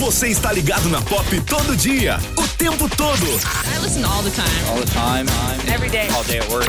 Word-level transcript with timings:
Você 0.00 0.28
está 0.28 0.50
ligado 0.50 0.88
na 0.88 0.98
Pop 1.02 1.40
todo 1.42 1.76
dia, 1.76 2.18
o 2.34 2.48
tempo 2.56 2.88
todo. 2.88 3.22
I 3.22 3.78
listen 3.82 4.02
all 4.02 4.22
the 4.22 4.30
time. 4.30 4.48
All 4.70 4.80
the 4.80 4.90
time. 4.90 5.26
Every 5.70 5.90
day. 5.90 6.08
All 6.08 6.24
day 6.24 6.38
at 6.38 6.48
work. 6.48 6.66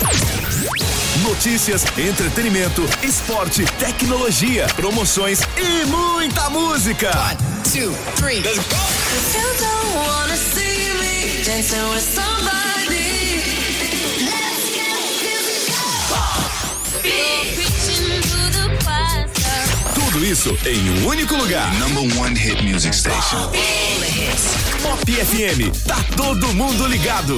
Notícias, 1.23 1.85
entretenimento, 1.97 2.83
esporte, 3.01 3.63
tecnologia, 3.79 4.67
promoções 4.75 5.39
e 5.55 5.85
muita 5.85 6.49
música. 6.49 7.09
two, 7.63 7.93
three. 8.17 8.41
Let's 8.41 8.57
go. 8.67 8.75
If 9.15 9.33
you 9.33 9.47
don't 9.61 9.95
wanna 9.95 10.35
see 10.35 10.91
me 10.99 11.41
dancing 11.45 11.89
with 11.89 12.03
somebody, 12.03 12.70
Tudo 20.11 20.25
isso 20.25 20.57
em 20.65 20.89
um 20.89 21.07
único 21.07 21.37
lugar. 21.37 21.73
Number 21.79 22.19
one 22.19 22.37
hit 22.37 22.61
music 22.63 22.93
station. 22.93 23.49
Pop 24.83 25.09
FM, 25.09 25.71
tá 25.87 26.03
todo 26.17 26.51
mundo 26.53 26.85
ligado. 26.85 27.37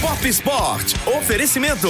Pop 0.00 0.26
Sport, 0.26 0.94
oferecimento. 1.18 1.88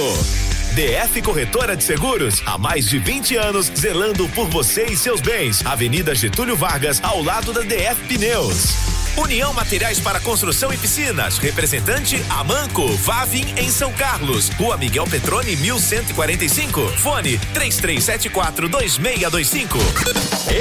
DF 0.75 1.21
Corretora 1.21 1.77
de 1.77 1.83
Seguros, 1.85 2.43
há 2.45 2.57
mais 2.57 2.89
de 2.89 2.99
20 2.99 3.37
anos, 3.37 3.71
zelando 3.73 4.27
por 4.29 4.49
você 4.49 4.83
e 4.83 4.97
seus 4.97 5.21
bens. 5.21 5.65
Avenida 5.65 6.13
Getúlio 6.13 6.57
Vargas, 6.57 6.99
ao 7.01 7.23
lado 7.23 7.53
da 7.53 7.61
DF 7.61 7.95
Pneus. 8.09 8.90
União 9.17 9.53
Materiais 9.53 9.99
para 9.99 10.19
Construção 10.19 10.73
e 10.73 10.77
Piscinas, 10.77 11.37
representante 11.37 12.23
Amanco, 12.29 12.87
Vavin 12.97 13.45
em 13.57 13.69
São 13.69 13.91
Carlos, 13.93 14.49
Rua 14.49 14.77
Miguel 14.77 15.05
Petrone 15.05 15.55
1145, 15.57 16.87
fone 16.97 17.37
3374 17.53 18.69
2625. 18.69 19.77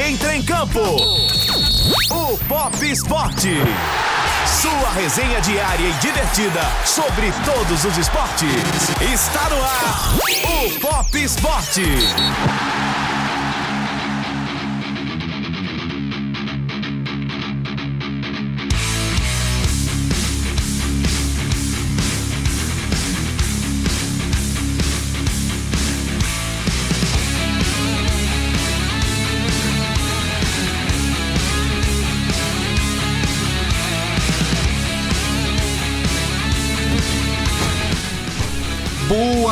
Entra 0.09 0.37
em 0.37 0.43
campo. 0.43 0.81
O 2.11 2.39
Pop 2.49 2.85
Esporte. 2.85 3.51
Sua 4.61 4.91
resenha 4.91 5.41
diária 5.41 5.89
e 5.89 5.93
divertida 5.95 6.61
sobre 6.85 7.33
todos 7.45 7.85
os 7.85 7.97
esportes. 7.97 8.49
Está 9.13 9.49
no 9.49 9.63
ar. 9.63 10.17
O 10.67 10.81
Pop 10.81 11.23
Esporte. 11.23 11.85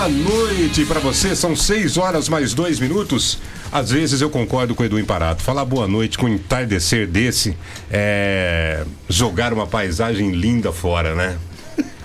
Boa 0.09 0.47
noite 0.47 0.87
pra 0.87 1.01
você, 1.01 1.37
são 1.37 1.55
6 1.55 1.99
horas 1.99 2.31
mais 2.31 2.55
dois 2.55 2.81
minutos. 2.81 3.39
Às 3.71 3.91
vezes 3.91 4.23
eu 4.23 4.31
concordo 4.31 4.75
com 4.75 4.83
o 4.83 4.87
Edu 4.87 4.99
Imparato. 4.99 5.43
Falar 5.43 5.67
boa 5.67 5.87
noite 5.87 6.17
com 6.17 6.25
um 6.25 6.31
entardecer 6.31 7.07
desse 7.07 7.55
é 7.91 8.87
jogar 9.07 9.53
uma 9.53 9.67
paisagem 9.67 10.31
linda 10.31 10.73
fora, 10.73 11.15
né? 11.15 11.37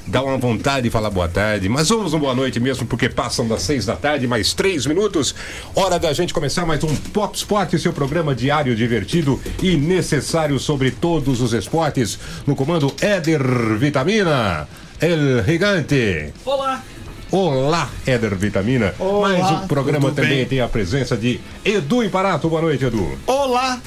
Dá 0.06 0.22
uma 0.22 0.38
vontade 0.38 0.84
de 0.84 0.90
falar 0.90 1.10
boa 1.10 1.30
tarde, 1.30 1.70
mas 1.70 1.88
vamos 1.88 2.12
no 2.12 2.20
boa 2.20 2.36
noite 2.36 2.60
mesmo, 2.60 2.86
porque 2.86 3.08
passam 3.08 3.48
das 3.48 3.62
seis 3.62 3.86
da 3.86 3.96
tarde, 3.96 4.28
mais 4.28 4.54
três 4.54 4.86
minutos. 4.86 5.34
Hora 5.74 5.98
da 5.98 6.12
gente 6.12 6.34
começar 6.34 6.66
mais 6.66 6.84
um 6.84 6.94
Pop 6.94 7.38
Sport, 7.38 7.76
seu 7.78 7.94
programa 7.94 8.36
diário 8.36 8.76
divertido 8.76 9.40
e 9.62 9.78
necessário 9.78 10.60
sobre 10.60 10.92
todos 10.92 11.40
os 11.40 11.54
esportes. 11.54 12.20
No 12.46 12.54
comando 12.54 12.94
Éder 13.00 13.42
Vitamina, 13.78 14.68
El 15.00 15.42
Gigante. 15.46 16.34
Olá. 16.44 16.84
Olá, 17.36 17.90
Éder 18.06 18.36
Vitamina. 18.36 18.94
Olá, 19.00 19.30
Mas 19.30 19.64
o 19.64 19.68
programa 19.68 20.12
também 20.12 20.38
bem? 20.38 20.46
tem 20.46 20.62
a 20.62 20.68
presença 20.68 21.18
de 21.18 21.40
Edu 21.66 22.04
Imparato. 22.04 22.48
Boa 22.48 22.62
noite, 22.62 22.86
Edu. 22.86 23.18
Olá. 23.26 23.82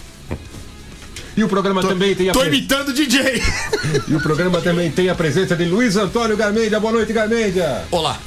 E 1.36 1.44
o 1.44 1.48
programa 1.48 1.80
também 1.80 2.12
tem 2.16 2.28
a 2.28 2.32
Tô 2.32 2.40
pre- 2.40 2.48
imitando 2.48 2.92
DJ. 2.92 3.40
E 4.08 4.14
o 4.16 4.20
programa 4.20 4.60
também 4.60 4.90
tem 4.90 5.08
a 5.08 5.14
presença 5.14 5.54
de 5.54 5.64
Luiz 5.64 5.94
Antônio 5.96 6.36
Garmendia. 6.36 6.80
Boa 6.80 6.92
noite, 6.92 7.12
Garmendia. 7.12 7.84
Olá. 7.92 8.18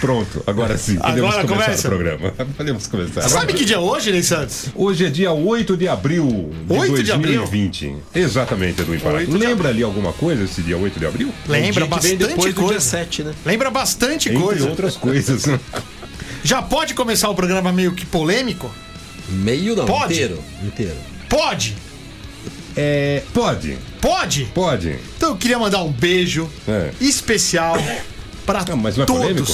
Pronto, 0.00 0.42
agora 0.46 0.78
sim. 0.78 0.96
Podemos 0.96 1.18
Agora 1.34 1.42
começar 1.48 1.64
começa? 1.64 1.88
o 1.88 1.90
programa. 1.90 2.30
Podemos 2.56 2.86
começar. 2.86 3.28
Sabe 3.28 3.52
que 3.52 3.64
dia 3.64 3.76
é 3.76 3.78
hoje, 3.80 4.12
Ney 4.12 4.22
Santos? 4.22 4.66
Hoje 4.74 5.06
é 5.06 5.10
dia 5.10 5.32
8 5.32 5.76
de 5.76 5.88
abril 5.88 6.50
de 6.66 6.72
8 6.72 7.02
de 7.02 7.12
abril? 7.12 7.40
2020. 7.40 7.96
Exatamente, 8.14 8.80
Edu 8.82 8.94
Imparato. 8.94 9.20
8 9.22 9.32
de 9.32 9.38
Lembra 9.38 9.68
ali 9.70 9.82
alguma 9.82 10.12
coisa 10.12 10.44
esse 10.44 10.62
dia 10.62 10.76
8 10.78 11.00
de 11.00 11.06
abril? 11.06 11.32
Lembra 11.48 11.80
vem 11.80 11.88
bastante 11.90 12.16
depois 12.16 12.54
do 12.54 12.60
dia 12.60 12.68
coisa. 12.68 12.80
7, 12.80 13.22
né? 13.24 13.34
Lembra 13.44 13.70
bastante 13.70 14.28
Entre 14.28 14.40
coisa. 14.40 14.68
outras 14.68 14.96
coisas. 14.96 15.44
Já 16.44 16.62
pode 16.62 16.94
começar 16.94 17.28
o 17.28 17.34
programa 17.34 17.72
meio 17.72 17.92
que 17.92 18.06
polêmico? 18.06 18.72
Meio 19.28 19.74
não, 19.74 19.84
Pode? 19.84 20.14
inteiro. 20.14 20.38
Inteiro. 20.64 20.94
Pode. 21.28 21.76
É, 22.76 23.22
pode, 23.34 23.76
Pode. 24.00 24.44
pode. 24.54 24.96
Então 25.16 25.30
eu 25.30 25.36
queria 25.36 25.58
mandar 25.58 25.82
um 25.82 25.90
beijo 25.90 26.48
É. 26.66 26.90
especial 27.00 27.76
para 28.46 28.64
Não, 28.68 28.76
mas 28.76 28.96
não 28.96 29.02
é 29.02 29.06
polêmico? 29.06 29.52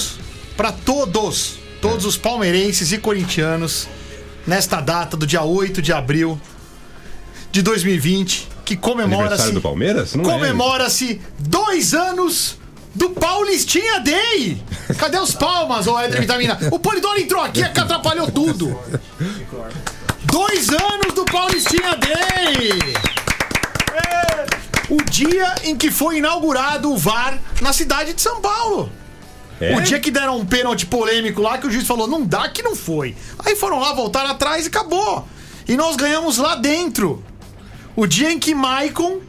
Todos, 0.55 0.57
para 0.57 0.73
todos, 0.73 1.59
todos 1.81 2.05
os 2.05 2.17
palmeirenses 2.17 2.93
e 2.93 2.99
corintianos 2.99 3.89
nesta 4.47 4.81
data 4.81 5.17
do 5.17 5.27
dia 5.27 5.43
8 5.43 5.83
de 5.83 5.93
abril 5.93 6.41
de 7.51 7.63
2020, 7.63 8.49
que 8.65 8.77
comemora-se 8.77 9.53
do 9.53 9.61
Palmeiras? 9.61 10.15
Não 10.15 10.25
é. 10.25 10.33
comemora-se 10.33 11.21
dois 11.39 11.95
anos 11.95 12.59
do 12.95 13.11
Paulistinha 13.11 14.01
Day. 14.01 14.63
Cadê 14.99 15.19
os 15.19 15.35
palmas, 15.35 15.87
ô 15.87 15.99
Éder 15.99 16.21
Vitamina? 16.21 16.59
O 16.71 16.79
Polidoro 16.79 17.21
entrou 17.21 17.43
aqui 17.43 17.61
e 17.61 17.65
atrapalhou 17.65 18.31
tudo. 18.31 18.79
Dois 20.25 20.69
anos 20.69 21.15
do 21.15 21.25
Paulistinha 21.25 21.97
Day. 21.97 22.79
É. 23.93 24.47
O 24.91 25.03
dia 25.03 25.55
em 25.65 25.77
que 25.77 25.91
foi 25.91 26.19
inaugurado 26.19 26.93
o 26.93 26.97
VAR 26.97 27.39
na 27.61 27.73
cidade 27.73 28.13
de 28.15 28.21
São 28.21 28.41
Paulo. 28.41 28.91
É? 29.61 29.77
O 29.77 29.81
dia 29.81 30.01
que 30.01 30.11
deram 30.11 30.39
um 30.39 30.45
pênalti 30.45 30.87
polêmico 30.87 31.41
lá 31.41 31.59
que 31.59 31.67
o 31.67 31.71
juiz 31.71 31.87
falou, 31.87 32.07
não 32.07 32.25
dá 32.25 32.49
que 32.49 32.63
não 32.63 32.75
foi. 32.75 33.15
Aí 33.39 33.55
foram 33.55 33.79
lá, 33.79 33.93
voltaram 33.93 34.31
atrás 34.31 34.65
e 34.65 34.69
acabou. 34.69 35.27
E 35.67 35.77
nós 35.77 35.97
ganhamos 35.97 36.39
lá 36.39 36.57
dentro. 36.57 37.23
O 37.97 38.07
dia 38.07 38.33
em 38.33 38.39
que 38.39 38.55
Maicon 38.55 39.21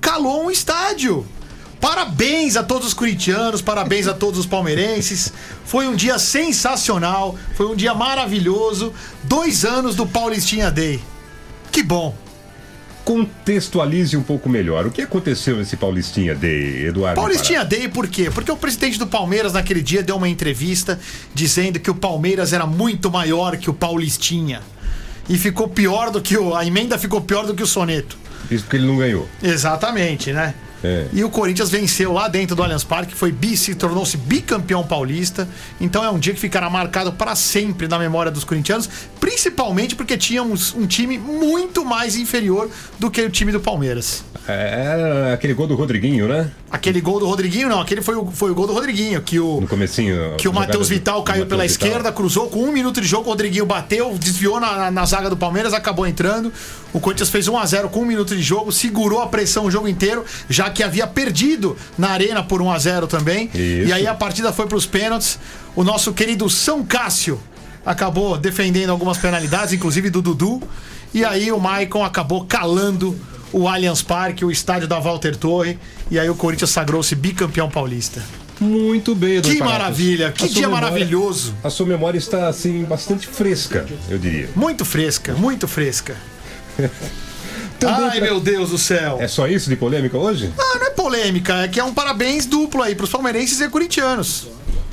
calou 0.00 0.44
um 0.44 0.50
estádio. 0.50 1.26
Parabéns 1.80 2.56
a 2.56 2.62
todos 2.62 2.88
os 2.88 2.94
corintianos, 2.94 3.60
parabéns 3.60 4.06
a 4.06 4.14
todos 4.14 4.40
os 4.40 4.46
palmeirenses. 4.46 5.30
Foi 5.66 5.86
um 5.86 5.94
dia 5.94 6.18
sensacional, 6.18 7.36
foi 7.54 7.66
um 7.66 7.76
dia 7.76 7.92
maravilhoso. 7.94 8.92
Dois 9.22 9.66
anos 9.66 9.94
do 9.94 10.06
Paulistinha 10.06 10.70
Day. 10.70 11.02
Que 11.70 11.82
bom. 11.82 12.16
Contextualize 13.04 14.16
um 14.16 14.22
pouco 14.22 14.48
melhor. 14.48 14.86
O 14.86 14.90
que 14.90 15.02
aconteceu 15.02 15.56
nesse 15.56 15.76
Paulistinha 15.76 16.34
Day, 16.34 16.86
Eduardo? 16.86 17.20
Paulistinha 17.20 17.64
Day 17.64 17.88
por 17.88 18.08
quê? 18.08 18.30
Porque 18.30 18.50
o 18.50 18.56
presidente 18.56 18.98
do 18.98 19.06
Palmeiras 19.06 19.52
naquele 19.52 19.82
dia 19.82 20.02
deu 20.02 20.16
uma 20.16 20.28
entrevista 20.28 20.98
dizendo 21.34 21.78
que 21.78 21.90
o 21.90 21.94
Palmeiras 21.94 22.52
era 22.52 22.66
muito 22.66 23.10
maior 23.10 23.56
que 23.56 23.68
o 23.68 23.74
Paulistinha. 23.74 24.62
E 25.28 25.38
ficou 25.38 25.68
pior 25.68 26.10
do 26.10 26.20
que 26.20 26.36
o. 26.36 26.54
A 26.54 26.66
emenda 26.66 26.98
ficou 26.98 27.20
pior 27.20 27.46
do 27.46 27.54
que 27.54 27.62
o 27.62 27.66
soneto. 27.66 28.16
Isso 28.50 28.64
porque 28.64 28.76
ele 28.76 28.86
não 28.86 28.98
ganhou. 28.98 29.28
Exatamente, 29.42 30.32
né? 30.32 30.54
É. 30.84 31.06
E 31.12 31.24
o 31.24 31.30
Corinthians 31.30 31.70
venceu 31.70 32.12
lá 32.12 32.28
dentro 32.28 32.54
do 32.54 32.62
Allianz 32.62 32.84
Parque, 32.84 33.14
foi 33.14 33.32
vice, 33.32 33.74
tornou-se 33.74 34.16
bicampeão 34.18 34.84
paulista. 34.84 35.48
Então 35.80 36.04
é 36.04 36.10
um 36.10 36.18
dia 36.18 36.34
que 36.34 36.38
ficará 36.40 36.68
marcado 36.68 37.12
para 37.12 37.34
sempre 37.34 37.88
na 37.88 37.98
memória 37.98 38.30
dos 38.30 38.44
corintianos, 38.44 38.88
principalmente 39.18 39.96
porque 39.96 40.16
tínhamos 40.18 40.74
um 40.74 40.86
time 40.86 41.16
muito 41.18 41.84
mais 41.84 42.16
inferior 42.16 42.68
do 42.98 43.10
que 43.10 43.22
o 43.22 43.30
time 43.30 43.50
do 43.50 43.58
Palmeiras. 43.60 44.22
É 44.46 45.32
aquele 45.32 45.54
gol 45.54 45.66
do 45.66 45.74
Rodriguinho, 45.74 46.28
né? 46.28 46.50
Aquele 46.70 47.00
gol 47.00 47.18
do 47.18 47.26
Rodriguinho, 47.26 47.66
não, 47.68 47.80
aquele 47.80 48.02
foi 48.02 48.14
o, 48.14 48.26
foi 48.30 48.50
o 48.50 48.54
gol 48.54 48.66
do 48.66 48.74
Rodriguinho, 48.74 49.22
que 49.22 49.40
o, 49.40 49.60
No 49.62 49.66
comecinho. 49.66 50.34
que 50.36 50.46
o 50.46 50.52
Matheus 50.52 50.88
Vital 50.88 51.22
caiu 51.22 51.44
Matheus 51.44 51.48
pela 51.48 51.62
Vital. 51.66 51.86
esquerda, 51.88 52.12
cruzou 52.12 52.48
com 52.50 52.58
um 52.62 52.70
minuto 52.72 53.00
de 53.00 53.06
jogo, 53.06 53.26
o 53.26 53.30
Rodriguinho 53.30 53.64
bateu, 53.64 54.14
desviou 54.18 54.60
na, 54.60 54.76
na- 54.76 54.90
na 54.90 55.06
zaga 55.06 55.30
do 55.30 55.36
Palmeiras, 55.36 55.72
acabou 55.72 56.06
entrando. 56.06 56.52
O 56.92 57.00
Corinthians 57.00 57.30
fez 57.30 57.48
1 57.48 57.56
a 57.58 57.64
0 57.64 57.88
com 57.88 58.00
um 58.00 58.04
minuto 58.04 58.36
de 58.36 58.42
jogo, 58.42 58.70
segurou 58.70 59.22
a 59.22 59.26
pressão 59.28 59.64
o 59.64 59.70
jogo 59.70 59.88
inteiro, 59.88 60.24
já 60.48 60.68
que 60.74 60.82
havia 60.82 61.06
perdido 61.06 61.76
na 61.96 62.10
arena 62.10 62.42
por 62.42 62.60
1 62.60 62.70
a 62.70 62.78
0 62.78 63.06
também. 63.06 63.46
Isso. 63.54 63.88
E 63.88 63.92
aí 63.92 64.06
a 64.06 64.14
partida 64.14 64.52
foi 64.52 64.66
para 64.66 64.76
os 64.76 64.84
pênaltis. 64.84 65.38
O 65.74 65.82
nosso 65.82 66.12
querido 66.12 66.50
São 66.50 66.84
Cássio 66.84 67.40
acabou 67.86 68.36
defendendo 68.36 68.90
algumas 68.90 69.16
penalidades, 69.16 69.72
inclusive 69.72 70.10
do 70.10 70.20
Dudu. 70.20 70.62
E 71.14 71.24
aí 71.24 71.50
o 71.52 71.58
Maicon 71.60 72.04
acabou 72.04 72.44
calando 72.44 73.16
o 73.52 73.68
Allianz 73.68 74.02
Parque, 74.02 74.44
o 74.44 74.50
estádio 74.50 74.88
da 74.88 74.98
Walter 74.98 75.36
Torre. 75.36 75.78
E 76.10 76.18
aí 76.18 76.28
o 76.28 76.34
Corinthians 76.34 76.70
sagrou-se 76.70 77.14
bicampeão 77.14 77.70
paulista. 77.70 78.22
Muito 78.60 79.14
bem, 79.16 79.36
Edu 79.36 79.48
Que 79.48 79.56
Imparato. 79.56 79.78
maravilha, 79.80 80.30
que 80.32 80.48
dia 80.48 80.62
memória- 80.68 80.88
maravilhoso. 80.90 81.54
A 81.62 81.70
sua 81.70 81.86
memória 81.86 82.18
está, 82.18 82.46
assim, 82.48 82.84
bastante 82.84 83.26
fresca, 83.26 83.84
eu 84.08 84.16
diria. 84.18 84.48
Muito 84.54 84.84
fresca, 84.84 85.34
muito 85.34 85.66
fresca. 85.66 86.16
Também 87.78 88.04
Ai, 88.04 88.18
pra- 88.18 88.26
meu 88.28 88.40
Deus 88.40 88.70
do 88.70 88.78
céu. 88.78 89.18
É 89.20 89.28
só 89.28 89.46
isso 89.46 89.68
de 89.68 89.76
polêmica 89.76 90.16
hoje? 90.16 90.50
Ah, 90.58 90.78
não 90.78 90.86
é 90.86 90.90
polêmica, 90.90 91.54
é 91.64 91.68
que 91.68 91.78
é 91.80 91.84
um 91.84 91.92
parabéns 91.92 92.46
duplo 92.46 92.82
aí 92.82 92.94
pros 92.94 93.10
palmeirenses 93.10 93.60
e 93.60 93.68
corintianos. 93.68 94.48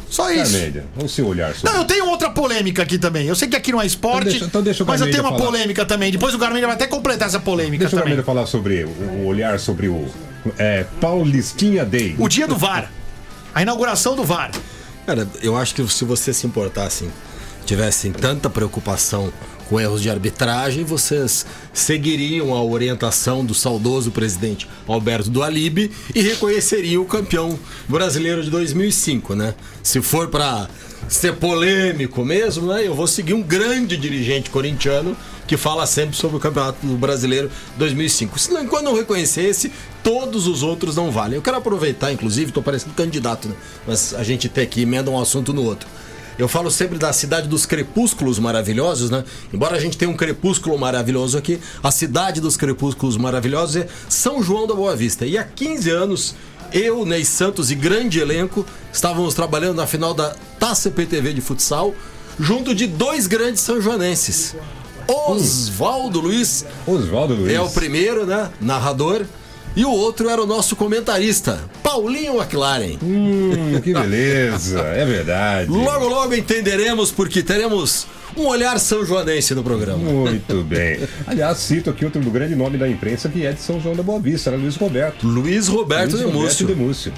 Só 0.10 0.30
isso. 0.30 0.52
Carmédia, 0.52 0.84
o 1.02 1.08
seu 1.08 1.26
olhar 1.26 1.54
sobre 1.56 1.70
Não, 1.72 1.82
eu 1.84 1.88
tenho 1.88 2.06
outra 2.08 2.30
polêmica 2.30 2.84
aqui 2.84 2.98
também. 2.98 3.28
Eu 3.28 3.36
sei 3.36 3.48
que 3.48 3.56
aqui 3.56 3.72
não 3.72 3.82
é 3.82 3.86
esporte, 3.86 4.24
Então 4.24 4.30
deixa- 4.32 4.46
então 4.46 4.62
deixa 4.62 4.84
o 4.84 4.88
mas 4.88 5.00
eu 5.00 5.10
tenho 5.10 5.24
uma 5.24 5.32
falar. 5.32 5.46
polêmica 5.46 5.86
também. 5.86 6.12
Depois 6.12 6.36
o 6.36 6.38
Garmendia 6.38 6.68
vai 6.68 6.76
até 6.76 6.86
completar 6.86 7.30
essa 7.30 7.40
polêmica 7.40 7.86
Deixa 7.86 7.96
o 7.96 8.00
também. 8.00 8.16
Garmendia 8.18 8.26
falar 8.26 8.46
sobre 8.46 8.84
o, 8.84 8.90
o 8.90 9.26
olhar 9.28 9.58
sobre 9.58 9.88
o 9.88 10.06
é, 10.58 10.86
Paulistinha 11.00 11.86
Day. 11.86 12.14
O 12.20 12.28
dia 12.28 12.46
do 12.46 12.58
VAR. 12.58 12.92
A 13.56 13.62
inauguração 13.62 14.14
do 14.14 14.26
VAR. 14.26 14.52
Cara, 15.06 15.26
eu 15.42 15.56
acho 15.56 15.74
que 15.76 15.88
se 15.88 16.04
você 16.04 16.34
se 16.34 16.46
importassem, 16.46 17.10
tivessem 17.66 18.12
tanta 18.12 18.50
preocupação 18.50 19.32
com 19.72 19.80
erros 19.80 20.02
de 20.02 20.10
arbitragem, 20.10 20.84
vocês 20.84 21.46
seguiriam 21.74 22.54
a 22.54 22.62
orientação 22.62 23.46
do 23.46 23.54
saudoso 23.54 24.12
presidente 24.12 24.68
Alberto 24.86 25.30
do 25.30 25.42
Alibe 25.42 25.90
e 26.14 26.22
reconheceriam 26.22 27.02
o 27.02 27.06
campeão 27.06 27.58
brasileiro 27.88 28.44
de 28.44 28.50
2005, 28.50 29.34
né? 29.34 29.56
Se 29.82 30.02
for 30.02 30.28
pra 30.28 30.68
ser 31.08 31.38
polêmico 31.38 32.26
mesmo, 32.26 32.68
né? 32.68 32.86
Eu 32.86 32.94
vou 32.94 33.08
seguir 33.08 33.34
um 33.34 33.42
grande 33.42 33.96
dirigente 33.96 34.50
corintiano 34.50 35.16
que 35.48 35.56
fala 35.56 35.86
sempre 35.86 36.18
sobre 36.18 36.36
o 36.36 36.40
Campeonato 36.40 36.86
Brasileiro 36.98 37.50
2005. 37.78 38.38
Se 38.40 38.52
não, 38.52 38.64
enquanto 38.64 38.84
não 38.84 38.94
reconhecer 38.94 39.44
esse, 39.44 39.72
todos 40.04 40.48
os 40.48 40.64
outros 40.64 40.98
não 40.98 41.12
valem. 41.12 41.36
Eu 41.36 41.42
quero 41.42 41.56
aproveitar, 41.56 42.12
inclusive, 42.12 42.50
estou 42.50 42.62
parecendo 42.62 42.94
candidato, 42.94 43.48
né? 43.48 43.56
Mas 43.88 44.14
a 44.16 44.24
gente 44.24 44.50
tem 44.50 44.68
que 44.68 44.82
emenda 44.82 45.10
um 45.10 45.18
assunto 45.18 45.54
no 45.54 45.64
outro. 45.64 45.88
Eu 46.38 46.48
falo 46.48 46.72
sempre 46.72 46.98
da 46.98 47.12
cidade 47.14 47.48
dos 47.48 47.66
crepúsculos 47.66 48.40
maravilhosos, 48.40 49.10
né? 49.10 49.24
Embora 49.54 49.76
a 49.76 49.80
gente 49.80 49.98
tenha 49.98 50.10
um 50.10 50.16
crepúsculo 50.16 50.78
maravilhoso 50.78 51.38
aqui, 51.38 51.60
a 51.84 51.92
cidade 51.92 52.42
dos 52.42 52.58
crepúsculos 52.58 53.18
maravilhosos 53.18 53.76
é 53.76 53.88
São 54.10 54.42
João 54.42 54.66
da 54.66 54.74
Boa 54.74 54.96
Vista. 54.96 55.26
E 55.26 55.38
há 55.38 55.44
15 55.44 55.90
anos, 55.90 56.36
eu, 56.74 57.06
Ney 57.06 57.26
Santos 57.26 57.70
e 57.70 57.76
grande 57.76 58.20
elenco 58.20 58.66
estávamos 58.92 59.34
trabalhando 59.34 59.76
na 59.78 59.88
final 59.88 60.14
da 60.14 60.36
Taça 60.60 60.90
PTV 60.90 61.34
de 61.34 61.42
futsal, 61.42 61.94
junto 62.40 62.74
de 62.74 62.88
dois 62.88 63.28
grandes 63.28 63.62
sanjoanenses. 63.62 64.56
Oswaldo 65.08 66.22
Luiz 66.22 66.66
Oswaldo 66.88 67.34
Luiz. 67.36 67.54
é 67.54 67.60
o 67.60 67.70
primeiro, 67.70 68.26
né? 68.26 68.50
Narrador. 68.62 69.26
E 69.76 69.86
o 69.86 69.92
outro 69.92 70.30
era 70.30 70.42
o 70.42 70.46
nosso 70.46 70.76
comentarista, 70.76 71.60
Paulinho 71.82 72.36
McLaren. 72.42 72.98
Hum, 73.02 73.80
que 73.82 73.94
beleza, 73.94 74.80
é 74.96 75.06
verdade. 75.06 75.70
Logo, 75.72 76.08
logo 76.08 76.34
entenderemos 76.34 77.10
porque 77.10 77.42
teremos 77.42 78.06
um 78.36 78.48
olhar 78.48 78.80
são 78.80 79.06
joanense 79.06 79.56
no 79.56 79.64
programa. 79.64 79.98
Muito 79.98 80.64
bem. 80.68 81.00
Aliás, 81.26 81.58
cito 81.58 81.90
aqui 81.90 82.04
outro 82.04 82.22
do 82.22 82.30
grande 82.30 82.56
nome 82.56 82.78
da 82.78 82.88
imprensa 82.88 83.30
que 83.30 83.46
é 83.46 83.54
de 83.54 83.62
São 83.62 83.80
João 83.80 83.96
da 83.96 84.04
Boa 84.04 84.20
Vista, 84.20 84.52
né? 84.52 84.58
Luiz 84.58 84.76
Roberto. 84.76 85.26
Luiz 85.26 85.68
Roberto 85.68 86.12
Luiz 86.18 86.26
de 86.26 86.32
Múcio, 86.32 86.68
Demúcio. 86.68 87.14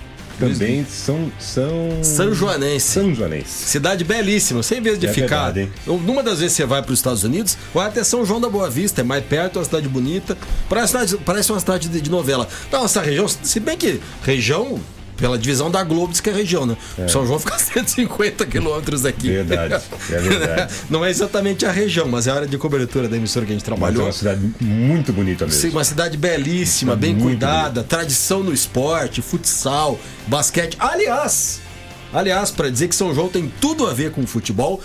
Também 0.52 0.86
são. 0.90 1.32
São. 1.40 2.04
São 2.04 2.34
Joanense. 2.34 2.88
São 2.88 3.14
Joanense. 3.14 3.66
Cidade 3.66 4.04
belíssima, 4.04 4.62
sem 4.64 4.82
vez 4.82 4.98
de 5.00 5.08
É 5.08 5.14
ficar. 5.14 5.52
verdade, 5.52 5.72
Numa 5.86 6.22
das 6.24 6.40
vezes 6.40 6.56
você 6.56 6.66
vai 6.66 6.82
para 6.82 6.92
os 6.92 7.00
Estados 7.00 7.24
Unidos, 7.24 7.58
vai 7.74 7.88
até 7.88 8.04
São 8.04 8.26
João 8.26 8.40
da 8.42 8.50
Boa 8.50 8.70
Vista, 8.70 9.02
é 9.02 9.04
mais 9.04 9.24
perto, 9.26 9.56
é 9.56 9.60
uma 9.60 9.66
cidade 9.66 9.88
bonita. 9.88 10.38
Parece, 10.70 10.96
uma 10.96 11.06
cidade- 11.08 11.24
parece 11.26 11.52
uma 11.52 11.60
cidade 11.60 11.90
de, 11.90 12.02
de 12.02 12.10
novela. 12.10 12.48
Então, 12.68 12.84
essa 12.86 13.02
região, 13.02 13.28
se 13.28 13.60
bem 13.60 13.78
que 13.78 14.00
região, 14.24 14.80
pela 15.18 15.38
divisão 15.38 15.70
da 15.70 15.84
Globo, 15.84 16.12
diz 16.12 16.22
que 16.22 16.30
é 16.30 16.34
região, 16.34 16.66
né? 16.66 16.76
São 17.08 17.26
João 17.26 17.40
fica 17.40 17.56
a 17.56 17.60
150 17.60 18.46
quilômetros 18.46 19.02
daqui. 19.02 19.30
Verdade, 19.30 19.84
é 20.10 20.18
verdade. 20.20 20.74
Não 20.90 21.04
é 21.06 21.10
exatamente 21.10 21.66
a 21.66 21.72
região, 21.72 22.08
mas 22.08 22.28
é 22.28 22.32
a 22.32 22.36
área 22.36 22.48
de 22.48 22.58
cobertura 22.58 23.08
da 23.08 23.18
emissora 23.18 23.46
que 23.46 23.52
a 23.52 23.56
gente 23.56 23.64
Mas 23.70 23.74
é 23.74 23.76
trabalhou. 23.76 24.06
uma 24.06 24.12
cidade 24.12 24.42
muito 24.60 25.14
bonita 25.14 25.46
mesmo. 25.46 25.62
Sim, 25.62 25.70
uma 25.70 25.84
cidade 25.84 26.18
belíssima, 26.18 26.96
bem 26.96 27.14
Muito 27.14 27.24
cuidada, 27.24 27.84
tradição 27.84 28.44
no 28.44 28.54
esporte, 28.54 29.22
futsal, 29.22 30.00
basquete. 30.28 30.76
Aliás, 30.80 31.60
aliás, 32.14 32.52
para 32.52 32.70
dizer 32.70 32.88
que 32.88 32.96
São 32.96 33.14
João 33.14 33.30
tem 33.30 33.52
tudo 33.62 33.88
a 33.88 33.94
ver 33.94 34.12
com 34.12 34.26
futebol, 34.26 34.82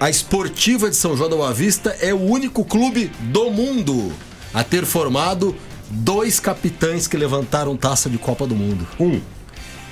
a 0.00 0.10
Esportiva 0.10 0.90
de 0.90 0.96
São 0.96 1.16
João 1.16 1.30
da 1.30 1.36
Boa 1.36 1.52
Vista 1.52 1.96
é 2.00 2.12
o 2.12 2.20
único 2.20 2.64
clube 2.64 3.10
do 3.20 3.50
mundo 3.50 4.12
a 4.52 4.62
ter 4.64 4.84
formado 4.84 5.54
dois 5.88 6.40
capitães 6.40 7.06
que 7.06 7.16
levantaram 7.16 7.76
taça 7.76 8.10
de 8.10 8.18
Copa 8.18 8.46
do 8.46 8.54
Mundo. 8.54 8.86
Um, 8.98 9.20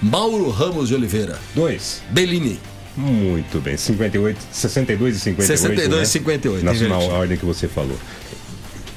Mauro 0.02 0.50
Ramos 0.50 0.88
de 0.88 0.94
Oliveira, 0.94 1.38
dois. 1.54 2.02
Bellini. 2.10 2.58
Muito 2.96 3.58
bem. 3.60 3.76
58, 3.76 4.38
62 4.50 5.16
e 5.16 5.20
58. 5.20 5.58
62 5.58 5.96
né? 5.99 6.02
e 6.02 6.06
58, 6.06 6.64
Na, 6.64 6.75
invertido. 6.75 7.14
ordem 7.14 7.38
que 7.38 7.44
você 7.44 7.69
falou. 7.69 7.96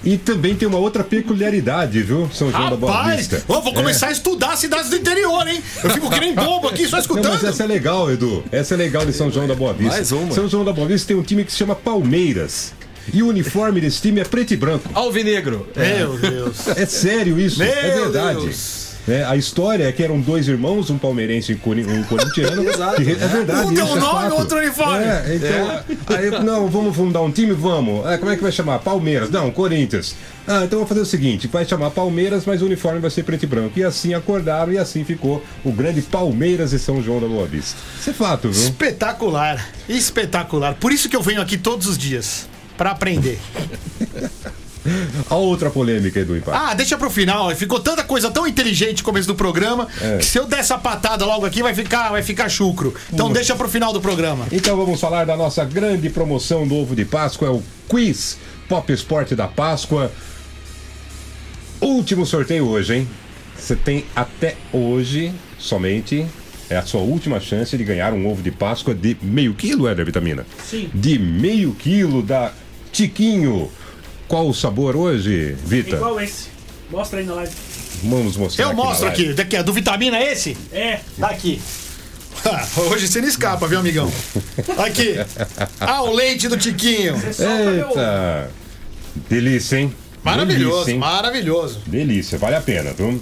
E 0.03 0.17
também 0.17 0.53
tem 0.55 0.67
uma 0.67 0.77
outra 0.77 1.03
peculiaridade, 1.03 2.01
viu? 2.03 2.29
São 2.31 2.51
João 2.51 2.69
da 2.69 2.75
Boa 2.75 2.91
Rapaz, 2.91 3.27
Vista. 3.27 3.43
ô, 3.47 3.59
vou 3.61 3.73
começar 3.73 4.07
É. 4.07 4.09
a 4.09 4.11
estudar 4.11 4.53
as 4.53 4.59
cidades 4.59 4.89
do 4.89 4.97
interior, 4.97 5.47
hein? 5.47 5.59
Eu 5.83 5.89
fico 5.89 6.09
que 6.11 6.19
nem 6.19 6.35
bobo 6.35 6.67
aqui, 6.67 6.85
só 6.85 6.97
Não, 6.97 7.01
escutando. 7.01 7.33
mas 7.33 7.43
essa 7.43 7.63
é 7.63 7.67
legal, 7.67 8.11
Edu. 8.11 8.43
Essa 8.51 8.75
é 8.75 8.77
legal 8.77 9.03
de 9.05 9.13
São 9.13 9.31
João 9.31 9.47
da 9.47 9.55
Boa 9.55 9.73
Vista. 9.73 9.95
Mais 9.95 10.11
uma. 10.11 10.31
São 10.31 10.47
João 10.47 10.63
da 10.65 10.71
Boa 10.73 10.87
Vista 10.87 11.07
tem 11.07 11.15
um 11.17 11.23
time 11.23 11.43
que 11.43 11.51
se 11.51 11.57
chama 11.57 11.73
Palmeiras. 11.75 12.73
E 13.13 13.23
o 13.23 13.27
uniforme 13.29 13.79
desse 13.81 14.01
time 14.01 14.19
é 14.19 14.23
preto 14.23 14.53
e 14.53 14.57
branco. 14.57 14.89
Alvinegro. 14.93 15.67
Meu 15.75 16.17
Deus. 16.19 16.67
É 16.75 16.85
sério 16.85 17.39
isso, 17.39 17.61
é 17.63 17.95
Meu 17.95 18.03
verdade. 18.11 18.41
Deus. 18.41 18.84
É, 19.07 19.23
a 19.23 19.35
história 19.35 19.83
é 19.87 19.91
que 19.91 20.01
eram 20.01 20.19
dois 20.19 20.47
irmãos, 20.47 20.89
um 20.89 20.97
palmeirense 20.97 21.51
e 21.51 21.55
um 21.55 21.57
cori- 21.59 21.85
corintiano. 22.09 22.63
Exato. 22.69 23.03
que 23.03 23.11
é 23.11 23.15
verdade. 23.27 23.67
Um 23.67 23.73
tem 23.73 23.83
um 23.83 23.97
é 23.97 23.99
nome, 23.99 24.29
fato. 24.29 24.35
outro 24.39 24.57
uniforme. 24.57 25.03
É, 25.05 25.35
então, 25.35 26.15
aí, 26.17 26.43
não, 26.43 26.67
vamos 26.67 26.95
fundar 26.95 27.21
um 27.21 27.31
time? 27.31 27.53
Vamos. 27.53 28.05
É, 28.07 28.17
como 28.17 28.31
é 28.31 28.35
que 28.35 28.41
vai 28.41 28.51
chamar? 28.51 28.79
Palmeiras. 28.79 29.29
Não, 29.29 29.51
Corinthians. 29.51 30.15
Ah, 30.47 30.63
então 30.65 30.79
vamos 30.79 30.89
fazer 30.89 31.01
o 31.01 31.05
seguinte: 31.05 31.47
vai 31.47 31.65
chamar 31.65 31.91
Palmeiras, 31.91 32.45
mas 32.45 32.61
o 32.61 32.65
uniforme 32.65 32.99
vai 32.99 33.11
ser 33.11 33.23
preto 33.23 33.43
e 33.43 33.47
branco. 33.47 33.77
E 33.77 33.83
assim 33.83 34.13
acordaram 34.15 34.73
e 34.73 34.77
assim 34.77 35.03
ficou 35.03 35.43
o 35.63 35.71
grande 35.71 36.01
Palmeiras 36.01 36.73
e 36.73 36.79
São 36.79 37.01
João 37.01 37.19
da 37.19 37.27
Boa 37.27 37.45
Vista. 37.45 37.77
Isso 37.99 38.09
é 38.09 38.13
fato, 38.13 38.49
viu? 38.49 38.63
Espetacular. 38.63 39.69
Espetacular. 39.87 40.73
Por 40.75 40.91
isso 40.91 41.07
que 41.09 41.15
eu 41.15 41.21
venho 41.21 41.41
aqui 41.41 41.57
todos 41.57 41.87
os 41.87 41.97
dias. 41.97 42.47
Pra 42.77 42.91
aprender. 42.91 43.39
A 45.29 45.35
outra 45.35 45.69
polêmica, 45.69 46.19
Edu 46.19 46.37
Impar. 46.37 46.69
Ah, 46.69 46.73
deixa 46.73 46.97
pro 46.97 47.09
final. 47.09 47.53
Ficou 47.55 47.79
tanta 47.79 48.03
coisa 48.03 48.29
tão 48.31 48.45
inteligente 48.47 48.99
no 48.99 49.03
começo 49.03 49.27
do 49.27 49.35
programa 49.35 49.87
É. 50.01 50.17
que 50.17 50.25
se 50.25 50.37
eu 50.37 50.45
der 50.45 50.59
essa 50.59 50.77
patada 50.77 51.25
logo 51.25 51.45
aqui 51.45 51.61
vai 51.63 51.73
ficar, 51.73 52.09
vai 52.11 52.21
ficar 52.23 52.49
chucro. 52.49 52.93
Então 53.11 53.31
deixa 53.31 53.55
pro 53.55 53.67
final 53.67 53.91
do 53.91 53.99
programa. 54.01 54.45
Então 54.51 54.75
vamos 54.77 54.99
falar 54.99 55.25
da 55.25 55.35
nossa 55.35 55.63
grande 55.65 56.09
promoção 56.09 56.67
do 56.67 56.75
ovo 56.75 56.95
de 56.95 57.05
Páscoa, 57.05 57.47
é 57.47 57.51
o 57.51 57.63
Quiz 57.87 58.37
Pop 58.69 58.91
Sport 58.93 59.31
da 59.33 59.47
Páscoa. 59.47 60.11
Último 61.81 62.25
sorteio 62.25 62.67
hoje, 62.67 62.95
hein? 62.95 63.07
Você 63.57 63.75
tem 63.75 64.05
até 64.15 64.55
hoje 64.71 65.33
somente. 65.59 66.25
É 66.69 66.77
a 66.77 66.81
sua 66.81 67.01
última 67.01 67.39
chance 67.39 67.77
de 67.77 67.83
ganhar 67.83 68.11
um 68.13 68.27
ovo 68.27 68.41
de 68.41 68.49
Páscoa 68.49 68.93
de 68.95 69.15
meio 69.21 69.53
quilo, 69.53 69.87
Éder 69.87 70.03
Vitamina? 70.05 70.45
Sim. 70.67 70.89
De 70.93 71.19
meio 71.19 71.73
quilo 71.75 72.23
da 72.23 72.51
Tiquinho. 72.91 73.69
Qual 74.27 74.47
o 74.47 74.53
sabor 74.53 74.95
hoje, 74.95 75.55
Vita? 75.65 75.95
Igual 75.95 76.19
esse. 76.19 76.47
Mostra 76.89 77.19
aí 77.19 77.25
na 77.25 77.33
live. 77.35 77.53
Vamos 78.03 78.37
mostrar 78.37 78.65
Eu 78.65 78.69
aqui 78.69 78.77
mostro 78.77 79.07
aqui. 79.07 79.33
Daqui, 79.33 79.63
do 79.63 79.73
vitamina 79.73 80.17
é 80.17 80.33
esse? 80.33 80.57
É. 80.71 80.99
Tá 81.19 81.27
aqui. 81.27 81.61
Ah, 82.45 82.65
Hoje 82.91 83.07
você 83.07 83.21
não 83.21 83.27
escapa, 83.27 83.67
viu, 83.67 83.79
amigão? 83.79 84.11
Aqui. 84.77 85.15
Ah, 85.79 86.03
o 86.03 86.13
leite 86.13 86.47
do 86.47 86.57
Tiquinho. 86.57 87.15
Eita! 87.15 88.51
Delícia, 89.29 89.77
hein? 89.77 89.93
Maravilhoso, 90.23 90.73
Delícia, 90.73 90.91
hein? 90.91 90.99
maravilhoso. 90.99 91.81
Delícia, 91.85 92.37
vale 92.37 92.55
a 92.55 92.61
pena, 92.61 92.93
viu? 92.93 93.21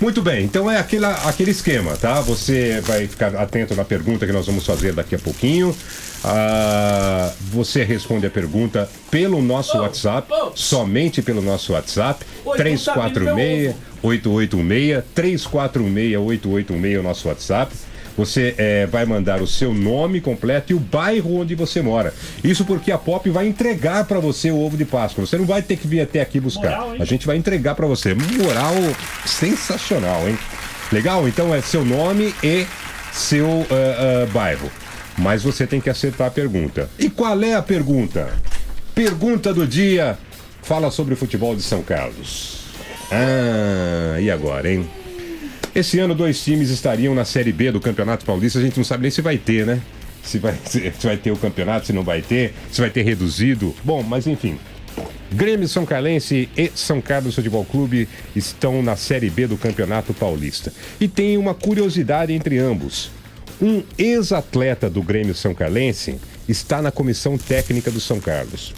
Muito 0.00 0.20
bem, 0.20 0.44
então 0.44 0.68
é 0.68 0.78
aquela, 0.78 1.12
aquele 1.28 1.52
esquema, 1.52 1.96
tá? 1.96 2.20
Você 2.22 2.80
vai 2.80 3.06
ficar 3.06 3.36
atento 3.36 3.74
na 3.76 3.84
pergunta 3.84 4.26
que 4.26 4.32
nós 4.32 4.46
vamos 4.46 4.66
fazer 4.66 4.92
daqui 4.92 5.14
a 5.14 5.18
pouquinho. 5.18 5.76
Ah, 6.24 7.32
você 7.40 7.82
responde 7.82 8.26
a 8.26 8.30
pergunta 8.30 8.88
pelo 9.10 9.42
nosso 9.42 9.76
Oh, 9.76 9.82
WhatsApp, 9.82 10.28
oh. 10.30 10.52
somente 10.54 11.20
pelo 11.20 11.42
nosso 11.42 11.72
WhatsApp, 11.72 12.24
Oi, 12.44 12.56
346 12.56 13.74
8816 14.02 15.04
346 15.14 16.16
8816 16.16 16.94
é 16.94 16.98
o 16.98 17.02
nosso 17.02 17.28
WhatsApp. 17.28 17.74
Você 18.16 18.54
eh, 18.58 18.86
vai 18.86 19.06
mandar 19.06 19.40
o 19.40 19.46
seu 19.46 19.72
nome 19.72 20.20
completo 20.20 20.72
e 20.72 20.74
o 20.76 20.78
bairro 20.78 21.40
onde 21.40 21.54
você 21.54 21.80
mora. 21.80 22.12
Isso 22.44 22.62
porque 22.64 22.92
a 22.92 22.98
Pop 22.98 23.28
vai 23.30 23.46
entregar 23.46 24.04
para 24.04 24.20
você 24.20 24.50
o 24.50 24.60
ovo 24.60 24.76
de 24.76 24.84
Páscoa. 24.84 25.24
Você 25.24 25.38
não 25.38 25.46
vai 25.46 25.62
ter 25.62 25.78
que 25.78 25.88
vir 25.88 26.02
até 26.02 26.20
aqui 26.20 26.38
buscar. 26.38 26.78
Moral, 26.78 26.96
a 27.00 27.04
gente 27.06 27.26
vai 27.26 27.36
entregar 27.36 27.74
para 27.74 27.86
você. 27.86 28.12
Moral 28.12 28.74
sensacional, 29.24 30.28
hein? 30.28 30.38
Legal? 30.92 31.26
Então 31.26 31.54
é 31.54 31.62
seu 31.62 31.86
nome 31.86 32.34
e 32.44 32.66
seu 33.12 33.66
ah, 33.70 34.24
ah, 34.24 34.26
bairro. 34.30 34.70
Mas 35.18 35.42
você 35.42 35.66
tem 35.66 35.80
que 35.80 35.90
acertar 35.90 36.28
a 36.28 36.30
pergunta. 36.30 36.88
E 36.98 37.10
qual 37.10 37.40
é 37.42 37.54
a 37.54 37.62
pergunta? 37.62 38.32
Pergunta 38.94 39.52
do 39.52 39.66
dia. 39.66 40.18
Fala 40.62 40.90
sobre 40.90 41.14
o 41.14 41.16
futebol 41.16 41.56
de 41.56 41.62
São 41.62 41.82
Carlos. 41.82 42.62
Ah, 43.10 44.20
e 44.20 44.30
agora, 44.30 44.72
hein? 44.72 44.88
Esse 45.74 45.98
ano, 45.98 46.14
dois 46.14 46.42
times 46.42 46.70
estariam 46.70 47.14
na 47.14 47.24
Série 47.24 47.52
B 47.52 47.72
do 47.72 47.80
Campeonato 47.80 48.24
Paulista. 48.24 48.58
A 48.58 48.62
gente 48.62 48.76
não 48.76 48.84
sabe 48.84 49.02
nem 49.02 49.10
se 49.10 49.20
vai 49.20 49.38
ter, 49.38 49.66
né? 49.66 49.80
Se 50.22 50.38
vai, 50.38 50.54
se 50.64 50.90
vai 51.02 51.16
ter 51.16 51.30
o 51.30 51.36
campeonato, 51.36 51.86
se 51.86 51.92
não 51.92 52.02
vai 52.02 52.22
ter, 52.22 52.54
se 52.70 52.80
vai 52.80 52.90
ter 52.90 53.02
reduzido. 53.02 53.74
Bom, 53.82 54.02
mas 54.02 54.26
enfim. 54.26 54.58
Grêmio 55.32 55.66
São 55.66 55.86
Carlense 55.86 56.48
e 56.56 56.70
São 56.74 57.00
Carlos 57.00 57.34
Futebol 57.34 57.64
Clube 57.64 58.06
estão 58.36 58.82
na 58.82 58.96
Série 58.96 59.30
B 59.30 59.46
do 59.46 59.56
Campeonato 59.56 60.12
Paulista. 60.12 60.72
E 61.00 61.08
tem 61.08 61.38
uma 61.38 61.54
curiosidade 61.54 62.32
entre 62.34 62.58
ambos. 62.58 63.10
Um 63.62 63.84
ex-atleta 63.96 64.90
do 64.90 65.00
Grêmio 65.00 65.36
São 65.36 65.54
Carlense 65.54 66.18
está 66.48 66.82
na 66.82 66.90
comissão 66.90 67.38
técnica 67.38 67.92
do 67.92 68.00
São 68.00 68.18
Carlos. 68.18 68.74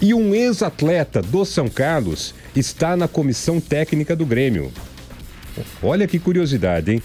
E 0.00 0.14
um 0.14 0.34
ex-atleta 0.34 1.20
do 1.20 1.44
São 1.44 1.68
Carlos 1.68 2.34
está 2.56 2.96
na 2.96 3.06
comissão 3.06 3.60
técnica 3.60 4.16
do 4.16 4.24
Grêmio. 4.24 4.72
Olha 5.82 6.08
que 6.08 6.18
curiosidade, 6.18 6.92
hein? 6.92 7.02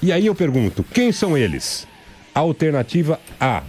E 0.00 0.10
aí 0.10 0.24
eu 0.24 0.34
pergunto, 0.34 0.82
quem 0.82 1.12
são 1.12 1.36
eles? 1.36 1.86
Alternativa 2.34 3.20
A: 3.38 3.62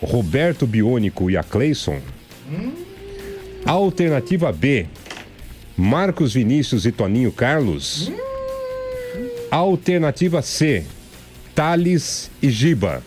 Roberto 0.00 0.66
Biônico 0.66 1.30
e 1.30 1.36
a 1.36 1.42
Cleison. 1.42 2.00
Alternativa 3.66 4.50
B: 4.50 4.86
Marcos 5.76 6.32
Vinícius 6.32 6.86
e 6.86 6.92
Toninho 6.92 7.30
Carlos. 7.30 8.10
Alternativa 9.50 10.40
C: 10.40 10.86
Thales 11.56 12.30
e 12.42 12.50
Giba. 12.50 13.02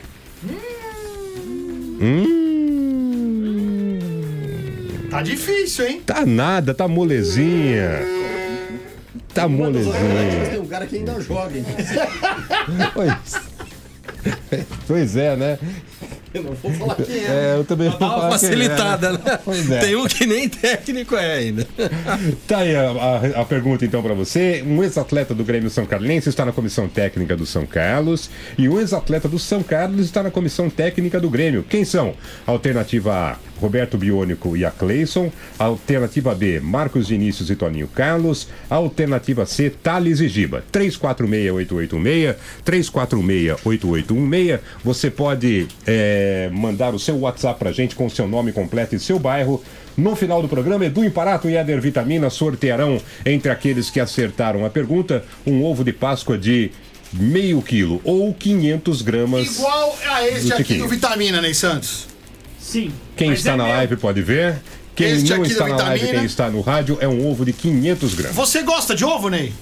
Tá 5.12 5.22
difícil, 5.22 5.88
hein? 5.88 6.02
Tá 6.04 6.26
nada, 6.26 6.74
tá 6.74 6.88
molezinha. 6.88 8.00
Tá 9.36 9.48
molezinha. 9.48 9.94
Tem 10.50 10.60
um 10.60 10.66
cara 10.66 10.88
que 10.88 10.96
ainda 10.96 11.22
joga, 11.22 11.56
hein? 11.56 11.66
Pois, 12.94 13.14
pois 14.88 15.16
é, 15.16 15.36
né? 15.36 15.60
Eu 16.34 16.44
não 16.44 16.54
vou 16.54 16.72
falar 16.74 16.96
quem 16.96 17.16
é. 17.24 17.28
É, 17.30 17.56
eu 17.58 17.64
também 17.64 17.90
vou 17.90 17.98
falar 18.00 18.28
é, 18.28 18.32
facilitada, 18.32 19.12
né? 19.14 19.20
né? 19.26 19.40
Pois 19.44 19.70
é. 19.72 19.80
Tem 19.80 19.96
um 19.96 20.06
que 20.08 20.26
nem 20.26 20.48
técnico 20.50 21.16
é 21.16 21.34
ainda. 21.34 21.68
Tá 22.48 22.60
aí 22.60 22.76
a, 22.76 22.90
a- 22.92 23.42
a 23.42 23.46
pergunta 23.46 23.86
então 23.86 24.02
pra 24.02 24.14
você. 24.14 24.64
Um 24.66 24.84
ex-atleta 24.84 25.34
do 25.34 25.44
Grêmio 25.44 25.70
São 25.70 25.86
Carlense 25.86 26.30
está 26.30 26.46
na 26.46 26.52
comissão 26.52 26.88
técnica 26.88 27.36
do 27.36 27.46
São 27.46 27.66
Carlos 27.66 28.30
e 28.58 28.68
um 28.70 28.80
ex-atleta 28.80 29.28
do 29.28 29.38
São 29.40 29.62
Carlos 29.64 30.06
está 30.06 30.22
na 30.24 30.32
comissão 30.32 30.70
técnica 30.70 31.20
do 31.20 31.30
Grêmio. 31.30 31.64
Quem 31.68 31.84
são? 31.86 32.14
Alternativa 32.46 33.14
A, 33.14 33.38
Roberto 33.60 33.98
Biônico 33.98 34.56
e 34.58 34.64
a 34.66 34.72
Cleison. 34.72 35.32
Alternativa 35.58 36.34
B, 36.36 36.60
Marcos 36.60 37.10
Vinícius 37.10 37.50
e 37.50 37.56
Toninho 37.56 37.88
Carlos. 37.88 38.48
Alternativa 38.70 39.46
C, 39.46 39.70
Thales 39.70 40.20
e 40.20 40.28
Giba. 40.28 40.64
346-886, 40.72 42.36
346-8816. 42.66 44.60
Você 44.84 45.10
pode 45.10 45.68
é, 45.86 46.19
mandar 46.52 46.94
o 46.94 47.00
seu 47.00 47.18
WhatsApp 47.20 47.60
pra 47.60 47.72
gente 47.72 47.96
com 47.96 48.06
o 48.06 48.10
seu 48.10 48.28
nome 48.28 48.52
completo 48.52 48.96
e 48.96 49.00
seu 49.00 49.20
bairro. 49.20 49.64
No 49.98 50.16
final 50.16 50.42
do 50.42 50.48
programa, 50.48 50.86
Edu 50.86 51.04
Imparato 51.04 51.50
e 51.50 51.56
Éder 51.56 51.82
Vitamina 51.82 52.30
sortearão 52.30 53.02
entre 53.26 53.52
aqueles 53.52 53.90
que 53.90 54.00
acertaram 54.00 54.66
a 54.66 54.70
pergunta 54.70 55.24
um 55.46 55.64
ovo 55.64 55.84
de 55.84 55.92
Páscoa 55.92 56.38
de 56.38 56.72
meio 57.12 57.62
quilo 57.62 58.00
ou 58.04 58.34
500 58.34 59.02
gramas. 59.02 59.58
Igual 59.58 59.98
a 60.08 60.28
esse 60.28 60.48
Do 60.48 60.54
aqui 60.54 60.76
do 60.76 60.88
Vitamina, 60.88 61.42
Ney 61.42 61.54
Santos. 61.54 62.08
Sim. 62.60 62.92
Quem 63.16 63.34
está 63.34 63.54
é 63.54 63.56
na 63.56 63.64
meu. 63.66 63.74
live 63.74 63.98
pode 63.98 64.22
ver. 64.22 64.58
Quem 64.96 65.12
Este 65.12 65.30
não 65.30 65.44
está 65.44 65.68
na 65.68 65.76
live, 65.76 65.94
Vitamina. 65.94 66.20
quem 66.20 66.26
está 66.26 66.50
no 66.50 66.62
rádio, 66.62 66.98
é 67.02 67.08
um 67.08 67.28
ovo 67.28 67.46
de 67.46 67.54
500 67.54 68.14
gramas. 68.14 68.36
Você 68.36 68.64
gosta 68.64 68.96
de 68.96 69.04
ovo, 69.04 69.30
Ney? 69.30 69.54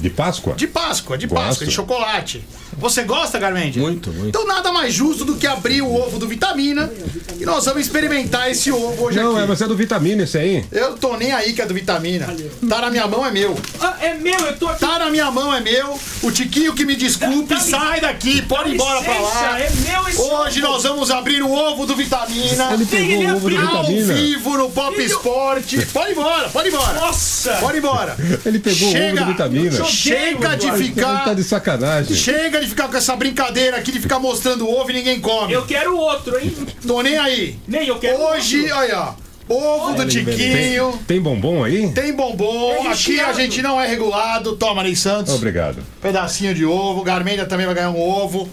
De 0.00 0.10
Páscoa? 0.10 0.54
De 0.54 0.66
Páscoa, 0.66 1.16
de 1.16 1.26
Gosto. 1.26 1.44
Páscoa, 1.46 1.66
de 1.66 1.72
chocolate. 1.72 2.44
Você 2.76 3.04
gosta, 3.04 3.38
Garmendia? 3.38 3.80
Muito, 3.80 4.10
muito. 4.10 4.28
Então 4.28 4.46
nada 4.46 4.72
mais 4.72 4.92
justo 4.92 5.24
do 5.24 5.36
que 5.36 5.46
abrir 5.46 5.80
o 5.80 5.94
ovo 5.94 6.18
do 6.18 6.26
Vitamina 6.26 6.90
e 7.38 7.44
nós 7.44 7.64
vamos 7.64 7.82
experimentar 7.82 8.50
esse 8.50 8.72
ovo 8.72 9.04
hoje 9.04 9.18
Não, 9.18 9.32
aqui. 9.36 9.44
é, 9.44 9.46
mas 9.46 9.62
é 9.62 9.66
do 9.68 9.76
vitamina 9.76 10.24
esse 10.24 10.36
aí. 10.36 10.64
Eu 10.72 10.96
tô 10.96 11.16
nem 11.16 11.30
aí 11.32 11.52
que 11.52 11.62
é 11.62 11.66
do 11.66 11.72
Vitamina. 11.74 12.26
Tá 12.68 12.80
na 12.80 12.90
minha 12.90 13.06
mão, 13.06 13.24
é 13.24 13.30
meu. 13.30 13.56
Ah, 13.80 13.96
é 14.00 14.14
meu, 14.14 14.38
eu 14.40 14.56
tô 14.58 14.66
aqui. 14.68 14.80
Tá 14.80 14.98
na 14.98 15.08
minha 15.10 15.30
mão, 15.30 15.54
é 15.54 15.60
meu. 15.60 15.98
O 16.22 16.30
Tiquinho 16.32 16.74
que 16.74 16.84
me 16.84 16.96
desculpe, 16.96 17.54
Dá- 17.54 17.60
dá 17.60 17.60
sai 17.60 18.00
daqui, 18.00 18.42
pode 18.42 18.70
ir 18.70 18.74
embora 18.74 19.00
pra 19.02 19.18
lá. 19.20 19.60
É 19.60 19.70
meu 19.70 20.08
esse 20.08 20.20
Hoje 20.20 20.62
ovo. 20.62 20.72
nós 20.72 20.82
vamos 20.82 21.10
abrir 21.12 21.42
o 21.42 21.50
ovo 21.52 21.86
do 21.86 21.94
Vitamina. 21.94 22.72
Ele 22.72 22.86
pegou 22.86 23.06
ele 23.22 23.26
o 23.26 23.36
ovo 23.36 23.50
do 23.50 23.56
abriu 23.56 23.68
Ao 23.70 23.84
vitamina. 23.84 24.14
vivo 24.14 24.56
no 24.58 24.70
Pop 24.70 24.96
Filho- 24.96 25.16
Sport. 25.16 25.74
Pode 25.92 26.10
ir 26.10 26.12
embora, 26.12 26.48
pode 26.48 26.68
ir 26.68 26.72
embora. 26.74 26.92
Nossa! 26.94 27.52
Pode 27.60 27.76
ir 27.76 27.78
embora. 27.78 28.16
Ele 28.44 28.58
pegou 28.58 28.88
o 28.88 28.90
ovo 28.90 28.98
Chega. 28.98 29.20
do 29.20 29.26
vitamina. 29.26 29.83
Chega 29.84 30.56
de. 30.56 30.66
Ele 30.66 30.90
tá 30.90 31.18
ficar. 31.22 31.34
de 31.34 31.44
sacanagem. 31.44 32.16
Chega 32.16 32.60
de 32.60 32.66
ficar 32.68 32.88
com 32.88 32.96
essa 32.96 33.14
brincadeira 33.16 33.76
aqui 33.76 33.92
de 33.92 34.00
ficar 34.00 34.18
mostrando 34.18 34.66
o 34.66 34.80
ovo 34.80 34.90
e 34.90 34.94
ninguém 34.94 35.20
come. 35.20 35.52
Eu 35.52 35.64
quero 35.64 35.96
outro, 35.96 36.38
hein? 36.38 36.54
Tô 36.86 37.02
nem 37.02 37.16
aí. 37.16 37.58
Nem 37.68 37.86
eu 37.88 37.98
quero 37.98 38.20
Hoje, 38.22 38.60
outro. 38.62 38.76
olha, 38.76 38.98
ó. 39.00 39.24
Ovo 39.46 39.94
do 39.94 40.06
Tiquinho. 40.06 40.92
Tem, 40.92 41.00
tem 41.06 41.20
bombom 41.20 41.62
aí? 41.62 41.92
Tem 41.92 42.12
bombom. 42.14 42.72
É 42.86 42.88
Aqui 42.88 43.20
a 43.20 43.32
gente 43.34 43.60
não 43.60 43.78
é 43.80 43.86
regulado. 43.86 44.56
Toma, 44.56 44.82
Ney 44.82 44.96
Santos. 44.96 45.34
Obrigado. 45.34 45.82
Pedacinho 46.00 46.54
de 46.54 46.64
ovo. 46.64 47.02
Garmendia 47.02 47.44
também 47.44 47.66
vai 47.66 47.74
ganhar 47.74 47.90
um 47.90 48.00
ovo. 48.00 48.48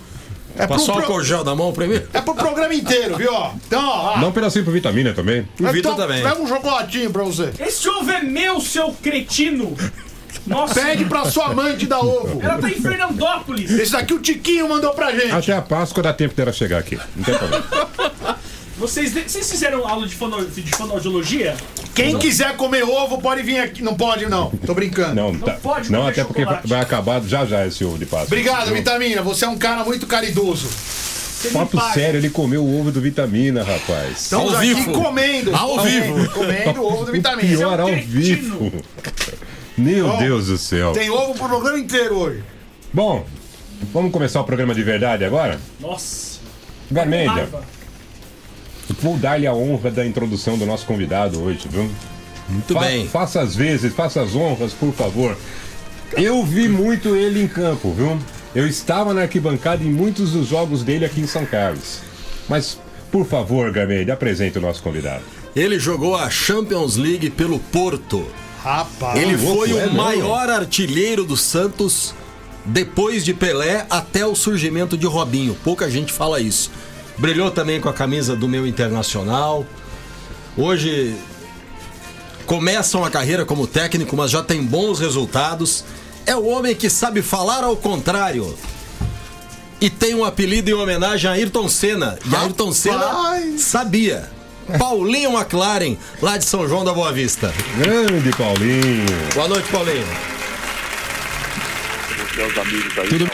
É 0.58 0.68
Passou 0.68 0.90
o 0.90 0.98
pro- 0.98 1.06
álcool 1.06 1.24
gel 1.24 1.46
da 1.46 1.56
mão 1.56 1.72
primeiro? 1.72 2.10
é 2.14 2.20
pro 2.20 2.36
programa 2.36 2.74
inteiro, 2.74 3.16
viu? 3.16 3.34
ó? 3.34 3.54
Então, 3.66 3.82
ó. 3.88 4.18
Dá 4.20 4.28
um 4.28 4.34
pedacinho 4.34 4.66
pro 4.66 4.74
vitamina 4.74 5.14
também. 5.14 5.48
O 5.58 5.68
Vitor 5.72 5.94
então, 5.94 5.96
também. 5.96 6.22
Pega 6.22 6.42
um 6.42 6.46
chocolatinho 6.48 7.10
pra 7.10 7.24
você. 7.24 7.52
Esse 7.58 7.88
ovo 7.88 8.12
é 8.12 8.22
meu, 8.22 8.60
seu 8.60 8.92
cretino! 9.02 9.74
Nossa! 10.52 10.74
Pede 10.82 11.06
pra 11.06 11.26
sua 11.26 11.54
mãe 11.54 11.76
te 11.76 11.88
dar 11.88 12.00
ovo. 12.02 12.40
Ela 12.44 12.58
tá 12.60 12.70
em 12.70 12.82
Fernandópolis! 12.82 13.72
Esse 13.72 13.92
daqui 13.94 14.14
o 14.14 14.20
Tiquinho 14.20 14.68
mandou 14.70 14.94
pra 14.94 15.12
gente. 15.12 15.32
Até 15.32 15.54
a 15.54 15.62
Páscoa 15.62 16.04
dá 16.04 16.14
tempo 16.14 16.36
dela 16.36 16.52
chegar 16.52 16.78
aqui. 16.80 17.00
Não 17.16 17.24
tem 17.24 17.36
problema. 17.38 17.64
Vocês, 18.78 19.14
vocês 19.14 19.48
fizeram 19.52 19.88
aula 19.88 20.08
de, 20.08 20.16
fono, 20.16 20.44
de 20.44 20.72
fonoaudiologia? 20.72 21.56
Quem 21.94 22.18
quiser 22.18 22.56
comer 22.56 22.82
ovo 22.84 23.22
pode 23.22 23.44
vir 23.44 23.60
aqui. 23.60 23.84
Não 23.84 23.94
pode, 23.94 24.26
não. 24.26 24.50
Tô 24.66 24.74
brincando. 24.74 25.14
Não, 25.14 25.38
tá- 25.38 25.54
pode 25.62 25.92
não 25.92 26.00
comer 26.00 26.12
até 26.12 26.24
porque 26.24 26.42
chocolate. 26.42 26.68
vai 26.68 26.80
acabar 26.82 27.22
já 27.22 27.46
já 27.46 27.68
esse 27.68 27.86
ovo 27.86 28.00
de 28.00 28.08
Páscoa. 28.08 28.26
Obrigado, 28.26 28.74
Vitamina. 28.74 29.22
Você 29.22 29.46
é 29.46 29.48
um 29.48 29.58
cara 29.58 29.84
muito 29.84 30.08
caridoso. 30.08 30.68
Você 30.68 31.50
me 31.50 31.54
Papo 31.54 31.78
paga. 31.78 31.94
sério, 31.94 32.18
ele 32.20 32.32
comeu 32.32 32.64
o 32.64 32.80
ovo 32.80 32.92
do 32.92 33.00
vitamina, 33.02 33.64
rapaz. 33.64 34.22
Estamos 34.22 34.52
Ao 34.54 34.60
aqui 34.60 34.74
vivo. 34.74 34.92
comendo. 34.94 35.56
Ao 35.56 35.70
comendo, 35.76 36.16
vivo. 36.16 36.30
Comendo 36.32 36.82
o 36.82 36.86
ovo 36.94 37.06
do 37.06 37.12
Vitamina. 37.14 37.58
Pior 37.58 37.80
ao 37.80 37.88
cretino. 37.88 38.12
vivo. 38.20 38.72
Meu 39.78 40.08
Bom, 40.10 40.18
Deus 40.20 40.48
do 40.48 40.58
céu. 40.58 40.92
Tem 40.94 41.10
ovo 41.10 41.34
pro 41.34 41.48
programa 41.48 41.80
inteiro 41.80 42.16
hoje. 42.16 42.44
Bom, 42.94 43.26
vamos 43.94 44.12
começar 44.12 44.42
o 44.42 44.44
programa 44.44 44.74
de 44.76 44.84
verdade 44.84 45.24
agora? 45.24 45.60
Nossa! 45.80 46.40
Garmendia, 46.90 47.48
vou 49.00 49.18
dar-lhe 49.18 49.48
a 49.48 49.54
honra 49.54 49.90
da 49.90 50.06
introdução 50.06 50.58
do 50.58 50.66
nosso 50.66 50.86
convidado 50.86 51.42
hoje, 51.42 51.68
viu? 51.70 51.90
Muito 52.50 52.74
Fa- 52.74 52.82
bem. 52.82 53.08
Faça 53.08 53.42
as 53.42 53.56
vezes, 53.56 53.94
faça 53.94 54.22
as 54.22 54.36
honras, 54.36 54.74
por 54.74 54.92
favor. 54.94 55.38
Eu 56.18 56.44
vi 56.44 56.68
muito 56.68 57.16
ele 57.16 57.42
em 57.42 57.48
campo, 57.48 57.94
viu? 57.94 58.20
Eu 58.54 58.68
estava 58.68 59.14
na 59.14 59.22
arquibancada 59.22 59.82
em 59.82 59.90
muitos 59.90 60.34
dos 60.34 60.48
jogos 60.48 60.84
dele 60.84 61.06
aqui 61.06 61.22
em 61.22 61.28
São 61.28 61.46
Carlos. 61.46 62.00
Mas, 62.50 62.78
por 63.10 63.26
favor, 63.26 63.72
Garmendia, 63.72 64.14
apresente 64.14 64.58
o 64.58 64.62
nosso 64.62 64.84
convidado. 64.84 65.24
Ele 65.56 65.80
jogou 65.80 66.16
a 66.18 66.30
Champions 66.30 66.98
League 66.98 67.30
pelo 67.30 67.60
Porto. 67.60 68.26
Rapaz. 68.64 69.20
Ele 69.20 69.38
foi 69.38 69.72
é 69.72 69.74
o 69.74 69.78
mesmo? 69.78 69.98
maior 69.98 70.50
artilheiro 70.50 71.26
do 71.26 71.36
Santos 71.36 72.14
depois 72.64 73.26
de 73.26 73.34
Pelé 73.34 73.86
até 73.90 74.26
o 74.26 74.36
surgimento 74.36 74.98
de 74.98 75.08
Robinho. 75.08 75.56
Pouca 75.64 75.90
gente 75.90 76.14
fala 76.14 76.40
isso. 76.40 76.72
Brilhou 77.18 77.50
também 77.50 77.82
com 77.82 77.90
a 77.90 77.94
camisa 77.94 78.36
do 78.36 78.48
meu 78.48 78.68
internacional. 78.68 79.66
Hoje 80.56 81.16
começa 82.46 82.98
uma 82.98 83.10
carreira 83.10 83.46
como 83.46 83.66
técnico, 83.66 84.16
mas 84.16 84.30
já 84.30 84.44
tem 84.44 84.64
bons 84.64 85.00
resultados. 85.00 85.84
É 86.26 86.36
o 86.36 86.46
homem 86.46 86.76
que 86.76 86.90
sabe 86.90 87.22
falar 87.22 87.64
ao 87.64 87.76
contrário. 87.76 88.56
E 89.80 89.90
tem 89.90 90.14
um 90.14 90.24
apelido 90.24 90.70
em 90.70 90.74
homenagem 90.74 91.30
a 91.30 91.34
Ayrton 91.34 91.68
Senna. 91.68 92.20
E 92.24 92.36
Ayrton 92.36 92.72
Senna 92.72 93.58
sabia. 93.58 94.30
Paulinho 94.78 95.32
McLaren, 95.32 95.98
lá 96.22 96.38
de 96.38 96.46
São 96.46 96.68
João 96.68 96.84
da 96.84 96.94
Boa 96.94 97.12
Vista. 97.12 97.54
Grande 97.78 98.32
Paulinho. 98.38 99.06
Boa 99.34 99.48
noite, 99.48 99.70
Paulinho. 99.70 100.06
meus 102.36 102.58
amigos 102.58 102.98
aí, 102.98 103.08
Tudo-. 103.10 103.32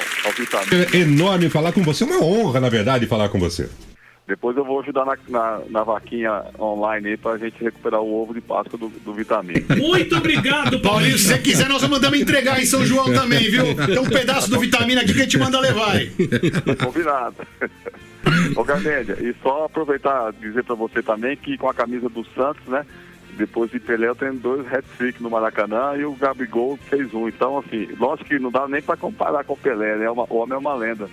É 0.94 0.98
enorme 0.98 1.50
falar 1.50 1.72
com 1.72 1.84
você. 1.84 2.04
É 2.04 2.08
uma 2.08 2.24
honra, 2.24 2.60
na 2.60 2.70
verdade, 2.70 3.06
falar 3.06 3.30
com 3.30 3.40
você. 3.40 3.70
Depois 4.28 4.58
eu 4.58 4.66
vou 4.66 4.82
ajudar 4.82 5.06
na, 5.06 5.18
na, 5.30 5.62
na 5.70 5.84
vaquinha 5.86 6.44
online 6.60 7.12
aí 7.12 7.18
pra 7.18 7.38
gente 7.38 7.64
recuperar 7.64 8.02
o 8.02 8.22
ovo 8.22 8.34
de 8.34 8.42
Páscoa 8.42 8.78
do, 8.78 8.90
do 8.90 9.14
Vitamina. 9.14 9.64
Muito 9.78 10.18
obrigado, 10.18 10.80
Paulinho, 10.82 10.82
Paulinho! 10.82 11.18
se 11.18 11.28
você 11.28 11.38
quiser, 11.38 11.70
nós 11.70 11.82
mandamos 11.88 12.20
entregar 12.20 12.62
em 12.62 12.66
São 12.66 12.86
João 12.86 13.06
também, 13.14 13.50
viu? 13.50 13.64
Tem 13.86 14.00
um 14.00 14.10
pedaço 14.10 14.50
do 14.50 14.60
Vitamina 14.60 15.02
aqui 15.02 15.14
que 15.14 15.22
a 15.22 15.24
gente 15.24 15.38
manda 15.38 15.58
levar 15.62 15.92
aí. 15.92 16.12
Combinado. 16.84 17.36
Ô 18.56 18.64
Garmendia, 18.64 19.18
e 19.22 19.34
só 19.42 19.66
aproveitar 19.66 20.32
dizer 20.34 20.64
pra 20.64 20.76
você 20.76 21.02
também 21.02 21.36
que 21.38 21.58
com 21.58 21.70
a 21.70 21.74
camisa 21.74 22.10
do 22.10 22.24
Santos, 22.34 22.66
né? 22.68 22.86
depois 23.38 23.70
de 23.70 23.80
Pelé 23.80 24.08
eu 24.08 24.16
tenho 24.16 24.34
dois 24.34 24.66
hat-trick 24.66 25.22
no 25.22 25.30
Maracanã 25.30 25.96
e 25.96 26.04
o 26.04 26.14
Gabigol 26.16 26.76
fez 26.90 27.14
um. 27.14 27.28
Então, 27.28 27.60
assim, 27.60 27.88
lógico 28.00 28.30
que 28.30 28.40
não 28.40 28.50
dá 28.50 28.68
nem 28.68 28.82
para 28.82 28.98
comparar 28.98 29.44
com 29.44 29.54
o 29.54 29.58
Pelé, 29.58 29.96
né? 29.96 30.10
Uma- 30.10 30.26
O 30.28 30.38
homem 30.38 30.56
é 30.56 30.58
uma 30.58 30.74
lenda. 30.74 31.08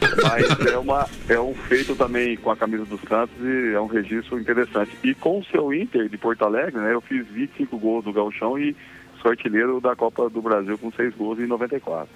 Mas 0.00 0.66
é, 0.66 0.76
uma, 0.76 1.06
é 1.28 1.38
um 1.38 1.54
feito 1.54 1.94
também 1.94 2.36
com 2.36 2.50
a 2.50 2.56
camisa 2.56 2.84
do 2.84 2.98
Santos 3.08 3.36
e 3.40 3.74
é 3.74 3.80
um 3.80 3.86
registro 3.86 4.40
interessante. 4.40 4.90
E 5.04 5.14
com 5.14 5.38
o 5.38 5.44
seu 5.44 5.72
Inter 5.72 6.08
de 6.08 6.18
Porto 6.18 6.42
Alegre, 6.44 6.80
né? 6.80 6.92
Eu 6.92 7.00
fiz 7.00 7.24
25 7.28 7.78
gols 7.78 8.04
do 8.04 8.12
Gauchão 8.12 8.58
e 8.58 8.74
sou 9.22 9.30
artilheiro 9.30 9.80
da 9.80 9.94
Copa 9.96 10.28
do 10.28 10.42
Brasil 10.42 10.76
com 10.76 10.90
6 10.92 11.14
gols 11.14 11.38
em 11.38 11.46
94. 11.46 12.08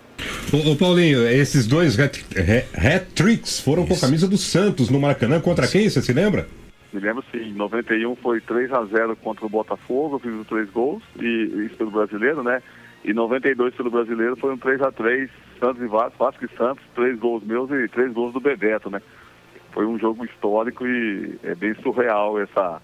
Ô, 0.52 0.72
ô, 0.72 0.76
Paulinho, 0.76 1.26
esses 1.28 1.66
dois 1.66 1.98
hat- 1.98 2.24
hat- 2.36 2.68
hat-tricks 2.76 3.60
foram 3.60 3.86
com 3.86 3.94
a 3.94 3.98
camisa 3.98 4.28
do 4.28 4.36
Santos 4.36 4.90
no 4.90 5.00
Maracanã. 5.00 5.40
Contra 5.40 5.66
quem, 5.66 5.88
você 5.88 6.02
se 6.02 6.12
lembra? 6.12 6.46
Me 6.92 7.00
lembro 7.00 7.22
sim, 7.30 7.38
em 7.38 7.52
91 7.54 8.16
foi 8.16 8.40
3 8.40 8.72
a 8.72 8.84
0 8.84 9.16
contra 9.16 9.44
o 9.44 9.48
Botafogo, 9.48 10.16
eu 10.16 10.18
fiz 10.18 10.32
os 10.32 10.46
três 10.46 10.68
gols, 10.70 11.02
e 11.20 11.66
isso 11.66 11.76
pelo 11.76 11.90
brasileiro, 11.90 12.42
né? 12.42 12.62
E 13.04 13.12
92 13.12 13.74
pelo 13.74 13.90
brasileiro 13.90 14.36
foi 14.36 14.52
um 14.52 14.58
3 14.58 14.80
a 14.82 14.90
3 14.90 15.30
Santos 15.60 15.82
e 15.82 15.86
Vasco, 15.86 16.18
Vasco 16.18 16.44
e 16.44 16.56
Santos, 16.56 16.84
três 16.94 17.18
gols 17.18 17.42
meus 17.44 17.70
e 17.70 17.88
três 17.88 18.12
gols 18.12 18.32
do 18.32 18.40
Bebeto, 18.40 18.90
né? 18.90 19.00
Foi 19.72 19.86
um 19.86 19.98
jogo 19.98 20.24
histórico 20.24 20.86
e 20.86 21.38
é 21.42 21.54
bem 21.54 21.74
surreal 21.82 22.38
essa, 22.40 22.80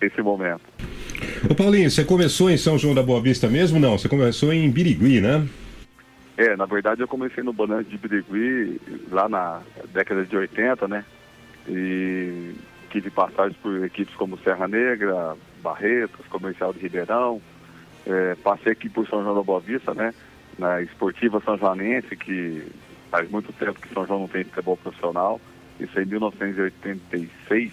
esse 0.00 0.22
momento. 0.22 0.62
Ô, 1.48 1.54
Paulinho, 1.54 1.90
você 1.90 2.04
começou 2.04 2.50
em 2.50 2.56
São 2.56 2.78
João 2.78 2.94
da 2.94 3.02
Boa 3.02 3.20
Vista 3.20 3.48
mesmo? 3.48 3.78
Não, 3.78 3.98
você 3.98 4.08
começou 4.08 4.52
em 4.52 4.70
Birigui, 4.70 5.20
né? 5.20 5.46
É, 6.36 6.54
na 6.54 6.66
verdade 6.66 7.00
eu 7.00 7.08
comecei 7.08 7.42
no 7.42 7.52
Banante 7.52 7.88
de 7.88 7.96
Birigui 7.96 8.80
lá 9.10 9.28
na 9.28 9.62
década 9.92 10.24
de 10.24 10.36
80, 10.36 10.86
né? 10.86 11.04
E 11.68 12.54
tive 12.90 13.10
passagens 13.10 13.56
por 13.56 13.84
equipes 13.84 14.14
como 14.16 14.38
Serra 14.38 14.68
Negra, 14.68 15.36
Barretos, 15.62 16.26
Comercial 16.26 16.72
de 16.72 16.80
Ribeirão. 16.80 17.40
É, 18.06 18.34
passei 18.36 18.72
aqui 18.72 18.88
por 18.88 19.06
São 19.08 19.22
João 19.22 19.34
da 19.34 19.42
Boa 19.42 19.60
Vista, 19.60 19.94
né? 19.94 20.14
Na 20.58 20.82
Esportiva 20.82 21.40
São 21.44 21.56
Joanense, 21.56 22.14
que 22.16 22.62
faz 23.10 23.30
muito 23.30 23.52
tempo 23.52 23.80
que 23.80 23.92
São 23.92 24.06
João 24.06 24.20
não 24.20 24.28
tem 24.28 24.44
futebol 24.44 24.76
profissional. 24.76 25.40
Isso 25.80 25.98
em 25.98 26.04
1986. 26.04 27.72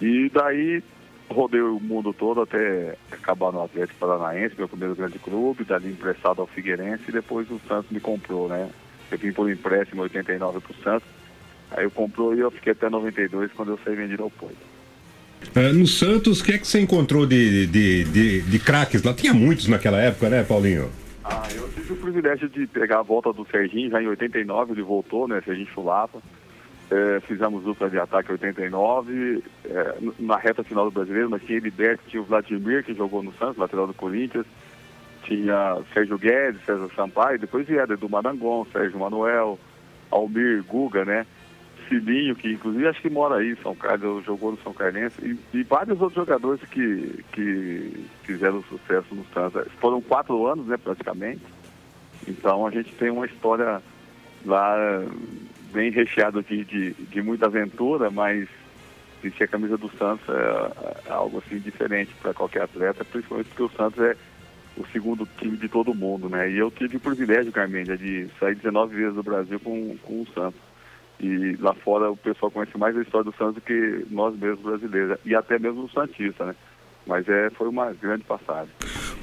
E 0.00 0.30
daí 0.32 0.82
rodei 1.28 1.60
o 1.60 1.80
mundo 1.80 2.12
todo 2.12 2.42
até 2.42 2.96
acabar 3.10 3.52
no 3.52 3.62
Atlético 3.62 3.98
Paranaense, 3.98 4.54
meu 4.56 4.68
primeiro 4.68 4.94
grande 4.94 5.18
clube, 5.18 5.64
dali 5.64 5.90
emprestado 5.90 6.40
ao 6.40 6.46
Figueirense 6.46 7.04
e 7.08 7.12
depois 7.12 7.50
o 7.50 7.60
Santos 7.66 7.90
me 7.90 8.00
comprou, 8.00 8.48
né? 8.48 8.68
Eu 9.10 9.18
vim 9.18 9.32
por 9.32 9.50
empréstimo 9.50 10.02
em 10.02 10.04
89 10.04 10.60
pro 10.60 10.74
Santos. 10.82 11.08
Aí 11.70 11.84
eu 11.84 11.90
comprou 11.90 12.34
e 12.34 12.40
eu 12.40 12.50
fiquei 12.50 12.72
até 12.72 12.88
92 12.88 13.52
quando 13.52 13.72
eu 13.72 13.78
saí 13.84 13.94
vendido 13.94 14.22
ao 14.22 14.30
Porto. 14.30 14.56
É, 15.54 15.72
no 15.72 15.86
Santos, 15.86 16.40
o 16.40 16.44
que 16.44 16.52
é 16.52 16.58
que 16.58 16.66
você 16.66 16.80
encontrou 16.80 17.26
de, 17.26 17.66
de, 17.66 18.04
de, 18.04 18.42
de 18.42 18.58
craques 18.58 19.02
lá? 19.02 19.12
Tinha 19.12 19.34
muitos 19.34 19.68
naquela 19.68 20.00
época, 20.00 20.28
né, 20.28 20.42
Paulinho? 20.42 20.90
Ah, 21.24 21.42
eu 21.54 21.68
tive 21.70 21.92
o 21.92 21.96
privilégio 21.96 22.48
de 22.48 22.66
pegar 22.66 23.00
a 23.00 23.02
volta 23.02 23.32
do 23.32 23.46
Serginho, 23.50 23.90
já 23.90 24.00
em 24.00 24.06
89 24.06 24.72
ele 24.72 24.82
voltou, 24.82 25.26
né? 25.26 25.42
Serginho 25.44 25.68
Chulapa. 25.74 26.20
É, 26.88 27.20
fizemos 27.20 27.64
dupla 27.64 27.90
de 27.90 27.98
ataque 27.98 28.30
em 28.30 28.32
89. 28.32 29.42
É, 29.64 29.94
na 30.20 30.36
reta 30.36 30.62
final 30.62 30.84
do 30.84 30.90
brasileiro, 30.92 31.28
nós 31.28 31.42
tinha 31.42 31.58
Heriberto, 31.58 32.04
tinha 32.06 32.22
o 32.22 32.24
Vladimir, 32.24 32.84
que 32.84 32.94
jogou 32.94 33.22
no 33.22 33.32
Santos, 33.34 33.56
lateral 33.56 33.86
do 33.86 33.94
Corinthians. 33.94 34.46
Tinha 35.24 35.78
Sérgio 35.92 36.16
Guedes, 36.16 36.64
César 36.64 36.88
Sampaio, 36.94 37.38
depois 37.38 37.66
vieram 37.66 37.94
Edu 37.94 38.08
Marangon, 38.08 38.64
Sérgio 38.72 39.00
Manuel, 39.00 39.58
Almir, 40.10 40.62
Guga, 40.62 41.04
né? 41.04 41.26
Cilinho, 41.88 42.34
que 42.34 42.52
inclusive 42.52 42.86
acho 42.86 43.00
que 43.00 43.10
mora 43.10 43.36
aí 43.36 43.56
São 43.62 43.74
Carlos, 43.74 44.24
jogou 44.24 44.52
no 44.52 44.58
São 44.58 44.72
Carlense, 44.72 45.16
e, 45.22 45.58
e 45.58 45.62
vários 45.62 46.00
outros 46.00 46.14
jogadores 46.14 46.60
que, 46.68 47.24
que 47.32 48.06
fizeram 48.22 48.62
sucesso 48.64 49.14
no 49.14 49.24
Santos. 49.32 49.66
Foram 49.80 50.00
quatro 50.00 50.46
anos, 50.46 50.66
né, 50.66 50.76
praticamente. 50.76 51.42
Então 52.26 52.66
a 52.66 52.70
gente 52.70 52.92
tem 52.94 53.10
uma 53.10 53.26
história 53.26 53.82
lá 54.44 55.04
bem 55.76 55.90
recheada 55.90 56.42
de, 56.42 56.64
de, 56.64 56.92
de 56.94 57.20
muita 57.20 57.44
aventura, 57.44 58.10
mas 58.10 58.48
vestir 59.22 59.44
a 59.44 59.48
camisa 59.48 59.76
do 59.76 59.90
Santos 59.98 60.26
é, 60.26 61.10
é 61.10 61.12
algo 61.12 61.36
assim 61.36 61.58
diferente 61.58 62.14
para 62.22 62.32
qualquer 62.32 62.62
atleta, 62.62 63.04
principalmente 63.04 63.48
porque 63.48 63.62
o 63.62 63.76
Santos 63.76 64.02
é 64.02 64.16
o 64.78 64.86
segundo 64.86 65.28
time 65.38 65.58
de 65.58 65.68
todo 65.68 65.94
mundo, 65.94 66.30
né? 66.30 66.50
E 66.50 66.56
eu 66.56 66.70
tive 66.70 66.96
o 66.96 67.00
privilégio, 67.00 67.52
Carmendia, 67.52 67.96
de 67.96 68.26
sair 68.40 68.54
19 68.54 68.96
vezes 68.96 69.14
do 69.14 69.22
Brasil 69.22 69.60
com, 69.60 69.98
com 69.98 70.22
o 70.22 70.26
Santos. 70.34 70.60
E 71.20 71.56
lá 71.60 71.74
fora 71.74 72.10
o 72.10 72.16
pessoal 72.16 72.50
conhece 72.50 72.76
mais 72.78 72.96
a 72.96 73.02
história 73.02 73.30
do 73.30 73.36
Santos 73.36 73.56
do 73.56 73.60
que 73.60 74.06
nós 74.10 74.34
mesmos 74.34 74.60
brasileiros, 74.60 75.18
e 75.26 75.34
até 75.34 75.58
mesmo 75.58 75.84
o 75.84 75.90
Santista, 75.90 76.46
né? 76.46 76.54
Mas 77.06 77.24
é, 77.28 77.50
foi 77.56 77.68
uma 77.68 77.92
grande 77.92 78.24
passagem. 78.24 78.68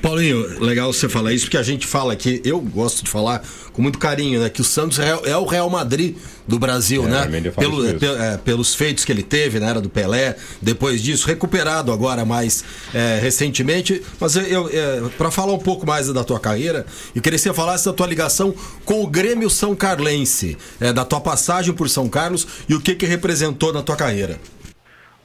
Paulinho, 0.02 0.64
legal 0.64 0.92
você 0.94 1.10
falar 1.10 1.34
isso, 1.34 1.46
porque 1.46 1.58
a 1.58 1.64
gente 1.64 1.86
fala 1.86 2.14
aqui, 2.14 2.42
eu 2.46 2.60
gosto 2.62 3.04
de 3.04 3.10
falar 3.10 3.44
com 3.74 3.82
muito 3.82 4.00
carinho, 4.00 4.40
né? 4.42 4.50
Que 4.50 4.62
o 4.62 4.64
Santos 4.64 5.00
é, 5.00 5.10
é 5.26 5.36
o 5.38 5.46
Real 5.46 5.70
Madrid 5.70 6.16
do 6.48 6.58
Brasil, 6.58 7.04
É, 7.06 7.08
né? 7.10 7.22
Pelo- 7.52 7.86
é, 8.22 8.38
pelos 8.38 8.74
feitos 8.74 9.04
que 9.04 9.12
ele 9.12 9.22
teve 9.24 9.60
na 9.60 9.70
era 9.70 9.82
do 9.82 9.90
Pelé, 9.90 10.38
depois 10.62 11.02
disso, 11.02 11.28
recuperado 11.28 11.92
agora 11.92 12.24
mais 12.24 12.64
é, 12.94 13.20
recentemente. 13.22 14.02
Mas 14.20 14.36
eu, 14.38 14.70
eu, 14.70 15.10
para 15.18 15.30
falar 15.30 15.52
um 15.54 15.60
pouco 15.60 15.86
mais 15.86 16.08
da 16.08 16.24
tua 16.24 16.40
carreira, 16.40 16.86
eu 17.14 17.22
queria 17.22 17.38
que 17.38 17.44
você 17.44 17.54
falasse 17.54 17.86
da 17.86 17.92
tua 17.94 18.08
ligação 18.08 18.54
com 18.86 19.04
o 19.04 19.08
Grêmio 19.08 19.50
São 19.50 19.76
Carlense, 19.76 20.58
é, 20.80 20.94
da 20.94 21.04
tua 21.04 21.20
passagem 21.20 21.74
por 21.74 21.90
São 21.90 22.08
Carlos 22.08 22.48
e 22.70 22.74
o 22.76 22.80
que 22.80 22.96
que 22.96 23.06
representou 23.06 23.74
na 23.74 23.82
tua 23.82 23.96
carreira. 23.98 24.40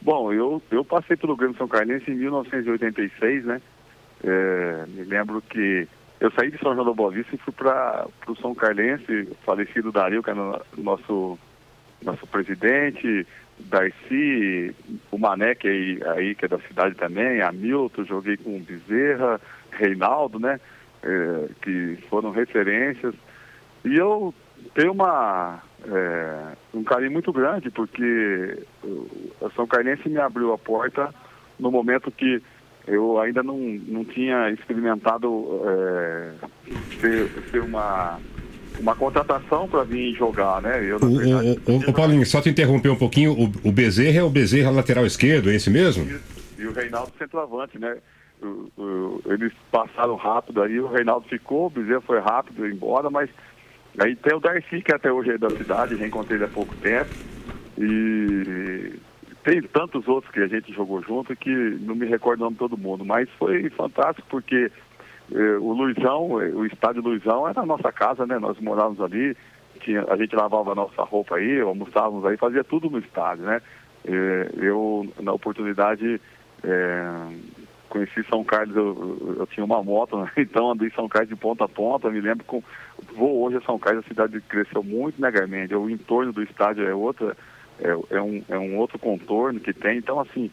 Bom, 0.00 0.32
eu, 0.32 0.62
eu 0.70 0.84
passei 0.84 1.16
pelo 1.16 1.36
Grêmio 1.36 1.56
São 1.56 1.68
Carlense 1.68 2.10
em 2.10 2.14
1986, 2.14 3.44
né? 3.44 3.60
É, 4.24 4.84
me 4.88 5.04
lembro 5.04 5.42
que 5.42 5.86
eu 6.20 6.30
saí 6.32 6.50
de 6.50 6.58
São 6.58 6.74
João 6.74 6.94
Boa 6.94 7.10
Vista 7.10 7.34
e 7.34 7.38
fui 7.38 7.52
para 7.52 8.06
o 8.26 8.36
São 8.36 8.54
Carlense, 8.54 9.28
falecido 9.44 9.92
Dario, 9.92 10.22
que 10.22 10.30
era 10.30 10.40
o 10.40 10.82
nosso, 10.82 11.38
nosso 12.02 12.26
presidente, 12.26 13.26
Darcy, 13.58 14.74
o 15.10 15.18
Mané, 15.18 15.54
que 15.54 16.00
é 16.02 16.10
aí, 16.10 16.34
que 16.34 16.44
é 16.44 16.48
da 16.48 16.58
cidade 16.60 16.94
também, 16.94 17.40
Hamilton, 17.40 18.04
joguei 18.04 18.36
com 18.36 18.60
Bezerra, 18.60 19.40
Reinaldo, 19.70 20.38
né? 20.38 20.60
É, 21.02 21.48
que 21.62 21.98
foram 22.08 22.30
referências. 22.30 23.14
E 23.84 23.94
eu 23.96 24.34
tenho 24.74 24.92
uma, 24.92 25.62
é, 25.90 26.52
um 26.74 26.84
carinho 26.84 27.12
muito 27.12 27.32
grande, 27.32 27.70
porque 27.70 28.62
a 29.42 29.50
São 29.50 29.66
Carlense 29.66 30.08
me 30.08 30.18
abriu 30.18 30.52
a 30.52 30.58
porta 30.58 31.14
no 31.58 31.70
momento 31.70 32.10
que 32.10 32.42
eu 32.86 33.20
ainda 33.20 33.42
não, 33.42 33.58
não 33.58 34.04
tinha 34.04 34.50
experimentado 34.50 35.60
é, 35.64 36.30
ser, 37.00 37.28
ser 37.50 37.60
uma, 37.60 38.18
uma 38.80 38.94
contratação 38.94 39.68
para 39.68 39.84
vir 39.84 40.14
jogar, 40.14 40.62
né? 40.62 40.82
Eu, 40.84 40.96
O, 40.96 41.16
verdade, 41.16 41.60
o, 41.66 41.72
o, 41.72 41.76
o 41.90 41.92
Paulinho, 41.92 42.24
só 42.24 42.40
te 42.40 42.48
interromper 42.48 42.90
um 42.90 42.96
pouquinho, 42.96 43.32
o, 43.32 43.68
o 43.68 43.72
Bezerra 43.72 44.18
é 44.18 44.22
o 44.22 44.30
Bezerra 44.30 44.70
lateral 44.70 45.04
esquerdo, 45.04 45.50
é 45.50 45.54
esse 45.54 45.70
mesmo? 45.70 46.06
E 46.58 46.66
o 46.66 46.72
Reinaldo 46.72 47.12
centroavante, 47.18 47.78
né? 47.78 47.96
Eles 49.26 49.52
passaram 49.70 50.14
rápido 50.14 50.62
aí, 50.62 50.78
o 50.78 50.88
Reinaldo 50.88 51.28
ficou, 51.28 51.66
o 51.66 51.70
Bezerra 51.70 52.00
foi 52.00 52.20
rápido 52.20 52.66
embora, 52.66 53.10
mas 53.10 53.28
aí 53.98 54.16
tem 54.16 54.34
o 54.34 54.40
Darcy, 54.40 54.82
que 54.82 54.94
até 54.94 55.12
hoje 55.12 55.30
é 55.30 55.38
da 55.38 55.50
cidade, 55.50 55.96
reencontrei 55.96 56.36
ele 56.38 56.44
há 56.44 56.48
pouco 56.48 56.74
tempo. 56.76 57.10
E 57.78 58.98
tem 59.44 59.62
tantos 59.62 60.06
outros 60.08 60.32
que 60.32 60.40
a 60.40 60.46
gente 60.46 60.72
jogou 60.72 61.02
junto 61.02 61.34
que 61.36 61.50
não 61.80 61.94
me 61.94 62.06
recordo 62.06 62.40
o 62.40 62.44
nome 62.44 62.54
de 62.54 62.58
todo 62.58 62.76
mundo, 62.76 63.04
mas 63.04 63.28
foi 63.38 63.70
fantástico 63.70 64.26
porque 64.28 64.70
eh, 65.32 65.56
o 65.60 65.72
Luizão, 65.72 66.40
eh, 66.42 66.48
o 66.48 66.66
estádio 66.66 67.02
Luizão 67.02 67.48
era 67.48 67.60
a 67.60 67.66
nossa 67.66 67.92
casa, 67.92 68.26
né? 68.26 68.38
Nós 68.38 68.58
morávamos 68.60 69.00
ali, 69.00 69.36
tinha, 69.80 70.04
a 70.08 70.16
gente 70.16 70.34
lavava 70.34 70.72
a 70.72 70.74
nossa 70.74 71.02
roupa 71.02 71.36
aí, 71.36 71.60
almoçávamos 71.60 72.24
aí, 72.26 72.36
fazia 72.36 72.64
tudo 72.64 72.90
no 72.90 72.98
estádio, 72.98 73.44
né? 73.44 73.62
Eh, 74.04 74.50
eu, 74.56 75.06
na 75.20 75.32
oportunidade, 75.32 76.20
eh, 76.64 77.36
conheci 77.88 78.22
São 78.28 78.44
Carlos, 78.44 78.76
eu, 78.76 79.36
eu- 79.38 79.46
tinha 79.46 79.64
uma 79.64 79.82
moto, 79.82 80.16
né? 80.18 80.30
então 80.36 80.70
andei 80.70 80.90
São 80.90 81.08
Carlos 81.08 81.28
de 81.30 81.36
ponta 81.36 81.64
a 81.64 81.68
ponta, 81.68 82.10
me 82.10 82.20
lembro 82.20 82.44
com. 82.44 82.62
Vou 83.14 83.42
hoje 83.42 83.56
a 83.56 83.60
São 83.62 83.78
Carlos, 83.78 84.04
a 84.04 84.08
cidade 84.08 84.40
cresceu 84.42 84.82
muito, 84.82 85.20
né? 85.20 85.30
O 85.76 85.88
entorno 85.90 86.32
do 86.32 86.42
estádio 86.42 86.86
é 86.86 86.94
outra, 86.94 87.36
é, 87.80 87.88
é 88.16 88.20
um, 88.22 88.42
é 88.48 88.58
um 88.58 88.76
outro 88.78 88.98
contorno 88.98 89.60
que 89.60 89.72
tem, 89.72 89.98
então 89.98 90.20
assim, 90.20 90.50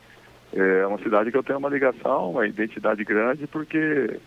é 0.53 0.85
uma 0.87 0.99
cidade 0.99 1.31
que 1.31 1.37
eu 1.37 1.43
tenho 1.43 1.59
uma 1.59 1.69
ligação, 1.69 2.31
uma 2.31 2.47
identidade 2.47 3.03
grande, 3.03 3.47
porque 3.47 4.19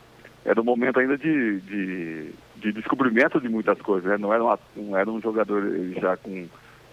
era 0.45 0.61
um 0.61 0.65
momento 0.65 0.99
ainda 1.01 1.17
de, 1.17 1.61
de, 1.61 2.31
de 2.57 2.73
descobrimento 2.73 3.41
de 3.41 3.49
muitas 3.49 3.81
coisas, 3.81 4.11
né? 4.11 4.19
Não 4.19 4.33
era, 4.33 4.43
uma- 4.45 4.59
não 4.77 4.97
era 4.97 5.11
um 5.11 5.21
jogador 5.21 5.63
já 6.01 6.17
com. 6.17 6.47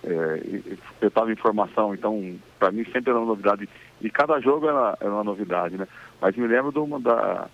É, 0.05 0.39
eu 1.01 1.07
estava 1.07 1.31
em 1.31 1.35
formação, 1.35 1.93
então 1.93 2.35
para 2.59 2.71
mim 2.71 2.85
sempre 2.85 3.09
era 3.09 3.17
uma 3.19 3.25
novidade. 3.25 3.67
E 4.01 4.09
cada 4.09 4.39
jogo 4.39 4.67
era, 4.67 4.95
era 5.01 5.09
uma 5.11 5.23
novidade, 5.23 5.77
né? 5.77 5.87
Mas 6.21 6.35
me 6.35 6.45
lembro 6.47 6.71
de 6.71 6.77
uma, 6.79 6.99
da, 6.99 7.47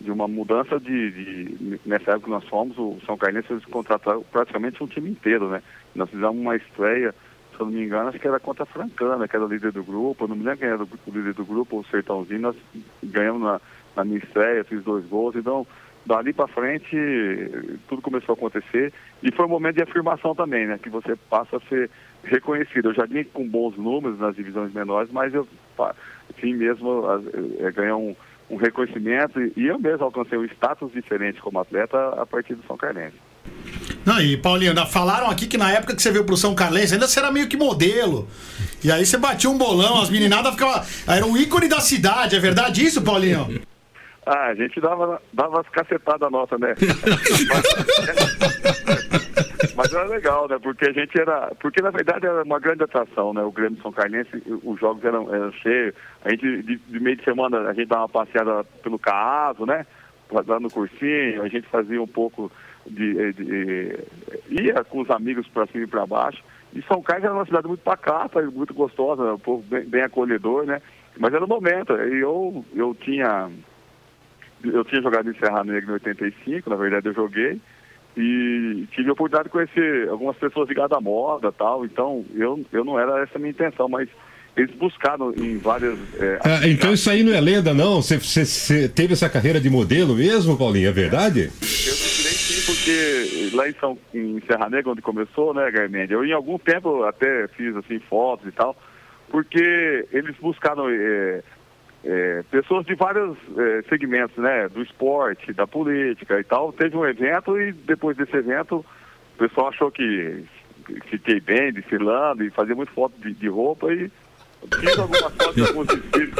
de 0.00 0.10
uma 0.10 0.26
mudança 0.26 0.80
de, 0.80 1.10
de- 1.10 1.80
Nessa 1.84 2.12
época 2.12 2.24
que 2.26 2.30
nós 2.30 2.44
fomos, 2.48 2.78
o 2.78 2.98
São 3.04 3.16
Carlense 3.16 3.48
contrataram 3.70 4.22
praticamente 4.32 4.82
um 4.82 4.86
time 4.86 5.10
inteiro, 5.10 5.48
né? 5.48 5.62
Nós 5.94 6.08
fizemos 6.08 6.36
uma 6.36 6.56
estreia, 6.56 7.14
se 7.54 7.60
eu 7.60 7.66
não 7.66 7.72
me 7.72 7.84
engano, 7.84 8.08
acho 8.08 8.18
que 8.18 8.26
era 8.28 8.40
contra 8.40 8.62
a 8.62 8.66
Francana, 8.66 9.28
que 9.28 9.36
era 9.36 9.44
o 9.44 9.48
líder 9.48 9.72
do 9.72 9.82
grupo. 9.84 10.24
Eu 10.24 10.28
não 10.28 10.36
me 10.36 10.44
lembro 10.44 10.58
quem 10.60 10.68
era 10.68 10.82
o 10.82 10.88
líder 11.06 11.34
do 11.34 11.44
grupo, 11.44 11.78
o 11.78 11.84
Sertãozinho. 11.84 12.40
Nós 12.40 12.56
ganhamos 13.02 13.42
na, 13.42 13.60
na 13.96 14.04
minha 14.04 14.18
estreia, 14.18 14.64
fiz 14.64 14.82
dois 14.82 15.04
gols. 15.06 15.34
Então, 15.36 15.66
dali 16.08 16.32
para 16.32 16.48
frente, 16.48 16.96
tudo 17.86 18.00
começou 18.00 18.32
a 18.32 18.36
acontecer. 18.36 18.92
E 19.22 19.30
foi 19.30 19.44
um 19.44 19.50
momento 19.50 19.76
de 19.76 19.82
afirmação 19.82 20.34
também, 20.34 20.66
né? 20.66 20.78
Que 20.82 20.88
você 20.88 21.14
passa 21.28 21.58
a 21.58 21.60
ser 21.68 21.90
reconhecido. 22.24 22.88
Eu 22.88 22.94
já 22.94 23.04
vinha 23.04 23.24
com 23.26 23.46
bons 23.46 23.76
números 23.76 24.18
nas 24.18 24.34
divisões 24.34 24.72
menores, 24.72 25.10
mas 25.12 25.34
eu 25.34 25.46
enfim 26.30 26.54
mesmo 26.54 27.04
é, 27.60 27.70
ganhar 27.70 27.96
um, 27.96 28.16
um 28.50 28.56
reconhecimento 28.56 29.40
e, 29.40 29.52
e 29.56 29.66
eu 29.66 29.78
mesmo 29.78 30.04
alcancei 30.04 30.38
um 30.38 30.44
status 30.46 30.90
diferente 30.92 31.40
como 31.40 31.60
atleta 31.60 32.20
a 32.20 32.26
partir 32.26 32.54
do 32.54 32.66
São 32.66 32.76
Carlense. 32.76 33.16
Não, 34.04 34.20
e 34.20 34.36
Paulinho, 34.36 34.70
ainda 34.70 34.86
falaram 34.86 35.30
aqui 35.30 35.46
que 35.46 35.58
na 35.58 35.70
época 35.70 35.94
que 35.94 36.00
você 36.00 36.10
veio 36.10 36.24
pro 36.24 36.36
São 36.36 36.54
Carlense, 36.54 36.94
ainda 36.94 37.06
você 37.06 37.18
era 37.18 37.30
meio 37.30 37.48
que 37.48 37.56
modelo. 37.56 38.26
E 38.82 38.90
aí 38.90 39.04
você 39.04 39.18
batia 39.18 39.50
um 39.50 39.58
bolão, 39.58 40.00
as 40.00 40.08
meninadas 40.08 40.52
ficavam. 40.52 40.82
Era 41.06 41.26
o 41.26 41.36
ícone 41.36 41.68
da 41.68 41.80
cidade, 41.80 42.34
é 42.34 42.40
verdade 42.40 42.84
isso, 42.84 43.02
Paulinho? 43.02 43.60
Ah, 44.30 44.48
a 44.48 44.54
gente 44.54 44.78
dava, 44.78 45.22
dava 45.32 45.62
as 45.62 45.68
cacetadas 45.70 46.30
nossas, 46.30 46.60
né? 46.60 46.74
mas, 49.64 49.74
mas 49.74 49.94
era 49.94 50.04
legal, 50.04 50.46
né? 50.46 50.58
Porque 50.62 50.86
a 50.86 50.92
gente 50.92 51.18
era. 51.18 51.50
Porque 51.58 51.80
na 51.80 51.88
verdade 51.90 52.26
era 52.26 52.42
uma 52.42 52.60
grande 52.60 52.84
atração, 52.84 53.32
né? 53.32 53.42
O 53.42 53.50
Grêmio 53.50 53.80
São 53.80 53.90
Carlense, 53.90 54.30
os 54.62 54.78
jogos 54.78 55.02
eram, 55.02 55.34
eram 55.34 55.50
cheios. 55.52 55.94
A 56.22 56.30
gente, 56.30 56.62
de, 56.62 56.76
de 56.76 57.00
meio 57.00 57.16
de 57.16 57.24
semana, 57.24 57.60
a 57.70 57.72
gente 57.72 57.88
dava 57.88 58.02
uma 58.02 58.08
passeada 58.10 58.64
pelo 58.82 58.98
Caaso, 58.98 59.64
né? 59.64 59.86
Lá 60.30 60.60
no 60.60 60.70
cursinho, 60.70 61.42
a 61.42 61.48
gente 61.48 61.66
fazia 61.68 62.02
um 62.02 62.06
pouco 62.06 62.52
de. 62.86 63.32
de- 63.32 63.98
ia 64.50 64.84
com 64.84 65.00
os 65.00 65.10
amigos 65.10 65.48
para 65.48 65.66
cima 65.68 65.84
e 65.84 65.86
para 65.86 66.06
baixo. 66.06 66.44
E 66.74 66.82
São 66.82 67.00
Carlos 67.00 67.24
era 67.24 67.32
uma 67.34 67.46
cidade 67.46 67.66
muito 67.66 67.80
pacata, 67.80 68.42
muito 68.42 68.74
gostosa, 68.74 69.32
um 69.32 69.38
povo 69.38 69.64
bem, 69.66 69.84
bem 69.84 70.02
acolhedor, 70.02 70.66
né? 70.66 70.82
Mas 71.16 71.32
era 71.32 71.42
o 71.42 71.48
momento. 71.48 71.94
E 71.94 72.20
eu, 72.20 72.62
eu 72.76 72.94
tinha 72.94 73.48
eu 74.64 74.84
tinha 74.84 75.02
jogado 75.02 75.30
em 75.30 75.34
Serra 75.38 75.64
Negra 75.64 75.90
em 75.90 75.94
85, 75.94 76.70
na 76.70 76.76
verdade 76.76 77.08
eu 77.08 77.14
joguei, 77.14 77.60
e 78.16 78.86
tive 78.92 79.10
a 79.10 79.12
oportunidade 79.12 79.44
de 79.44 79.52
conhecer 79.52 80.08
algumas 80.08 80.36
pessoas 80.36 80.68
ligadas 80.68 80.96
à 80.96 81.00
moda 81.00 81.52
tal, 81.52 81.84
então 81.84 82.24
eu, 82.34 82.64
eu 82.72 82.84
não 82.84 82.98
era 82.98 83.22
essa 83.22 83.36
a 83.36 83.38
minha 83.38 83.50
intenção, 83.50 83.88
mas 83.88 84.08
eles 84.56 84.74
buscaram 84.74 85.32
em 85.36 85.56
várias. 85.58 85.96
é, 86.20 86.38
Ah, 86.44 86.66
então 86.66 86.92
isso 86.92 87.08
aí 87.08 87.22
não 87.22 87.32
é 87.32 87.40
lenda, 87.40 87.72
não? 87.72 88.02
Você, 88.02 88.88
teve 88.88 89.12
essa 89.12 89.28
carreira 89.30 89.60
de 89.60 89.70
modelo 89.70 90.16
mesmo, 90.16 90.58
Paulinho? 90.58 90.88
É 90.88 90.92
verdade? 90.92 91.42
Eu 91.42 91.50
tirei 91.60 92.32
sim, 92.32 92.66
porque 92.66 93.56
lá 93.56 93.68
em, 93.68 93.74
São, 93.74 93.98
em 94.12 94.42
Serra 94.48 94.68
Negra, 94.68 94.90
onde 94.90 95.02
começou, 95.02 95.54
né, 95.54 95.70
Garmendia, 95.70 96.16
eu 96.16 96.24
em 96.24 96.32
algum 96.32 96.58
tempo 96.58 97.04
até 97.04 97.46
fiz 97.48 97.76
assim 97.76 98.00
fotos 98.00 98.48
e 98.48 98.52
tal, 98.52 98.76
porque 99.30 100.06
eles 100.12 100.34
buscaram 100.40 100.88
é, 100.88 101.42
é, 102.04 102.42
pessoas 102.50 102.86
de 102.86 102.94
vários 102.94 103.36
é, 103.56 103.82
segmentos, 103.88 104.36
né, 104.36 104.68
do 104.68 104.82
esporte, 104.82 105.52
da 105.52 105.66
política 105.66 106.38
e 106.38 106.44
tal. 106.44 106.72
Teve 106.72 106.96
um 106.96 107.06
evento 107.06 107.60
e 107.60 107.72
depois 107.72 108.16
desse 108.16 108.36
evento 108.36 108.84
o 109.34 109.38
pessoal 109.38 109.68
achou 109.68 109.90
que 109.90 110.44
fiquei 111.06 111.40
bem, 111.40 111.72
desfilando 111.72 112.44
e 112.44 112.50
fazia 112.50 112.74
muito 112.74 112.92
foto 112.92 113.14
de, 113.20 113.32
de 113.34 113.48
roupa 113.48 113.92
e 113.92 114.10
fiz 114.80 114.98
algumas 114.98 115.20
fotos 115.20 115.54
de 115.54 115.62
alguns 115.62 115.86
desfiles. 115.86 116.34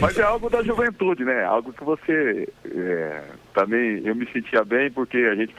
Mas 0.00 0.18
é 0.18 0.22
algo 0.22 0.48
da 0.48 0.62
juventude, 0.62 1.24
né? 1.24 1.44
Algo 1.44 1.72
que 1.72 1.84
você 1.84 2.48
é, 2.64 3.22
também 3.52 4.00
eu 4.04 4.14
me 4.14 4.26
sentia 4.30 4.64
bem 4.64 4.90
porque 4.90 5.18
a 5.18 5.34
gente 5.34 5.54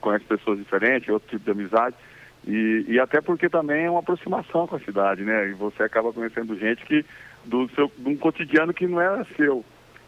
conhece 0.00 0.24
pessoas 0.24 0.58
diferentes, 0.58 1.08
outro 1.08 1.28
tipo 1.28 1.44
de 1.44 1.50
amizade. 1.50 1.94
E, 2.46 2.84
e 2.88 2.98
até 3.00 3.20
porque 3.20 3.48
também 3.48 3.84
é 3.84 3.90
uma 3.90 4.00
aproximação 4.00 4.66
com 4.66 4.76
a 4.76 4.80
cidade, 4.80 5.22
né? 5.22 5.48
E 5.50 5.52
você 5.52 5.82
acaba 5.82 6.12
conhecendo 6.12 6.58
gente 6.58 6.84
que 6.84 7.04
do 7.44 7.68
seu 7.70 7.90
de 7.96 8.08
um 8.08 8.16
cotidiano 8.16 8.74
que 8.74 8.86
não 8.86 9.00
era 9.00 9.24
seu. 9.36 9.64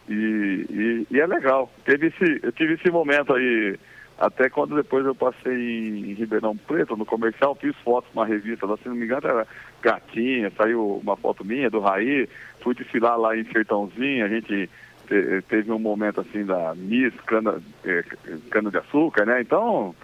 E, 0.09 0.67
e, 0.71 1.07
e 1.11 1.21
é 1.21 1.27
legal. 1.27 1.73
Teve 1.85 2.09
esse, 2.09 2.41
eu 2.43 2.53
tive 2.53 2.75
esse 2.75 2.91
momento 2.91 3.33
aí, 3.35 3.79
até 4.19 4.49
quando 4.49 4.77
depois 4.77 5.05
eu 5.07 5.15
passei 5.15 5.53
em 5.53 6.13
Ribeirão 6.15 6.57
Preto, 6.57 6.97
no 6.97 7.07
comercial, 7.07 7.55
fiz 7.55 7.75
fotos 7.77 8.11
numa 8.15 8.27
revista 8.27 8.67
lá, 8.67 8.77
se 8.77 8.89
não 8.89 8.97
me 8.97 9.05
engano, 9.05 9.27
era 9.27 9.47
gatinha, 9.83 10.53
saiu 10.57 11.01
uma 11.03 11.17
foto 11.17 11.45
minha 11.45 11.71
do 11.71 11.81
Raí, 11.81 12.29
fui 12.61 12.75
desfilar 12.75 13.19
lá 13.19 13.37
em 13.37 13.45
Sertãozinho, 13.45 14.25
a 14.25 14.29
gente 14.29 14.69
te- 15.09 15.43
teve 15.49 15.71
um 15.73 15.79
momento 15.79 16.21
assim 16.21 16.45
da 16.45 16.75
Miss 16.75 17.15
cana, 17.27 17.61
eh, 17.85 18.05
cana 18.51 18.71
de 18.71 18.79
açúcar, 18.79 19.25
né? 19.25 19.41
Então, 19.41 19.95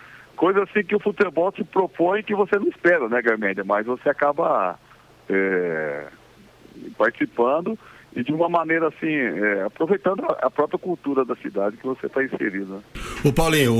coisa 0.40 0.62
assim 0.62 0.82
que 0.82 0.96
o 0.96 1.00
futebol 1.00 1.52
te 1.52 1.62
propõe 1.62 2.22
que 2.22 2.34
você 2.34 2.58
não 2.58 2.68
espera, 2.68 3.06
né, 3.10 3.20
Garmendia? 3.20 3.62
Mas 3.62 3.84
você 3.84 4.08
acaba 4.08 4.78
eh, 5.28 6.06
participando 6.96 7.78
e 8.14 8.24
de 8.24 8.32
uma 8.32 8.48
maneira 8.48 8.88
assim, 8.88 9.06
eh, 9.06 9.62
aproveitando 9.66 10.24
a 10.42 10.50
própria 10.50 10.78
cultura 10.78 11.24
da 11.24 11.36
cidade 11.36 11.76
que 11.76 11.86
você 11.86 12.06
está 12.06 12.22
inserido. 12.24 12.82
O 13.24 13.32
Paulinho, 13.32 13.72
o, 13.72 13.76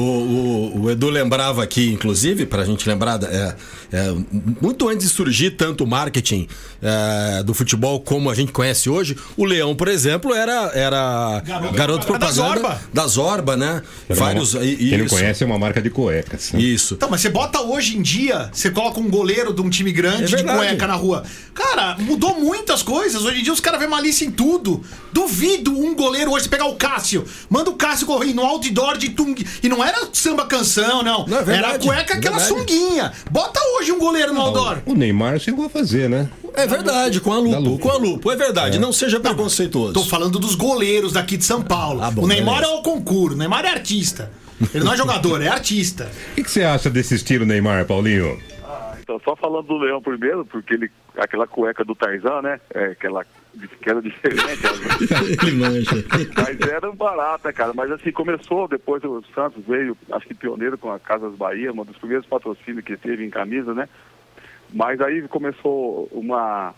o- 0.77 0.83
o 0.83 0.91
Edu 0.91 1.09
lembrava 1.11 1.63
aqui, 1.63 1.93
inclusive, 1.93 2.47
para 2.47 2.63
a 2.63 2.65
gente 2.65 2.89
lembrar, 2.89 3.19
é, 3.25 3.55
é, 3.93 4.15
muito 4.63 4.89
antes 4.89 5.09
de 5.09 5.13
surgir 5.13 5.51
tanto 5.53 5.85
o 5.85 5.87
marketing 5.87 6.47
é, 6.81 7.43
do 7.43 7.53
futebol 7.55 8.01
como 8.01 8.31
a 8.31 8.35
gente 8.35 8.53
conhece 8.53 8.89
hoje, 8.89 9.17
o 9.37 9.45
Leão, 9.45 9.75
por 9.75 9.89
exemplo, 9.89 10.33
era, 10.35 10.71
era 10.75 11.43
garoto, 11.45 11.75
Garoto 11.75 12.07
propaganda 12.07 12.27
da 12.27 12.33
Zorba. 12.33 12.81
da 12.95 13.07
Zorba, 13.07 13.57
né? 13.57 13.83
Vários. 14.09 14.53
Quem 14.55 14.63
i- 14.63 14.97
não 14.97 15.07
isso, 15.07 15.15
conhece 15.17 15.43
é 15.43 15.47
uma 15.47 15.59
marca 15.59 15.83
de 15.83 15.91
cuecas. 15.91 16.53
né? 16.53 16.61
Isso. 16.61 16.95
Então, 16.95 17.11
mas 17.11 17.21
você 17.21 17.29
bota 17.31 17.61
hoje 17.61 17.97
em 17.97 18.03
dia, 18.03 18.49
você 18.53 18.71
coloca 18.71 19.01
um 19.01 19.11
goleiro 19.11 19.53
de 19.53 19.61
um 19.61 19.69
time 19.69 19.91
grande 19.93 20.33
É 20.35 20.37
de 20.39 20.45
cueca 20.45 20.87
na 20.87 20.95
rua. 20.95 21.25
Cara, 21.55 21.97
mudou 21.99 22.39
muitas 22.41 22.83
coisas. 22.83 23.25
Hoje 23.25 23.41
em 23.41 23.43
dia 23.43 23.53
os 23.53 23.61
caras 23.61 23.79
vêem 23.79 23.91
malícia 23.91 24.20
em 24.25 24.31
tudo. 24.31 24.83
Duvido 25.13 25.73
um 25.73 25.95
goleiro 25.95 26.31
hoje, 26.33 26.49
pegar 26.49 26.67
o 26.67 26.77
Cássio, 26.77 27.25
manda 27.49 27.71
o 27.71 27.75
Cássio 27.75 28.07
correr 28.07 28.33
no 28.33 28.43
outdoor 28.43 28.97
de 28.97 29.11
tung. 29.11 29.35
E 29.63 29.69
não 29.69 29.85
era 29.85 30.09
samba 30.13 30.47
canção, 30.47 31.03
não. 31.03 31.27
Não, 31.27 31.39
é 31.39 31.43
verdade, 31.43 31.59
era 31.59 31.77
a 31.77 31.79
cueca, 31.79 32.15
é 32.15 32.17
aquela 32.17 32.39
verdade. 32.39 32.61
sunguinha. 32.61 33.13
Bota 33.31 33.61
hoje 33.77 33.93
um 33.93 33.99
goleiro 33.99 34.33
no 34.33 34.41
outdoor. 34.41 34.79
O 34.87 34.95
Neymar 34.95 35.39
chegou 35.39 35.67
a 35.67 35.69
fazer, 35.69 36.09
né? 36.09 36.29
É 36.55 36.67
verdade, 36.67 37.21
com 37.21 37.33
a 37.33 37.39
lupa. 37.39 37.59
lupa. 37.59 37.83
Com 37.83 37.91
a 37.91 37.97
lupa, 37.97 38.33
é 38.33 38.37
verdade. 38.37 38.79
Não 38.79 38.93
seja 38.93 39.21
preconceituoso. 39.21 39.93
Tô 39.95 40.05
falando 40.05 40.39
dos 40.39 40.55
goleiros 40.55 41.13
daqui 41.13 41.37
de 41.37 41.45
São 41.45 41.63
Paulo. 41.63 42.03
Ah, 42.03 42.11
bom, 42.11 42.23
o 42.23 42.27
Neymar 42.27 42.61
beleza. 42.61 42.73
é 42.73 42.79
o 42.79 42.83
concurso, 42.83 43.35
o 43.37 43.39
Neymar 43.39 43.65
é 43.65 43.69
artista. 43.69 44.31
Ele 44.75 44.85
não 44.85 44.93
é 44.93 44.97
jogador, 44.97 45.41
é 45.41 45.49
artista. 45.49 46.11
O 46.33 46.35
que, 46.37 46.45
que 46.45 46.51
você 46.51 46.63
acha 46.65 46.91
desse 46.91 47.15
estilo 47.15 47.47
Neymar, 47.47 47.87
Paulinho? 47.87 48.39
Então, 49.01 49.21
só 49.25 49.35
falando 49.35 49.67
do 49.67 49.79
Leão 49.79 50.01
primeiro, 50.03 50.45
porque 50.45 50.75
ele, 50.75 50.91
aquela 51.17 51.47
cueca 51.47 51.85
do 51.85 51.95
Tarzan, 51.95 52.43
né? 52.43 52.61
É, 52.73 52.87
aquela 52.93 53.25
que 53.83 53.91
era 53.91 54.01
diferente. 54.01 54.43
Ele 55.43 55.57
mancha. 55.57 55.97
Mas 56.37 56.61
era 56.61 56.93
barato, 56.93 57.47
né, 57.47 57.53
cara? 57.53 57.73
Mas 57.75 57.91
assim, 57.91 58.13
começou, 58.13 58.69
depois 58.69 59.03
o 59.05 59.23
Santos 59.35 59.65
veio, 59.67 59.97
acho 60.13 60.27
que 60.27 60.35
pioneiro 60.35 60.79
com 60.79 60.91
a 60.91 60.99
Casas 60.99 61.35
Bahia, 61.35 61.73
um 61.73 61.85
dos 61.85 61.97
primeiros 61.99 62.27
patrocínios 62.27 62.85
que 62.85 62.97
teve 62.97 63.25
em 63.25 63.31
camisa, 63.31 63.75
né? 63.75 63.89
Mas 64.73 65.01
aí 65.01 65.27
começou 65.29 66.09
uma. 66.13 66.75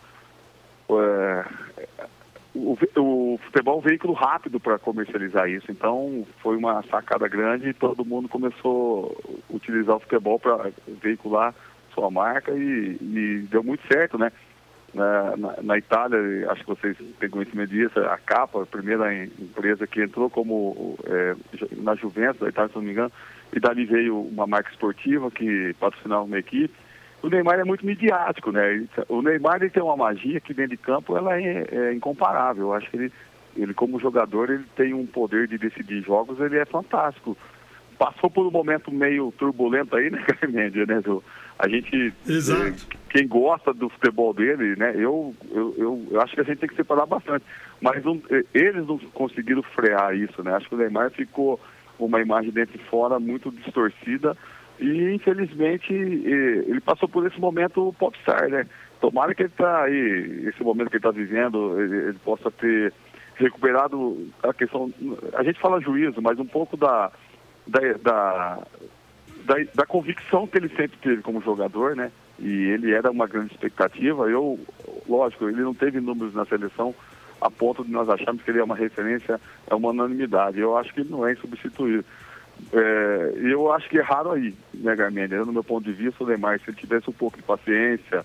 é, 0.91 1.45
o, 2.55 2.77
o 2.97 3.41
futebol 3.45 3.77
é 3.77 3.79
um 3.79 3.81
veículo 3.81 4.13
rápido 4.13 4.61
para 4.61 4.79
comercializar 4.79 5.49
isso, 5.49 5.71
então 5.71 6.27
foi 6.43 6.57
uma 6.57 6.83
sacada 6.85 7.27
grande 7.29 7.69
e 7.69 7.75
todo 7.75 8.05
mundo 8.05 8.29
começou 8.29 9.43
a 9.51 9.55
utilizar 9.55 9.97
o 9.97 10.01
futebol 10.01 10.39
para 10.39 10.71
veicular 11.03 11.55
sua 11.95 12.11
marca 12.11 12.53
e, 12.53 12.97
e 13.01 13.47
deu 13.51 13.63
muito 13.63 13.87
certo, 13.87 14.19
né? 14.19 14.33
Na, 14.95 15.37
na, 15.39 15.55
na 15.63 15.79
Itália, 15.79 16.19
acho 16.51 16.61
que 16.65 16.69
vocês 16.69 16.97
têm 17.19 17.31
conhecimento 17.31 17.71
disso, 17.71 17.99
a 17.99 18.19
Capa, 18.19 18.63
a 18.63 18.67
primeira 18.67 19.15
em- 19.15 19.31
empresa 19.39 19.87
que 19.87 20.03
entrou 20.03 20.29
como 20.29 20.99
é, 21.05 21.35
na 21.79 21.95
Juventus 21.95 22.41
da 22.41 22.49
Itália, 22.51 22.69
se 22.69 22.77
não 22.77 22.83
me 22.83 22.91
engano, 22.93 23.11
e 23.55 23.59
dali 23.59 23.87
veio 23.87 24.21
uma 24.21 24.47
marca 24.47 24.71
esportiva 24.71 25.31
que 25.31 25.75
patrocinava 25.81 26.25
uma 26.25 26.39
equipe. 26.39 26.75
O 27.23 27.29
Neymar 27.31 27.59
é 27.59 27.65
muito 27.65 27.87
midiático, 27.87 28.51
né? 28.53 28.71
Ele- 28.75 28.89
O 29.09 29.23
Neymar 29.23 29.57
ele 29.63 29.71
tem 29.71 29.83
uma 29.83 29.97
magia 29.97 30.41
que 30.41 30.53
dentro 30.53 30.73
de 30.73 30.77
campo 30.77 31.17
ela 31.17 31.41
é, 31.41 31.67
é 31.71 31.95
incomparável. 31.95 32.65
Eu 32.65 32.75
acho 32.75 32.91
que 32.91 32.97
ele, 32.99 33.13
ele 33.57 33.73
como 33.73 33.99
jogador 33.99 34.51
ele 34.51 34.65
tem 34.77 34.93
um 34.93 35.07
poder 35.07 35.49
de 35.49 35.57
decidir 35.57 36.03
jogos, 36.03 36.39
ele 36.39 36.59
é 36.59 36.67
fantástico. 36.67 37.35
Passou 37.99 38.29
por 38.29 38.47
um 38.47 38.51
momento 38.51 38.91
meio 38.93 39.33
turbulento 39.39 39.97
aí, 39.97 40.11
né, 40.11 40.23
Carmédia, 40.39 40.85
né? 40.85 41.01
A 41.59 41.69
gente 41.69 42.13
Exato. 42.29 42.87
Quem 43.12 43.29
gosta 43.29 43.75
do 43.75 43.90
futebol 43.90 44.33
dele, 44.33 44.75
né? 44.75 44.94
Eu, 44.96 45.35
eu, 45.51 45.75
eu, 46.11 46.20
acho 46.22 46.35
que 46.35 46.40
a 46.40 46.44
gente 46.44 46.61
tem 46.61 46.68
que 46.68 46.75
separar 46.75 47.05
bastante. 47.05 47.44
Mas 47.79 48.03
eh, 48.31 48.44
eles 48.55 48.87
não 48.87 48.96
conseguiram 49.12 49.62
frear 49.62 50.16
isso, 50.16 50.42
né? 50.42 50.55
Acho 50.55 50.66
que 50.66 50.75
o 50.75 50.79
Neymar 50.79 51.11
ficou 51.11 51.61
uma 51.98 52.22
imagem 52.22 52.51
dentro 52.51 52.75
e 52.75 52.85
fora 52.88 53.20
muito 53.20 53.51
distorcida 53.51 54.35
e 54.81 55.12
infelizmente 55.14 55.92
eh, 55.92 56.64
ele 56.66 56.81
passou 56.81 57.07
por 57.07 57.27
esse 57.27 57.38
momento 57.38 57.94
popstar, 57.98 58.48
né? 58.48 58.66
Tomara 58.98 59.35
que 59.35 59.42
ele 59.42 59.53
tá 59.59 59.83
aí, 59.83 60.46
esse 60.48 60.62
momento 60.62 60.88
que 60.88 60.96
ele 60.96 61.01
está 61.01 61.11
vivendo, 61.11 61.79
ele, 61.83 61.96
ele 62.09 62.18
possa 62.25 62.51
ter 62.51 62.94
recuperado 63.35 64.27
a 64.42 64.55
questão. 64.55 64.90
A 65.35 65.42
gente 65.42 65.61
fala 65.61 65.83
juízo, 65.83 66.22
mas 66.22 66.38
um 66.38 66.46
pouco 66.46 66.79
da, 66.79 67.12
da, 67.66 67.81
da, 68.03 68.59
da, 69.44 69.55
da 69.75 69.87
convicção 69.87 70.46
que 70.46 70.57
ele 70.57 70.70
sempre 70.70 70.96
teve 71.03 71.20
como 71.20 71.42
jogador, 71.42 71.94
né? 71.94 72.11
E 72.43 72.71
ele 72.71 72.93
era 72.93 73.11
uma 73.11 73.27
grande 73.27 73.53
expectativa. 73.53 74.29
Eu, 74.29 74.59
lógico, 75.09 75.49
ele 75.49 75.63
não 75.63 75.73
teve 75.73 76.01
números 76.01 76.35
na 76.35 76.45
seleção 76.45 76.95
a 77.41 77.51
ponto 77.51 77.85
de 77.85 77.91
nós 77.91 78.09
acharmos 78.09 78.43
que 78.43 78.51
ele 78.51 78.61
é 78.61 78.65
uma 78.65 78.77
referência, 78.77 79.41
é 79.69 79.75
uma 79.75 79.91
unanimidade. 79.91 80.61
Eu 80.61 80.77
acho 80.77 80.93
que 80.93 81.01
ele 81.01 81.11
não 81.11 81.27
é 81.27 81.33
insubstituível. 81.33 82.05
É, 82.73 83.33
eu 83.37 83.73
acho 83.73 83.89
que 83.89 83.99
é 83.99 84.03
raro 84.03 84.33
aí, 84.33 84.55
né, 84.75 84.95
Garmendia? 84.95 85.39
Eu, 85.39 85.47
no 85.47 85.53
meu 85.53 85.65
ponto 85.65 85.85
de 85.85 85.93
vista, 85.93 86.23
o 86.23 86.27
Neymar, 86.27 86.61
se 86.61 86.71
ele 86.71 86.77
tivesse 86.77 87.09
um 87.09 87.13
pouco 87.13 87.37
de 87.37 87.43
paciência, 87.43 88.25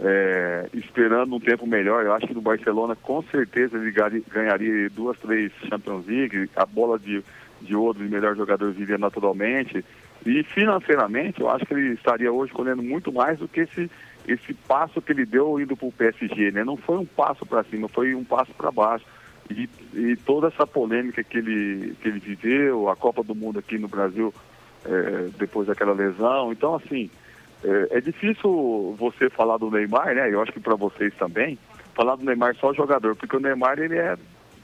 é, 0.00 0.68
esperando 0.74 1.34
um 1.34 1.40
tempo 1.40 1.66
melhor, 1.66 2.04
eu 2.04 2.12
acho 2.14 2.26
que 2.26 2.34
no 2.34 2.40
Barcelona, 2.40 2.96
com 2.96 3.22
certeza, 3.22 3.76
ele 3.76 3.92
ganharia 4.28 4.88
duas, 4.90 5.18
três 5.18 5.52
Champions 5.68 6.06
League, 6.06 6.48
a 6.54 6.64
bola 6.64 6.98
de, 6.98 7.22
de 7.60 7.74
ouro 7.74 7.98
de 7.98 8.08
melhor 8.08 8.36
jogador 8.36 8.72
viria 8.72 8.98
naturalmente. 8.98 9.84
E 10.24 10.42
financeiramente, 10.44 11.40
eu 11.40 11.50
acho 11.50 11.66
que 11.66 11.74
ele 11.74 11.94
estaria 11.94 12.32
hoje 12.32 12.52
colhendo 12.52 12.82
muito 12.82 13.12
mais 13.12 13.38
do 13.38 13.48
que 13.48 13.60
esse, 13.60 13.90
esse 14.26 14.54
passo 14.54 15.02
que 15.02 15.12
ele 15.12 15.26
deu 15.26 15.58
indo 15.60 15.76
para 15.76 15.88
o 15.88 15.92
PSG. 15.92 16.52
Né? 16.52 16.64
Não 16.64 16.76
foi 16.76 16.98
um 16.98 17.06
passo 17.06 17.44
para 17.44 17.64
cima, 17.64 17.88
foi 17.88 18.14
um 18.14 18.24
passo 18.24 18.52
para 18.54 18.70
baixo. 18.70 19.04
E, 19.50 19.68
e 19.94 20.16
toda 20.16 20.46
essa 20.46 20.66
polêmica 20.66 21.22
que 21.24 21.38
ele, 21.38 21.96
que 22.00 22.08
ele 22.08 22.20
viveu, 22.20 22.88
a 22.88 22.96
Copa 22.96 23.22
do 23.24 23.34
Mundo 23.34 23.58
aqui 23.58 23.78
no 23.78 23.88
Brasil, 23.88 24.32
é, 24.84 25.28
depois 25.38 25.66
daquela 25.66 25.92
lesão. 25.92 26.52
Então, 26.52 26.76
assim, 26.76 27.10
é, 27.64 27.98
é 27.98 28.00
difícil 28.00 28.94
você 28.98 29.28
falar 29.28 29.58
do 29.58 29.70
Neymar, 29.70 30.14
né? 30.14 30.32
Eu 30.32 30.40
acho 30.40 30.52
que 30.52 30.60
para 30.60 30.76
vocês 30.76 31.12
também, 31.14 31.58
falar 31.94 32.16
do 32.16 32.24
Neymar 32.24 32.54
só 32.56 32.72
jogador, 32.72 33.16
porque 33.16 33.36
o 33.36 33.40
Neymar 33.40 33.78
ele 33.78 33.98
é, 33.98 34.16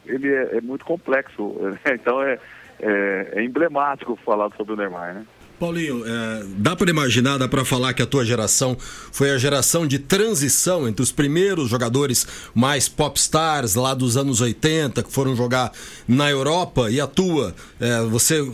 ele 0.06 0.32
é, 0.32 0.58
é 0.58 0.60
muito 0.60 0.84
complexo. 0.84 1.54
né? 1.60 1.94
Então 1.94 2.22
é, 2.22 2.38
é, 2.80 3.32
é 3.32 3.42
emblemático 3.42 4.16
falar 4.24 4.50
sobre 4.56 4.74
o 4.74 4.76
Neymar, 4.76 5.14
né? 5.14 5.26
Paulinho, 5.58 6.04
é, 6.06 6.44
dá 6.56 6.76
para 6.76 6.88
imaginar, 6.88 7.36
dá 7.36 7.48
para 7.48 7.64
falar 7.64 7.92
que 7.92 8.00
a 8.00 8.06
tua 8.06 8.24
geração 8.24 8.76
foi 9.10 9.30
a 9.32 9.38
geração 9.38 9.86
de 9.86 9.98
transição 9.98 10.86
entre 10.86 11.02
os 11.02 11.10
primeiros 11.10 11.68
jogadores 11.68 12.26
mais 12.54 12.88
popstars 12.88 13.74
lá 13.74 13.92
dos 13.92 14.16
anos 14.16 14.40
80 14.40 15.02
que 15.02 15.12
foram 15.12 15.34
jogar 15.34 15.72
na 16.06 16.30
Europa 16.30 16.90
e 16.90 17.00
a 17.00 17.06
tua, 17.08 17.54
é, 17.80 18.02
você 18.02 18.44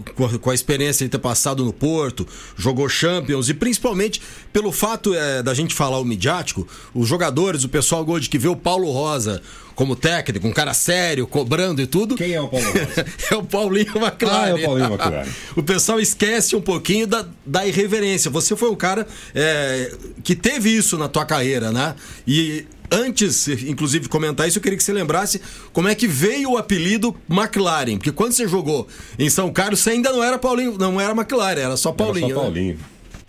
com 0.40 0.50
a- 0.50 0.54
experiência 0.54 1.04
de 1.04 1.10
ter 1.10 1.18
passado 1.18 1.62
no 1.64 1.72
Porto, 1.74 2.26
jogou 2.56 2.88
Champions 2.88 3.48
e 3.50 3.54
principalmente 3.54 4.22
pelo 4.52 4.72
fato 4.72 5.12
é, 5.14 5.42
da 5.42 5.52
gente 5.52 5.74
falar 5.74 5.98
o 5.98 6.04
midiático, 6.04 6.66
os 6.94 7.06
jogadores, 7.06 7.64
o 7.64 7.68
pessoal 7.68 8.04
de 8.18 8.30
que 8.30 8.38
vê 8.38 8.48
o 8.48 8.56
Paulo 8.56 8.90
Rosa 8.90 9.42
como 9.74 9.96
técnico, 9.96 10.46
um 10.46 10.52
cara 10.52 10.72
sério, 10.72 11.26
cobrando 11.26 11.82
e 11.82 11.86
tudo. 11.86 12.14
Quem 12.14 12.32
é 12.32 12.40
o 12.40 12.48
Paulo 12.48 12.66
Rosa? 12.66 13.06
é 13.30 13.36
o 13.36 13.42
Paulinho 13.42 13.96
McLaren. 13.96 14.44
Ah, 14.44 14.48
é 14.48 14.54
o 14.54 14.62
Paulinho 14.62 14.88
McLaren. 14.88 15.28
o 15.56 15.62
pessoal 15.62 16.00
esquece 16.00 16.54
um 16.54 16.60
pouquinho 16.60 17.06
da, 17.06 17.26
da 17.44 17.66
irreverência. 17.66 18.30
Você 18.30 18.56
foi 18.56 18.70
um 18.70 18.76
cara 18.76 19.06
é, 19.34 19.92
que 20.22 20.34
teve 20.34 20.70
isso 20.70 20.96
na 20.96 21.08
tua 21.08 21.24
carreira, 21.24 21.72
né? 21.72 21.94
E 22.26 22.66
antes, 22.90 23.48
inclusive, 23.48 24.04
de 24.04 24.08
comentar 24.08 24.46
isso, 24.46 24.58
eu 24.58 24.62
queria 24.62 24.76
que 24.76 24.84
você 24.84 24.92
lembrasse 24.92 25.40
como 25.72 25.88
é 25.88 25.94
que 25.94 26.06
veio 26.06 26.52
o 26.52 26.56
apelido 26.56 27.14
McLaren. 27.28 27.96
Porque 27.96 28.12
quando 28.12 28.32
você 28.32 28.46
jogou 28.46 28.86
em 29.18 29.28
São 29.28 29.52
Carlos, 29.52 29.80
você 29.80 29.90
ainda 29.90 30.12
não 30.12 30.22
era 30.22 30.38
Paulinho, 30.38 30.76
não 30.78 31.00
era 31.00 31.12
McLaren, 31.12 31.60
era 31.60 31.76
só 31.76 31.92
Paulinho. 31.92 32.26
Era 32.26 32.34
só 32.34 32.50
né? 32.50 32.76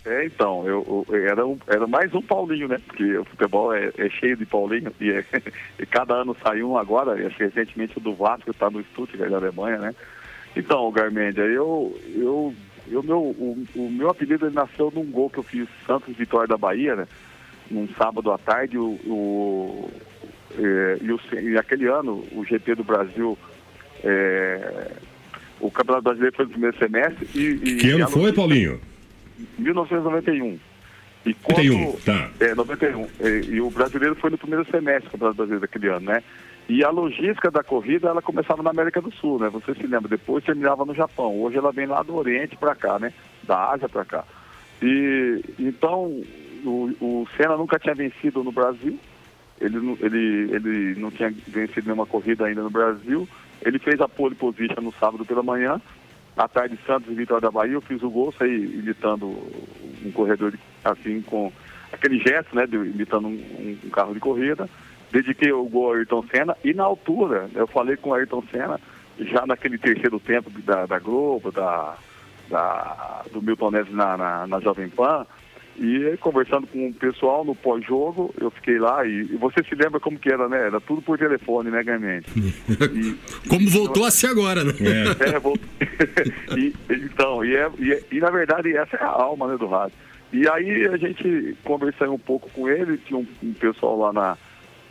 É, 0.06 0.24
então, 0.24 0.64
eu, 0.68 1.04
eu- 1.08 1.16
era, 1.16 1.42
era 1.66 1.86
mais 1.88 2.14
um 2.14 2.22
Paulinho, 2.22 2.68
né? 2.68 2.78
Porque 2.86 3.18
o 3.18 3.24
futebol 3.24 3.74
é, 3.74 3.90
é 3.98 4.08
cheio 4.08 4.36
de 4.36 4.46
Paulinho 4.46 4.92
e, 5.00 5.10
é- 5.10 5.24
e 5.80 5.84
cada 5.84 6.14
ano 6.14 6.36
sai 6.40 6.62
um 6.62 6.78
agora, 6.78 7.14
acho 7.26 7.36
que 7.36 7.42
recentemente 7.44 7.98
o 7.98 8.00
do 8.00 8.14
Vasco 8.14 8.50
está 8.52 8.70
no 8.70 8.82
Stuttgart, 8.84 9.28
da 9.30 9.38
Alemanha, 9.38 9.78
né? 9.78 9.94
Então, 10.54 10.90
Garmendia, 10.92 11.42
eu, 11.42 11.98
eu, 12.14 12.54
eu 12.88 13.02
meu, 13.02 13.18
o, 13.18 13.66
o 13.74 13.90
meu 13.90 14.08
apelido 14.08 14.48
nasceu 14.50 14.92
num 14.94 15.04
gol 15.10 15.28
que 15.28 15.38
eu 15.38 15.42
fiz 15.42 15.68
Santos 15.84 16.16
Vitória 16.16 16.46
da 16.46 16.56
Bahia, 16.56 16.94
né? 16.94 17.08
Num 17.68 17.88
sábado 17.98 18.30
à 18.30 18.38
tarde, 18.38 18.78
o, 18.78 18.90
o, 19.04 19.90
é, 20.56 20.98
e, 21.02 21.10
o, 21.12 21.20
e 21.42 21.58
aquele 21.58 21.88
ano, 21.88 22.24
o 22.30 22.44
GP 22.44 22.76
do 22.76 22.84
Brasil, 22.84 23.36
é, 24.04 24.92
o 25.60 25.68
Campeonato 25.68 26.04
Brasileiro 26.04 26.36
foi 26.36 26.44
no 26.44 26.50
primeiro 26.52 26.78
semestre 26.78 27.28
e... 27.34 27.40
e 27.40 27.76
Que 27.78 27.90
ano 27.90 28.08
foi, 28.08 28.32
Paulinho? 28.32 28.80
1991. 29.58 30.58
E 31.24 31.34
quando, 31.34 31.64
91, 31.64 31.92
tá. 32.04 32.30
É, 32.38 32.54
91. 32.54 33.08
E, 33.20 33.54
e 33.54 33.60
o 33.60 33.70
brasileiro 33.70 34.14
foi 34.14 34.30
no 34.30 34.38
primeiro 34.38 34.64
semestre 34.70 35.08
do 35.08 35.12
Campeonato 35.12 35.36
Brasileiro 35.36 35.60
daquele 35.60 35.88
ano, 35.88 36.06
né? 36.06 36.22
E 36.68 36.82
a 36.82 36.90
logística 36.90 37.50
da 37.50 37.62
corrida, 37.62 38.08
ela 38.08 38.22
começava 38.22 38.62
na 38.62 38.70
América 38.70 39.00
do 39.00 39.12
Sul, 39.12 39.38
né? 39.38 39.48
Você 39.50 39.74
se 39.74 39.86
lembra, 39.86 40.08
depois 40.08 40.44
terminava 40.44 40.84
no 40.84 40.94
Japão. 40.94 41.40
Hoje 41.40 41.56
ela 41.56 41.70
vem 41.70 41.86
lá 41.86 42.02
do 42.02 42.16
Oriente 42.16 42.56
para 42.56 42.74
cá, 42.74 42.98
né? 42.98 43.12
Da 43.44 43.72
Ásia 43.72 43.88
para 43.88 44.04
cá. 44.04 44.24
E 44.82 45.42
então, 45.58 46.22
o, 46.64 46.92
o 47.00 47.28
Senna 47.36 47.56
nunca 47.56 47.78
tinha 47.78 47.94
vencido 47.94 48.42
no 48.42 48.50
Brasil. 48.50 48.98
Ele, 49.60 49.96
ele, 50.00 50.54
ele 50.54 51.00
não 51.00 51.10
tinha 51.10 51.32
vencido 51.46 51.86
nenhuma 51.86 52.06
corrida 52.06 52.46
ainda 52.46 52.62
no 52.62 52.70
Brasil. 52.70 53.28
Ele 53.62 53.78
fez 53.78 54.00
a 54.00 54.08
pole 54.08 54.34
position 54.34 54.80
no 54.82 54.92
sábado 54.92 55.24
pela 55.24 55.42
manhã. 55.42 55.80
À 56.36 56.46
tarde, 56.46 56.78
Santos 56.86 57.10
e 57.10 57.14
Vitória 57.14 57.40
da 57.42 57.50
Bahia, 57.50 57.72
eu 57.74 57.80
fiz 57.80 58.02
o 58.02 58.10
gol, 58.10 58.32
saí 58.38 58.54
imitando 58.64 59.26
um 60.04 60.12
corredor 60.12 60.50
de- 60.52 60.58
assim 60.84 61.22
com 61.22 61.50
aquele 61.92 62.18
gesto, 62.18 62.54
né, 62.54 62.66
de, 62.66 62.76
imitando 62.76 63.26
um, 63.28 63.78
um 63.84 63.88
carro 63.90 64.12
de 64.12 64.20
corrida. 64.20 64.68
Dediquei 65.10 65.50
o 65.52 65.64
gol 65.64 65.86
ao 65.88 65.94
Ayrton 65.94 66.24
Senna 66.30 66.56
e 66.62 66.74
na 66.74 66.84
altura, 66.84 67.48
eu 67.54 67.66
falei 67.66 67.96
com 67.96 68.10
o 68.10 68.14
Ayrton 68.14 68.42
Senna, 68.52 68.78
já 69.18 69.46
naquele 69.46 69.78
terceiro 69.78 70.20
tempo 70.20 70.50
da, 70.60 70.84
da 70.84 70.98
Globo, 70.98 71.50
da, 71.50 71.96
da- 72.50 73.24
do 73.32 73.40
Milton 73.40 73.70
Neves 73.70 73.94
na, 73.94 74.16
na, 74.18 74.46
na 74.46 74.60
Jovem 74.60 74.90
Pan, 74.90 75.26
e 75.78 76.06
aí, 76.06 76.16
conversando 76.16 76.66
com 76.66 76.88
o 76.88 76.94
pessoal 76.94 77.44
no 77.44 77.54
pós-jogo, 77.54 78.34
eu 78.40 78.50
fiquei 78.50 78.78
lá 78.78 79.06
e, 79.06 79.20
e 79.22 79.36
você 79.36 79.62
se 79.64 79.74
lembra 79.74 80.00
como 80.00 80.18
que 80.18 80.30
era, 80.32 80.48
né? 80.48 80.66
Era 80.66 80.80
tudo 80.80 81.02
por 81.02 81.18
telefone, 81.18 81.70
né, 81.70 81.82
Gamente? 81.82 82.26
Como 83.48 83.68
voltou 83.70 84.04
a 84.04 84.10
ser 84.10 84.28
agora, 84.28 84.64
né? 84.64 84.72
É, 85.20 85.38
vou- 85.38 85.56
e, 86.56 86.72
então, 86.90 87.44
e, 87.44 87.54
é, 87.56 87.70
e, 87.78 87.92
é- 87.92 88.02
e 88.10 88.18
na 88.20 88.30
verdade 88.30 88.76
essa 88.76 88.96
é 88.96 89.02
a 89.02 89.08
alma 89.08 89.48
né, 89.48 89.56
do 89.56 89.66
rádio. 89.66 89.94
E 90.32 90.48
aí 90.48 90.86
a 90.88 90.96
gente 90.96 91.56
conversou 91.64 92.12
um 92.12 92.18
pouco 92.18 92.50
com 92.50 92.68
ele, 92.68 92.98
tinha 92.98 93.18
um, 93.18 93.26
um 93.42 93.52
pessoal 93.52 93.98
lá 93.98 94.12
na 94.12 94.38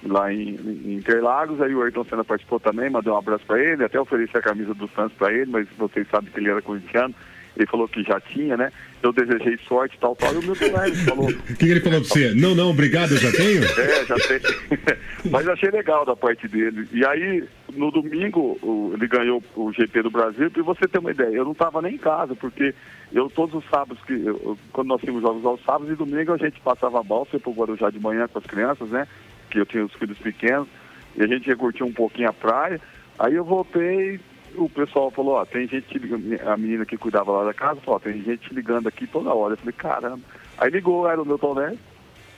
lá 0.07 0.31
em, 0.31 0.49
em 0.85 0.93
Interlagos, 0.93 1.59
aí 1.61 1.73
o 1.73 1.81
Ayrton 1.81 2.03
Senna 2.05 2.23
participou 2.23 2.59
também, 2.59 2.91
mandei 2.91 3.11
um 3.11 3.17
abraço 3.17 3.43
para 3.45 3.59
ele, 3.59 3.83
até 3.83 3.99
ofereci 3.99 4.37
a 4.37 4.41
camisa 4.41 4.71
do 4.75 4.87
Santos 4.89 5.17
para 5.17 5.33
ele, 5.33 5.49
mas 5.49 5.67
vocês 5.79 6.07
sabem 6.11 6.31
que 6.31 6.39
ele 6.39 6.49
era 6.51 6.61
corintiano, 6.61 7.13
ele 7.55 7.65
falou 7.67 7.87
que 7.87 8.03
já 8.03 8.19
tinha, 8.19 8.57
né? 8.57 8.71
Eu 9.01 9.13
desejei 9.13 9.57
sorte, 9.67 9.97
tal, 9.99 10.15
tal, 10.15 10.33
e 10.33 10.37
o 10.37 10.41
Milton 10.41 10.65
Neves 10.65 10.99
falou, 11.03 11.29
O 11.49 11.55
que, 11.55 11.65
ele 11.65 11.79
falou 11.79 12.01
pra 12.01 12.09
você? 12.09 12.33
Não, 12.33 12.55
não, 12.55 12.71
obrigado, 12.71 13.11
eu 13.11 13.17
já 13.17 13.31
tenho? 13.31 13.63
é, 13.79 14.05
já 14.05 14.15
tem. 14.15 14.39
Mas 15.31 15.47
achei 15.47 15.69
legal 15.69 16.05
da 16.05 16.15
parte 16.15 16.47
dele. 16.47 16.87
E 16.91 17.05
aí, 17.05 17.43
no 17.73 17.91
domingo, 17.91 18.91
ele 18.93 19.07
ganhou 19.07 19.43
o 19.55 19.71
GP 19.71 20.01
do 20.03 20.11
Brasil. 20.11 20.51
E 20.55 20.61
você 20.61 20.87
ter 20.87 20.99
uma 20.99 21.11
ideia, 21.11 21.35
eu 21.35 21.45
não 21.45 21.51
estava 21.51 21.81
nem 21.81 21.95
em 21.95 21.99
casa, 21.99 22.35
porque 22.35 22.73
eu 23.13 23.29
todos 23.29 23.55
os 23.55 23.69
sábados, 23.69 24.03
que 24.05 24.13
eu- 24.13 24.57
quando 24.73 24.87
nós 24.87 25.01
tínhamos 25.01 25.21
jogos 25.21 25.45
aos 25.45 25.63
sábados 25.63 25.89
e 25.91 25.95
domingo, 25.95 26.33
a 26.33 26.37
gente 26.37 26.59
passava 26.61 26.99
a 26.99 27.03
balsa 27.03 27.39
para 27.39 27.49
o 27.49 27.53
Guarujá 27.53 27.89
de 27.89 27.99
manhã 27.99 28.27
com 28.27 28.39
as 28.39 28.45
crianças, 28.45 28.89
né? 28.89 29.07
Que 29.49 29.59
eu 29.59 29.65
tinha 29.65 29.85
os 29.85 29.93
filhos 29.93 30.17
pequenos. 30.17 30.67
E 31.15 31.23
a 31.23 31.27
gente 31.27 31.47
ia 31.47 31.55
curtir 31.55 31.83
um 31.83 31.93
pouquinho 31.93 32.29
a 32.29 32.33
praia. 32.33 32.81
Aí 33.17 33.35
eu 33.35 33.45
voltei, 33.45 34.19
o 34.57 34.69
pessoal 34.69 35.11
falou, 35.11 35.35
ó, 35.35 35.45
tem 35.45 35.67
gente, 35.67 35.99
a 36.45 36.57
menina 36.57 36.85
que 36.85 36.97
cuidava 36.97 37.31
lá 37.31 37.45
da 37.45 37.53
casa, 37.53 37.81
falou, 37.81 37.97
ó, 37.97 37.99
tem 37.99 38.21
gente 38.21 38.49
te 38.49 38.53
ligando 38.53 38.87
aqui 38.87 39.07
toda 39.07 39.33
hora. 39.33 39.53
Eu 39.53 39.57
falei, 39.57 39.73
caramba. 39.73 40.19
Aí 40.57 40.69
ligou, 40.69 41.09
era 41.09 41.21
o 41.21 41.25
Milton 41.25 41.55
Neves. 41.55 41.79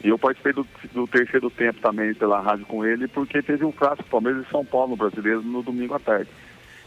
E 0.04 0.10
eu 0.10 0.20
participei 0.20 0.54
do, 0.54 0.66
do 0.94 1.08
terceiro 1.08 1.50
tempo 1.50 1.80
também 1.82 2.14
pela 2.14 2.40
rádio 2.40 2.66
com 2.66 2.86
ele, 2.86 3.08
porque 3.08 3.42
teve 3.42 3.66
um 3.66 3.72
clássico 3.72 4.10
Palmeiras 4.10 4.46
e 4.46 4.52
São 4.52 4.64
Paulo 4.64 4.90
no 4.90 4.96
brasileiro 4.96 5.42
no 5.42 5.64
domingo 5.64 5.96
à 5.96 6.00
tarde. 6.00 6.30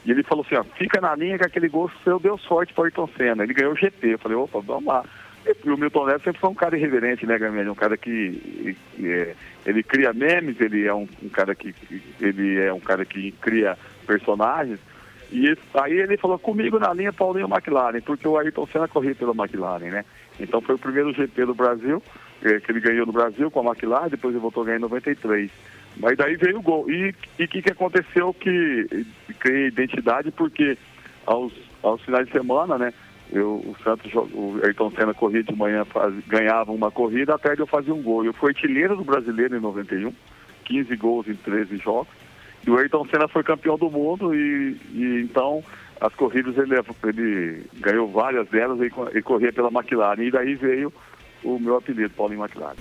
E 0.04 0.10
ele 0.10 0.22
falou 0.22 0.44
assim, 0.46 0.54
ó, 0.54 0.62
fica 0.62 1.00
na 1.00 1.14
linha 1.14 1.36
que 1.36 1.44
aquele 1.44 1.68
gol 1.68 1.90
seu 2.04 2.18
deu 2.18 2.38
sorte 2.38 2.72
para 2.72 2.84
Ayrton 2.84 3.08
Senna. 3.16 3.42
Ele 3.42 3.52
ganhou 3.52 3.72
o 3.72 3.76
GP. 3.76 4.14
Eu 4.14 4.18
falei, 4.18 4.36
opa, 4.36 4.60
vamos 4.60 4.86
lá. 4.86 5.04
E 5.46 5.70
o 5.70 5.76
Milton 5.76 6.06
Neves 6.06 6.22
sempre 6.22 6.40
foi 6.40 6.50
um 6.50 6.54
cara 6.54 6.76
irreverente, 6.76 7.26
né, 7.26 7.38
Gamelho? 7.38 7.72
Um 7.72 7.74
cara 7.74 7.96
que 7.96 8.76
é, 9.02 9.34
ele 9.66 9.82
cria 9.82 10.12
memes, 10.12 10.60
ele 10.60 10.86
é 10.86 10.94
um, 10.94 11.08
um 11.22 11.28
cara 11.28 11.54
que 11.54 11.74
ele 12.20 12.60
é 12.60 12.72
um 12.72 12.80
cara 12.80 13.04
que 13.04 13.32
cria 13.32 13.76
personagens. 14.06 14.78
E 15.32 15.56
aí 15.74 15.92
ele 15.92 16.16
falou 16.16 16.38
comigo 16.38 16.78
na 16.78 16.92
linha 16.92 17.12
Paulinho 17.12 17.48
McLaren, 17.48 18.00
porque 18.00 18.26
o 18.26 18.36
Ayrton 18.36 18.66
Senna 18.66 18.88
corria 18.88 19.14
pela 19.14 19.32
McLaren, 19.32 19.90
né? 19.90 20.04
Então 20.40 20.60
foi 20.60 20.74
o 20.74 20.78
primeiro 20.78 21.12
GP 21.12 21.46
do 21.46 21.54
Brasil, 21.54 22.02
eh, 22.42 22.58
que 22.60 22.72
ele 22.72 22.80
ganhou 22.80 23.06
no 23.06 23.12
Brasil 23.12 23.50
com 23.50 23.60
a 23.60 23.72
McLaren, 23.72 24.08
depois 24.08 24.34
ele 24.34 24.42
voltou 24.42 24.62
a 24.62 24.66
ganhar 24.66 24.78
em 24.78 24.82
93. 24.82 25.50
Mas 25.98 26.16
daí 26.16 26.36
veio 26.36 26.58
o 26.58 26.62
gol. 26.62 26.90
E 26.90 27.10
o 27.10 27.48
que, 27.48 27.62
que 27.62 27.70
aconteceu 27.72 28.34
que 28.34 28.86
eh, 28.90 29.32
criei 29.38 29.66
identidade, 29.68 30.30
porque 30.32 30.76
aos, 31.26 31.52
aos 31.82 32.02
finais 32.02 32.26
de 32.26 32.32
semana, 32.32 32.76
né? 32.76 32.92
Eu, 33.32 33.56
o 33.64 33.76
Santos, 33.84 34.12
o 34.14 34.58
Ayrton 34.64 34.90
Senna 34.90 35.14
corria 35.14 35.44
de 35.44 35.54
manhã, 35.54 35.84
faz- 35.84 36.12
ganhava 36.26 36.72
uma 36.72 36.90
corrida, 36.90 37.38
tarde 37.38 37.62
eu 37.62 37.66
fazia 37.66 37.94
um 37.94 38.02
gol. 38.02 38.24
Eu 38.24 38.32
fui 38.32 38.48
artilheiro 38.50 38.96
do 38.96 39.04
brasileiro 39.04 39.56
em 39.56 39.60
91, 39.60 40.12
15 40.64 40.96
gols 40.96 41.28
em 41.28 41.34
13 41.34 41.76
jogos. 41.76 42.08
E 42.66 42.70
o 42.70 42.76
Ayrton 42.76 43.06
Senna 43.06 43.28
foi 43.28 43.42
campeão 43.42 43.78
do 43.78 43.90
mundo 43.90 44.34
e, 44.34 44.76
e 44.92 45.22
então 45.22 45.62
as 46.00 46.14
corridas 46.14 46.56
ele, 46.56 46.74
ele 47.04 47.66
ganhou 47.80 48.08
várias 48.10 48.48
delas 48.48 48.78
e, 48.80 49.18
e 49.18 49.22
corria 49.22 49.52
pela 49.52 49.68
McLaren. 49.68 50.22
E 50.22 50.30
daí 50.30 50.54
veio 50.54 50.92
o 51.42 51.58
meu 51.58 51.76
apelido, 51.76 52.10
Paulinho 52.10 52.42
McLaren. 52.42 52.76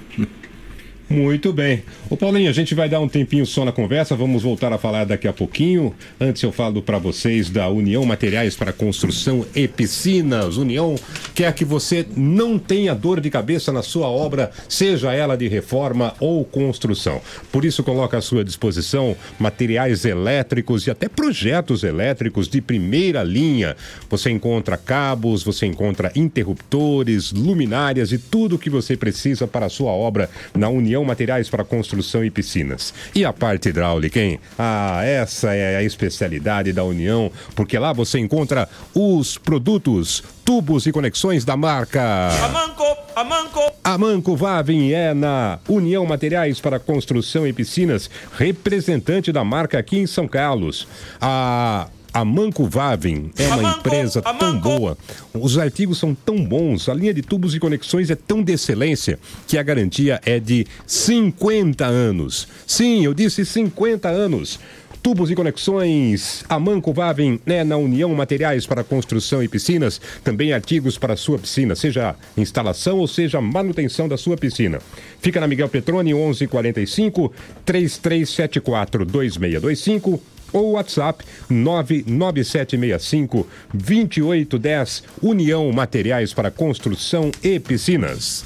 Muito 1.10 1.52
bem. 1.52 1.82
Ô 2.08 2.15
Paulinho, 2.15 2.52
a 2.52 2.54
gente 2.54 2.76
vai 2.76 2.88
dar 2.88 3.00
um 3.00 3.10
tempinho 3.10 3.43
só 3.43 3.65
na 3.65 3.72
conversa, 3.72 4.15
vamos 4.15 4.43
voltar 4.43 4.72
a 4.72 4.78
falar 4.78 5.06
daqui 5.06 5.28
a 5.28 5.34
pouquinho. 5.34 5.91
Antes 6.22 6.43
eu 6.43 6.52
falo 6.52 6.84
para 6.84 7.00
vocês 7.00 7.50
da 7.50 7.67
União 7.67 8.06
Materiais 8.06 8.56
para 8.56 8.72
Construção 8.72 9.43
e 9.56 9.67
Piscinas. 9.67 10.58
União 10.58 10.93
quer 11.34 11.52
que 11.56 11.65
você 11.65 12.06
não 12.15 12.60
tenha 12.60 12.93
dor 12.93 13.19
de 13.19 13.32
cabeça 13.32 13.74
na 13.74 13.82
sua 13.82 14.08
obra, 14.08 14.52
seja 14.67 15.12
ela 15.12 15.36
de 15.36 15.48
reforma 15.48 16.13
ou 16.19 16.45
construção. 16.45 17.19
Por 17.52 17.65
isso 17.65 17.82
coloca 17.82 18.15
à 18.15 18.22
sua 18.22 18.43
disposição 18.43 19.15
materiais 19.39 20.06
elétricos 20.06 20.86
e 20.86 20.91
até 20.91 21.10
projetos 21.10 21.84
elétricos 21.84 22.48
de 22.48 22.62
primeira 22.62 23.24
linha. 23.24 23.76
Você 24.12 24.30
encontra 24.30 24.78
cabos, 24.78 25.41
você 25.41 25.65
encontra 25.65 26.12
interruptores, 26.15 27.32
luminárias 27.32 28.12
e 28.12 28.19
tudo 28.19 28.58
o 28.58 28.60
que 28.60 28.69
você 28.69 28.95
precisa 28.95 29.48
para 29.48 29.65
a 29.65 29.69
sua 29.69 29.91
obra 29.91 30.30
na 30.56 30.69
União 30.69 30.99
Materiais 31.04 31.50
para 31.50 31.64
Construção 31.64 32.24
e 32.24 32.30
Piscinas. 32.30 32.94
E 33.14 33.26
a 33.26 33.34
parte 33.34 33.70
hidráulica, 33.70 34.20
hein? 34.20 34.40
Ah, 34.58 35.02
essa 35.04 35.54
é 35.54 35.78
a 35.78 35.84
especialidade 35.84 36.74
da 36.74 36.84
União, 36.84 37.32
porque 37.56 37.78
lá 37.78 37.94
você 37.94 38.20
encontra 38.20 38.68
os 38.94 39.38
produtos, 39.38 40.24
tubos 40.44 40.86
e 40.86 40.92
conexões 40.92 41.46
da 41.46 41.56
marca. 41.56 42.02
Amanco, 42.44 42.98
Amanco. 43.16 43.60
A 43.84 43.98
Manco 43.98 44.36
Vavin 44.36 44.92
é 44.92 45.14
na 45.14 45.60
União 45.68 46.06
Materiais 46.06 46.60
para 46.60 46.80
Construção 46.80 47.48
e 47.48 47.54
Piscinas, 47.54 48.10
representante 48.38 49.32
da 49.32 49.44
marca 49.44 49.80
aqui 49.80 49.98
em 49.98 50.08
São 50.08 50.28
Carlos. 50.28 50.88
A 51.20 51.88
a 52.13 52.26
Manco 52.26 52.65
Vavin 52.65 53.32
é 53.38 53.48
uma 53.48 53.56
Amanco, 53.56 53.80
empresa 53.80 54.22
tão 54.22 54.60
boa, 54.60 54.98
os 55.34 55.58
artigos 55.58 55.98
são 55.98 56.15
tão 56.15 56.43
bons, 56.43 56.89
a 56.89 56.93
linha 56.93 57.13
de 57.13 57.22
tubos 57.22 57.54
e 57.54 57.60
conexões 57.60 58.10
é 58.10 58.15
tão 58.15 58.43
de 58.43 58.54
excelência 58.54 59.19
que 59.48 59.58
a 59.58 59.63
garantia 59.63 60.19
é 60.26 60.39
de 60.39 60.65
50 60.86 61.86
anos. 61.86 62.48
Sim, 62.65 63.06
eu 63.06 63.13
disse 63.13 63.45
50 63.45 64.10
anos. 64.10 64.60
Tubos 65.02 65.32
e 65.32 65.36
conexões, 65.36 66.43
a 66.50 66.60
Manco 66.60 66.91
Vavin 66.91 67.39
é 67.45 67.63
na 67.63 67.78
União 67.78 68.13
Materiais 68.13 68.65
para 68.65 68.84
Construção 68.84 69.41
e 69.41 69.48
Piscinas, 69.48 70.02
também 70.26 70.52
artigos 70.52 70.98
para 70.98 71.15
sua 71.15 71.39
piscina, 71.39 71.74
seja 71.74 72.15
instalação 72.36 72.98
ou 72.98 73.08
seja 73.08 73.39
manutenção 73.39 74.10
da 74.10 74.17
sua 74.17 74.36
piscina. 74.36 74.82
Fica 75.22 75.39
na 75.39 75.48
Miguel 75.48 75.69
Petroni 75.69 76.13
1145 76.13 77.32
3374 77.63 79.06
2625 79.06 80.22
ou 80.52 80.72
WhatsApp 80.74 81.24
99765 81.50 83.48
2810 83.74 85.04
União 85.22 85.72
Materiais 85.72 86.34
para 86.34 86.52
Construção 86.52 87.32
e 87.42 87.60
Piscinas. 87.60 88.46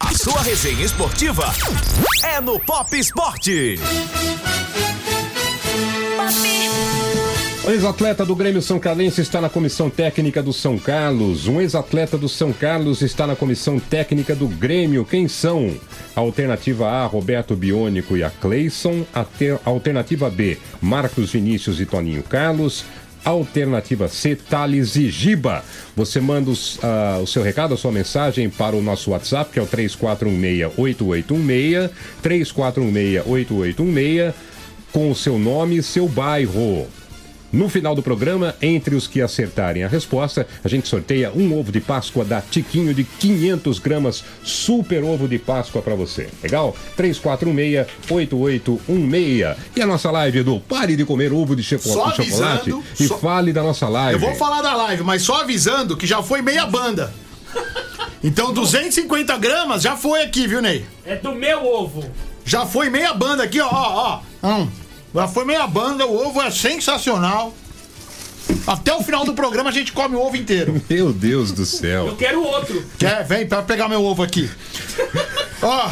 A 0.00 0.12
sua 0.14 0.40
resenha 0.42 0.84
esportiva 0.84 1.44
é 2.24 2.40
no 2.40 2.58
Pop 2.60 2.98
Esporte. 2.98 3.78
O 7.66 7.70
ex-atleta 7.70 8.26
do 8.26 8.36
Grêmio 8.36 8.60
São 8.60 8.78
Carlense 8.78 9.22
está 9.22 9.40
na 9.40 9.48
comissão 9.48 9.88
técnica 9.88 10.42
do 10.42 10.52
São 10.52 10.78
Carlos. 10.78 11.48
Um 11.48 11.62
ex-atleta 11.62 12.18
do 12.18 12.28
São 12.28 12.52
Carlos 12.52 13.00
está 13.00 13.26
na 13.26 13.34
comissão 13.34 13.80
técnica 13.80 14.34
do 14.34 14.46
Grêmio. 14.46 15.02
Quem 15.02 15.26
são? 15.28 15.74
Alternativa 16.14 16.86
A, 16.86 17.06
Roberto 17.06 17.56
Biônico 17.56 18.18
e 18.18 18.22
a 18.22 18.28
Cleison. 18.28 19.06
Alternativa 19.64 20.28
B, 20.28 20.58
Marcos 20.78 21.32
Vinícius 21.32 21.80
e 21.80 21.86
Toninho 21.86 22.22
Carlos. 22.22 22.84
Alternativa 23.24 24.08
C, 24.08 24.36
Thales 24.36 24.94
e 24.96 25.08
Giba. 25.08 25.64
Você 25.96 26.20
manda 26.20 26.50
os, 26.50 26.78
ah, 26.82 27.20
o 27.22 27.26
seu 27.26 27.42
recado, 27.42 27.72
a 27.72 27.78
sua 27.78 27.90
mensagem 27.90 28.50
para 28.50 28.76
o 28.76 28.82
nosso 28.82 29.12
WhatsApp, 29.12 29.50
que 29.50 29.58
é 29.58 29.62
o 29.62 29.66
3416-8816. 29.66 31.90
3416-8816, 32.22 34.34
com 34.92 35.10
o 35.10 35.14
seu 35.14 35.38
nome 35.38 35.78
e 35.78 35.82
seu 35.82 36.06
bairro. 36.06 36.86
No 37.54 37.68
final 37.68 37.94
do 37.94 38.02
programa, 38.02 38.56
entre 38.60 38.96
os 38.96 39.06
que 39.06 39.20
acertarem 39.22 39.84
a 39.84 39.88
resposta, 39.88 40.44
a 40.64 40.68
gente 40.68 40.88
sorteia 40.88 41.30
um 41.34 41.56
ovo 41.56 41.70
de 41.70 41.80
Páscoa 41.80 42.24
da 42.24 42.40
Tiquinho 42.40 42.92
de 42.92 43.04
500 43.04 43.78
gramas, 43.78 44.24
super 44.42 45.04
ovo 45.04 45.28
de 45.28 45.38
Páscoa 45.38 45.80
pra 45.80 45.94
você. 45.94 46.28
Legal? 46.42 46.76
3416-8816. 46.98 49.56
E 49.76 49.80
a 49.82 49.86
nossa 49.86 50.10
live, 50.10 50.40
Edu? 50.40 50.60
Pare 50.68 50.96
de 50.96 51.04
comer 51.04 51.32
ovo 51.32 51.54
de 51.54 51.62
choco- 51.62 51.84
Só 51.88 52.10
de 52.10 52.24
chocolate 52.24 52.70
avisando, 52.70 52.82
e 52.98 53.06
só- 53.06 53.18
fale 53.18 53.52
da 53.52 53.62
nossa 53.62 53.88
live. 53.88 54.14
Eu 54.14 54.20
vou 54.28 54.34
falar 54.34 54.60
da 54.62 54.74
live, 54.74 55.02
mas 55.04 55.22
só 55.22 55.42
avisando 55.42 55.96
que 55.96 56.06
já 56.06 56.22
foi 56.22 56.42
meia 56.42 56.66
banda. 56.66 57.12
Então 58.22 58.52
250 58.52 59.36
gramas 59.38 59.82
já 59.82 59.96
foi 59.96 60.22
aqui, 60.22 60.46
viu, 60.46 60.60
Ney? 60.62 60.84
É 61.04 61.16
do 61.16 61.34
meu 61.34 61.64
ovo. 61.64 62.04
Já 62.44 62.66
foi 62.66 62.90
meia 62.90 63.12
banda 63.14 63.42
aqui, 63.44 63.60
ó, 63.60 63.68
ó, 63.70 64.20
ó. 64.42 64.48
Hum, 64.48 64.68
já 65.14 65.28
foi 65.28 65.44
meia 65.44 65.66
banda, 65.66 66.06
o 66.06 66.26
ovo 66.26 66.40
é 66.42 66.50
sensacional. 66.50 67.54
Até 68.66 68.92
o 68.94 69.02
final 69.02 69.24
do 69.24 69.32
programa 69.34 69.70
a 69.70 69.72
gente 69.72 69.92
come 69.92 70.16
o 70.16 70.20
ovo 70.20 70.36
inteiro. 70.36 70.80
Meu 70.88 71.12
Deus 71.12 71.50
do 71.52 71.62
Eu 71.62 71.66
céu. 71.66 72.16
quero 72.18 72.42
outro. 72.42 72.84
Quer? 72.98 73.24
Vem 73.24 73.46
pra 73.46 73.62
pegar 73.62 73.88
meu 73.88 74.02
ovo 74.04 74.22
aqui. 74.22 74.50
Ó, 75.62 75.88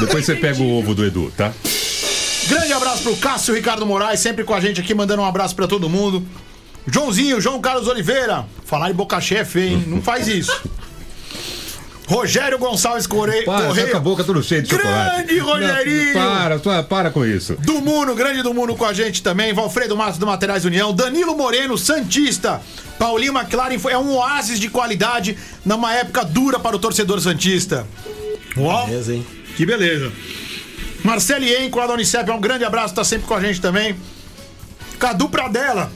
Depois 0.00 0.24
você 0.24 0.36
pega 0.36 0.62
o 0.62 0.78
ovo 0.78 0.94
do 0.94 1.04
Edu, 1.04 1.32
tá? 1.36 1.52
grande 2.48 2.72
abraço 2.72 3.02
pro 3.02 3.16
Cássio 3.16 3.54
Ricardo 3.54 3.86
Moraes, 3.86 4.20
sempre 4.20 4.44
com 4.44 4.52
a 4.54 4.60
gente 4.60 4.80
aqui, 4.80 4.94
mandando 4.94 5.22
um 5.22 5.24
abraço 5.24 5.54
pra 5.56 5.66
todo 5.66 5.88
mundo. 5.88 6.24
Joãozinho, 6.86 7.40
João 7.40 7.60
Carlos 7.60 7.88
Oliveira. 7.88 8.44
Falar 8.64 8.90
em 8.90 8.94
boca 8.94 9.20
chefe, 9.20 9.60
hein? 9.60 9.84
Não 9.86 10.02
faz 10.02 10.28
isso. 10.28 10.52
Rogério 12.06 12.58
Gonçalves 12.58 13.06
Correia. 13.06 13.44
Para, 13.44 13.74
tá 13.74 13.90
com 13.90 13.96
a 13.96 14.00
boca 14.00 14.24
tudo 14.24 14.42
cheia 14.42 14.60
de 14.60 14.70
chocolate. 14.70 15.26
Grande 15.26 15.38
Rogerinho! 15.38 16.14
Não, 16.14 16.36
para, 16.36 16.58
para, 16.58 16.82
para 16.82 17.10
com 17.10 17.24
isso. 17.24 17.56
Do 17.60 17.80
Muno, 17.80 18.14
grande 18.14 18.42
do 18.42 18.52
Muno 18.52 18.76
com 18.76 18.84
a 18.84 18.92
gente 18.92 19.22
também. 19.22 19.52
Valfredo 19.52 19.96
Matos 19.96 20.18
do 20.18 20.26
Materiais 20.26 20.64
União. 20.64 20.92
Danilo 20.92 21.36
Moreno, 21.36 21.78
Santista. 21.78 22.60
Paulinho 22.98 23.36
McLaren 23.36 23.78
foi, 23.78 23.92
é 23.92 23.98
um 23.98 24.14
oásis 24.14 24.58
de 24.60 24.68
qualidade 24.68 25.36
numa 25.64 25.94
época 25.94 26.24
dura 26.24 26.58
para 26.58 26.76
o 26.76 26.78
torcedor 26.78 27.20
Santista. 27.20 27.86
Ó, 28.56 28.86
Beleza, 28.86 29.14
hein? 29.14 29.26
que 29.56 29.64
beleza. 29.64 30.12
Marcelo 31.02 31.44
Enco, 31.44 31.78
lá 31.78 31.86
da 31.86 31.94
Unicef, 31.94 32.28
é 32.30 32.32
um 32.32 32.40
grande 32.40 32.64
abraço, 32.64 32.94
tá 32.94 33.02
sempre 33.02 33.26
com 33.26 33.34
a 33.34 33.40
gente 33.40 33.60
também. 33.60 33.96
Cadu 34.98 35.28
Pradella. 35.28 35.90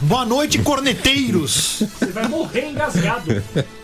Boa 0.00 0.24
noite, 0.24 0.58
corneteiros. 0.58 1.82
Você 1.98 2.06
vai 2.06 2.26
morrer 2.26 2.70
engasgado. 2.70 3.42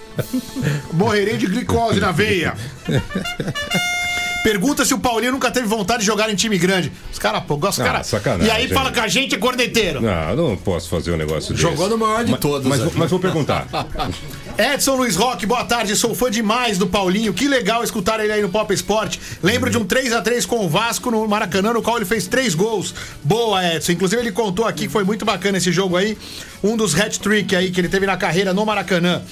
Morrerei 0.93 1.37
de 1.37 1.47
glicose 1.47 2.01
na 2.01 2.13
veia. 2.13 2.55
Pergunta 4.43 4.87
se 4.87 4.95
o 4.95 4.99
Paulinho 4.99 5.33
nunca 5.33 5.51
teve 5.51 5.67
vontade 5.67 6.01
de 6.01 6.07
jogar 6.07 6.31
em 6.31 6.35
time 6.35 6.57
grande. 6.57 6.91
Os 7.13 7.19
caras, 7.19 7.43
pô, 7.45 7.57
os 7.57 7.79
Ah, 7.79 7.85
caras. 7.85 8.07
sacanagem. 8.07 8.47
E 8.47 8.51
aí 8.51 8.69
fala 8.69 8.91
que 8.91 8.99
a 8.99 9.07
gente 9.07 9.35
é 9.35 9.39
corneteiro. 9.39 10.01
Não, 10.01 10.35
não 10.35 10.57
posso 10.57 10.89
fazer 10.89 11.13
um 11.13 11.17
negócio 11.19 11.51
desse. 11.53 11.61
Jogou 11.63 11.89
no 11.91 11.99
maior 11.99 12.25
de 12.25 12.31
Mas- 12.31 12.41
todos. 12.41 12.67
Mas, 12.67 12.81
né? 12.81 12.91
mas 12.95 13.11
vou 13.11 13.21
perguntar. 13.21 13.67
Edson 14.59 14.95
Luiz 14.97 15.15
Roque, 15.17 15.45
boa 15.45 15.65
tarde. 15.65 15.95
Sou 15.95 16.15
fã 16.15 16.31
demais 16.31 16.79
do 16.79 16.87
Paulinho. 16.87 17.33
Que 17.35 17.49
legal 17.49 17.85
escutar 17.85 18.19
ele 18.21 18.33
aí 18.33 18.41
no 18.43 18.49
Pop 18.49 18.73
Sport. 18.75 19.19
Lembro 19.43 19.71
de 19.71 19.77
um 19.79 19.85
3 19.85 20.13
a 20.13 20.23
3 20.23 20.45
com 20.47 20.65
o 20.65 20.69
Vasco 20.69 21.11
no 21.11 21.27
Maracanã, 21.29 21.73
no 21.75 21.83
qual 21.83 21.97
ele 21.97 22.05
fez 22.07 22.27
três 22.27 22.55
gols. 22.55 22.95
Boa, 23.23 23.63
Edson. 23.75 23.93
Inclusive, 23.93 24.21
ele 24.23 24.33
contou 24.33 24.67
aqui 24.67 24.87
que 24.87 24.93
foi 24.93 25.05
muito 25.05 25.25
bacana 25.25 25.59
esse 25.59 25.71
jogo 25.71 25.97
aí. 25.97 26.17
Um 26.63 26.77
dos 26.77 26.99
hat-trick 26.99 27.55
aí 27.57 27.71
que 27.71 27.81
ele 27.81 27.89
teve 27.89 28.07
na 28.07 28.17
carreira 28.17 28.53
no 28.55 28.65
Maracanã. 28.67 29.23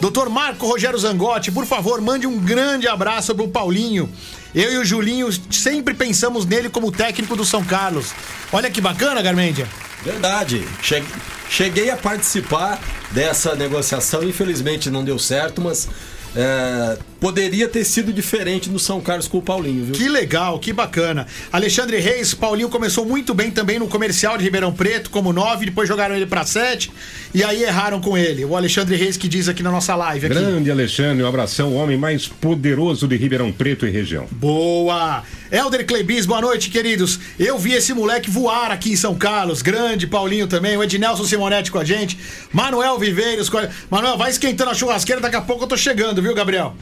Doutor 0.00 0.28
Marco 0.30 0.66
Rogério 0.66 0.98
Zangotti, 0.98 1.50
por 1.50 1.66
favor, 1.66 2.00
mande 2.00 2.26
um 2.26 2.38
grande 2.38 2.86
abraço 2.86 3.34
pro 3.34 3.48
Paulinho. 3.48 4.08
Eu 4.54 4.72
e 4.72 4.78
o 4.78 4.84
Julinho 4.84 5.28
sempre 5.52 5.94
pensamos 5.94 6.46
nele 6.46 6.68
como 6.68 6.90
técnico 6.90 7.36
do 7.36 7.44
São 7.44 7.62
Carlos. 7.64 8.12
Olha 8.52 8.70
que 8.70 8.80
bacana, 8.80 9.20
Garmendia. 9.22 9.66
Verdade. 10.04 10.66
Che- 10.82 11.02
Cheguei 11.50 11.88
a 11.90 11.96
participar 11.96 12.78
dessa 13.10 13.54
negociação, 13.54 14.22
infelizmente 14.22 14.90
não 14.90 15.02
deu 15.02 15.18
certo, 15.18 15.62
mas 15.62 15.88
é, 16.36 16.98
poderia 17.20 17.68
ter 17.68 17.84
sido 17.84 18.12
diferente 18.12 18.70
no 18.70 18.78
São 18.78 19.00
Carlos 19.00 19.26
com 19.26 19.38
o 19.38 19.42
Paulinho, 19.42 19.84
viu? 19.84 19.94
Que 19.94 20.08
legal, 20.08 20.58
que 20.58 20.72
bacana. 20.72 21.26
Alexandre 21.52 21.98
Reis, 21.98 22.34
Paulinho 22.34 22.68
começou 22.68 23.04
muito 23.04 23.34
bem 23.34 23.50
também 23.50 23.78
no 23.78 23.88
comercial 23.88 24.36
de 24.36 24.44
Ribeirão 24.44 24.72
Preto, 24.72 25.10
como 25.10 25.32
9, 25.32 25.66
depois 25.66 25.88
jogaram 25.88 26.14
ele 26.14 26.26
pra 26.26 26.44
7 26.44 26.90
e 27.34 27.42
aí 27.42 27.62
erraram 27.62 28.00
com 28.00 28.16
ele. 28.16 28.44
O 28.44 28.56
Alexandre 28.56 28.96
Reis 28.96 29.16
que 29.16 29.28
diz 29.28 29.48
aqui 29.48 29.62
na 29.62 29.70
nossa 29.70 29.94
live. 29.94 30.26
Aqui. 30.26 30.34
Grande 30.34 30.70
Alexandre, 30.70 31.22
um 31.22 31.26
abração, 31.26 31.70
o 31.70 31.74
homem 31.74 31.96
mais 31.96 32.26
poderoso 32.26 33.06
de 33.08 33.16
Ribeirão 33.16 33.52
Preto 33.52 33.86
e 33.86 33.90
região. 33.90 34.26
Boa! 34.30 35.22
Helder 35.50 35.86
Clebis, 35.86 36.26
boa 36.26 36.42
noite, 36.42 36.68
queridos. 36.68 37.18
Eu 37.38 37.58
vi 37.58 37.72
esse 37.72 37.94
moleque 37.94 38.30
voar 38.30 38.70
aqui 38.70 38.92
em 38.92 38.96
São 38.96 39.14
Carlos. 39.14 39.62
Grande 39.62 40.06
Paulinho 40.06 40.46
também. 40.46 40.76
O 40.76 40.82
Ednelson 40.82 41.24
Simonetti 41.24 41.72
com 41.72 41.78
a 41.78 41.84
gente. 41.84 42.18
Manuel 42.52 42.98
Viveiros. 42.98 43.48
Com 43.48 43.56
a... 43.56 43.66
Manuel, 43.90 44.18
vai 44.18 44.30
esquentando 44.30 44.70
a 44.70 44.74
churrasqueira. 44.74 45.22
Daqui 45.22 45.36
a 45.36 45.40
pouco 45.40 45.64
eu 45.64 45.68
tô 45.68 45.76
chegando, 45.76 46.20
viu, 46.20 46.34
Gabriel? 46.34 46.76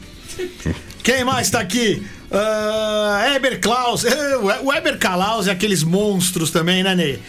Quem 1.01 1.23
mais 1.23 1.49
tá 1.49 1.61
aqui? 1.61 2.05
Ah, 2.29 3.31
Eber 3.35 3.61
Klaus. 3.61 4.03
O 4.61 4.73
Eber 4.73 4.99
Klaus 4.99 5.47
é 5.47 5.51
aqueles 5.51 5.81
monstros 5.81 6.51
também, 6.51 6.83
né, 6.83 6.93
Ney? 6.93 7.19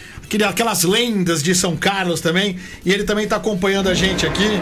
Aquelas 0.45 0.83
lendas 0.83 1.41
de 1.41 1.55
São 1.55 1.77
Carlos 1.77 2.19
também. 2.19 2.59
E 2.85 2.91
ele 2.91 3.05
também 3.05 3.25
tá 3.25 3.37
acompanhando 3.37 3.87
a 3.87 3.93
gente 3.93 4.25
aqui. 4.25 4.59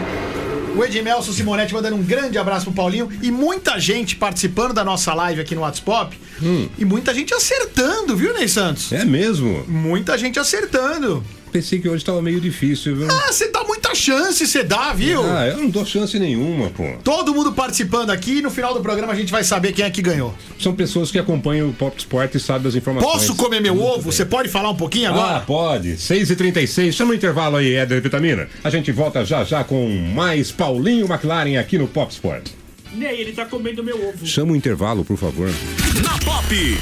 O 0.76 0.84
Edmelson 0.84 1.32
Simonetti 1.32 1.74
mandando 1.74 1.96
um 1.96 2.02
grande 2.02 2.38
abraço 2.38 2.66
pro 2.66 2.74
Paulinho 2.74 3.08
e 3.22 3.30
muita 3.30 3.78
gente 3.80 4.14
participando 4.16 4.72
da 4.72 4.84
nossa 4.84 5.12
live 5.14 5.40
aqui 5.40 5.54
no 5.54 5.62
WhatsApp. 5.62 6.18
E 6.78 6.84
muita 6.84 7.12
gente 7.12 7.34
acertando, 7.34 8.16
viu, 8.16 8.32
Ney 8.32 8.48
Santos? 8.48 8.92
É 8.92 9.04
mesmo? 9.04 9.64
Muita 9.66 10.16
gente 10.16 10.38
acertando. 10.38 11.24
Pensei 11.52 11.78
que 11.80 11.88
hoje 11.88 12.04
tava 12.04 12.20
meio 12.22 12.40
difícil, 12.40 12.94
viu? 12.96 13.08
Ah, 13.10 13.32
você 13.32 13.48
dá 13.50 13.64
muita 13.64 13.94
chance, 13.94 14.46
você 14.46 14.62
dá, 14.62 14.92
viu? 14.92 15.22
Ah, 15.24 15.46
eu 15.48 15.56
não 15.58 15.70
dou 15.70 15.84
chance 15.84 16.18
nenhuma, 16.18 16.68
pô. 16.70 16.84
Todo 17.02 17.34
mundo 17.34 17.52
participando 17.52 18.10
aqui 18.10 18.38
e 18.38 18.42
no 18.42 18.50
final 18.50 18.74
do 18.74 18.80
programa 18.80 19.12
a 19.12 19.16
gente 19.16 19.32
vai 19.32 19.42
saber 19.42 19.72
quem 19.72 19.84
é 19.84 19.90
que 19.90 20.02
ganhou. 20.02 20.34
São 20.60 20.74
pessoas 20.74 21.10
que 21.10 21.18
acompanham 21.18 21.68
o 21.70 21.72
Pop 21.72 21.96
Sport 21.98 22.34
e 22.34 22.40
sabem 22.40 22.62
das 22.64 22.74
informações. 22.74 23.12
Posso 23.12 23.34
comer 23.34 23.60
meu 23.60 23.80
ovo? 23.80 24.12
Você 24.12 24.24
pode 24.24 24.48
falar 24.48 24.70
um 24.70 24.76
pouquinho 24.76 25.08
Ah, 25.08 25.14
agora? 25.14 25.40
pode. 25.40 25.94
6h36. 25.96 26.92
Chama 26.92 27.12
o 27.12 27.14
intervalo 27.14 27.56
aí, 27.56 27.74
Éder 27.74 28.00
Vitamina. 28.02 28.48
A 28.62 28.70
gente 28.70 28.92
volta 28.92 29.24
já 29.24 29.42
já 29.44 29.64
com 29.64 29.88
mais 30.14 30.50
Paulinho 30.52 31.06
McLaren 31.06 31.58
aqui 31.58 31.78
no 31.78 31.86
Pop 31.88 32.12
Sport. 32.12 32.48
Ney, 32.94 33.20
ele 33.20 33.32
tá 33.32 33.44
comendo 33.44 33.82
meu 33.84 34.08
ovo. 34.08 34.26
Chama 34.26 34.52
o 34.52 34.56
intervalo, 34.56 35.04
por 35.04 35.16
favor. 35.16 35.50
Na 36.02 36.18
Pop. 36.24 36.78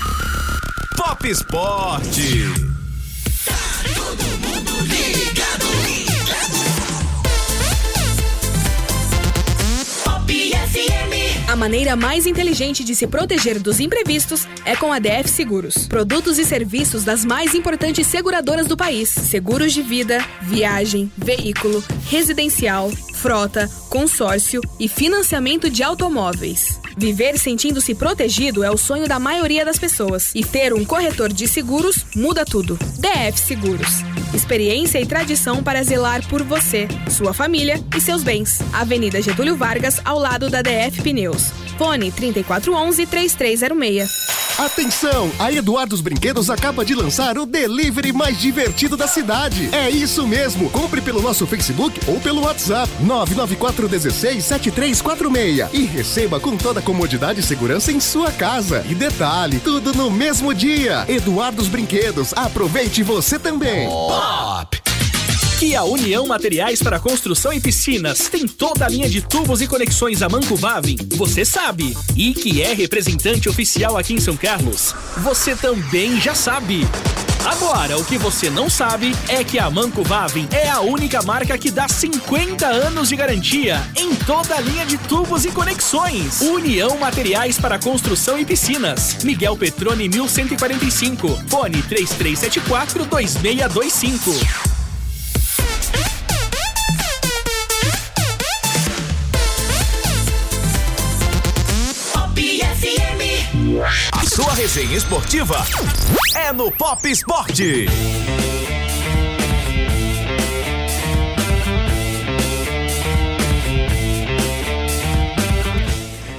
Pop 0.96 1.28
Sport. 1.30 2.85
A 11.46 11.54
maneira 11.54 11.94
mais 11.94 12.26
inteligente 12.26 12.82
de 12.82 12.94
se 12.94 13.06
proteger 13.06 13.60
dos 13.60 13.78
imprevistos 13.78 14.48
é 14.64 14.74
com 14.74 14.92
a 14.92 14.98
DF 14.98 15.28
Seguros. 15.28 15.86
Produtos 15.86 16.38
e 16.38 16.44
serviços 16.44 17.04
das 17.04 17.24
mais 17.24 17.54
importantes 17.54 18.06
seguradoras 18.08 18.66
do 18.66 18.76
país: 18.76 19.08
seguros 19.08 19.72
de 19.72 19.80
vida, 19.80 20.18
viagem, 20.42 21.10
veículo, 21.16 21.82
residencial, 22.10 22.90
frota, 23.14 23.70
consórcio 23.88 24.60
e 24.80 24.88
financiamento 24.88 25.70
de 25.70 25.84
automóveis. 25.84 26.80
Viver 26.96 27.38
sentindo-se 27.38 27.94
protegido 27.94 28.64
é 28.64 28.70
o 28.70 28.76
sonho 28.76 29.06
da 29.06 29.20
maioria 29.20 29.64
das 29.64 29.78
pessoas. 29.78 30.34
E 30.34 30.44
ter 30.44 30.72
um 30.72 30.84
corretor 30.84 31.32
de 31.32 31.46
seguros 31.46 32.04
muda 32.16 32.44
tudo. 32.44 32.76
DF 32.98 33.38
Seguros. 33.38 34.15
Experiência 34.36 35.00
e 35.00 35.06
tradição 35.06 35.62
para 35.62 35.82
zelar 35.82 36.22
por 36.28 36.42
você, 36.42 36.86
sua 37.10 37.32
família 37.32 37.82
e 37.96 38.00
seus 38.02 38.22
bens. 38.22 38.60
Avenida 38.70 39.22
Getúlio 39.22 39.56
Vargas, 39.56 39.98
ao 40.04 40.18
lado 40.18 40.50
da 40.50 40.60
DF 40.60 41.00
Pneus. 41.00 41.52
Fone 41.78 42.12
3411-3306. 42.12 44.25
Atenção! 44.58 45.30
A 45.38 45.52
Eduardos 45.52 46.00
Brinquedos 46.00 46.48
acaba 46.48 46.82
de 46.82 46.94
lançar 46.94 47.36
o 47.36 47.44
delivery 47.44 48.10
mais 48.10 48.40
divertido 48.40 48.96
da 48.96 49.06
cidade. 49.06 49.68
É 49.70 49.90
isso 49.90 50.26
mesmo! 50.26 50.70
Compre 50.70 51.02
pelo 51.02 51.20
nosso 51.20 51.46
Facebook 51.46 52.00
ou 52.06 52.18
pelo 52.20 52.40
WhatsApp 52.40 52.90
994167346 53.04 55.68
e 55.74 55.84
receba 55.84 56.40
com 56.40 56.56
toda 56.56 56.80
a 56.80 56.82
comodidade 56.82 57.40
e 57.40 57.42
segurança 57.42 57.92
em 57.92 58.00
sua 58.00 58.32
casa. 58.32 58.82
E 58.88 58.94
detalhe, 58.94 59.60
tudo 59.60 59.92
no 59.92 60.10
mesmo 60.10 60.54
dia. 60.54 61.04
Eduardos 61.06 61.68
Brinquedos, 61.68 62.32
aproveite 62.34 63.02
você 63.02 63.38
também. 63.38 63.86
Pop! 63.86 64.95
Que 65.58 65.74
a 65.74 65.84
União 65.84 66.26
Materiais 66.26 66.82
para 66.82 67.00
Construção 67.00 67.50
e 67.50 67.58
Piscinas 67.58 68.28
tem 68.28 68.46
toda 68.46 68.84
a 68.84 68.88
linha 68.90 69.08
de 69.08 69.22
tubos 69.22 69.62
e 69.62 69.66
conexões 69.66 70.20
a 70.20 70.28
Manco 70.28 70.54
Vavin, 70.54 70.98
você 71.14 71.46
sabe. 71.46 71.96
E 72.14 72.34
que 72.34 72.60
é 72.60 72.74
representante 72.74 73.48
oficial 73.48 73.96
aqui 73.96 74.12
em 74.12 74.20
São 74.20 74.36
Carlos, 74.36 74.94
você 75.16 75.56
também 75.56 76.20
já 76.20 76.34
sabe. 76.34 76.86
Agora, 77.46 77.96
o 77.96 78.04
que 78.04 78.18
você 78.18 78.50
não 78.50 78.68
sabe 78.68 79.16
é 79.28 79.42
que 79.42 79.58
a 79.58 79.70
Manco 79.70 80.02
Vavin 80.02 80.46
é 80.52 80.68
a 80.68 80.80
única 80.80 81.22
marca 81.22 81.56
que 81.56 81.70
dá 81.70 81.88
50 81.88 82.66
anos 82.66 83.08
de 83.08 83.16
garantia 83.16 83.80
em 83.96 84.14
toda 84.14 84.56
a 84.56 84.60
linha 84.60 84.84
de 84.84 84.98
tubos 84.98 85.46
e 85.46 85.50
conexões. 85.50 86.42
União 86.42 86.98
Materiais 86.98 87.58
para 87.58 87.78
Construção 87.78 88.38
e 88.38 88.44
Piscinas. 88.44 89.24
Miguel 89.24 89.56
Petrone 89.56 90.06
1145. 90.06 91.44
Fone 91.48 91.82
3374 91.82 93.06
2625. 93.06 94.85
A 104.12 104.24
sua 104.24 104.52
resenha 104.54 104.96
esportiva 104.96 105.64
é 106.34 106.52
no 106.52 106.70
Pop 106.72 107.08
Sport. 107.10 107.60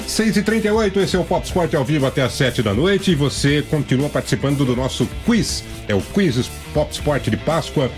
6h38, 0.07 0.97
esse 0.97 1.15
é 1.15 1.20
o 1.20 1.24
Pop 1.24 1.45
Sport 1.45 1.76
ao 1.76 1.86
vivo 1.86 2.07
até 2.07 2.24
às 2.24 2.34
7 2.34 2.63
da 2.63 2.74
noite 2.74 3.11
e 3.11 3.15
você 3.15 3.61
continua 3.70 4.09
participando 4.09 4.65
do 4.65 4.76
nosso 4.76 5.07
quiz. 5.26 5.63
É 5.88 5.93
o 5.93 6.01
Quiz 6.01 6.49
Pop 6.74 6.91
Sport 6.91 7.30
de 7.30 7.38
Páscoa, 7.38 7.91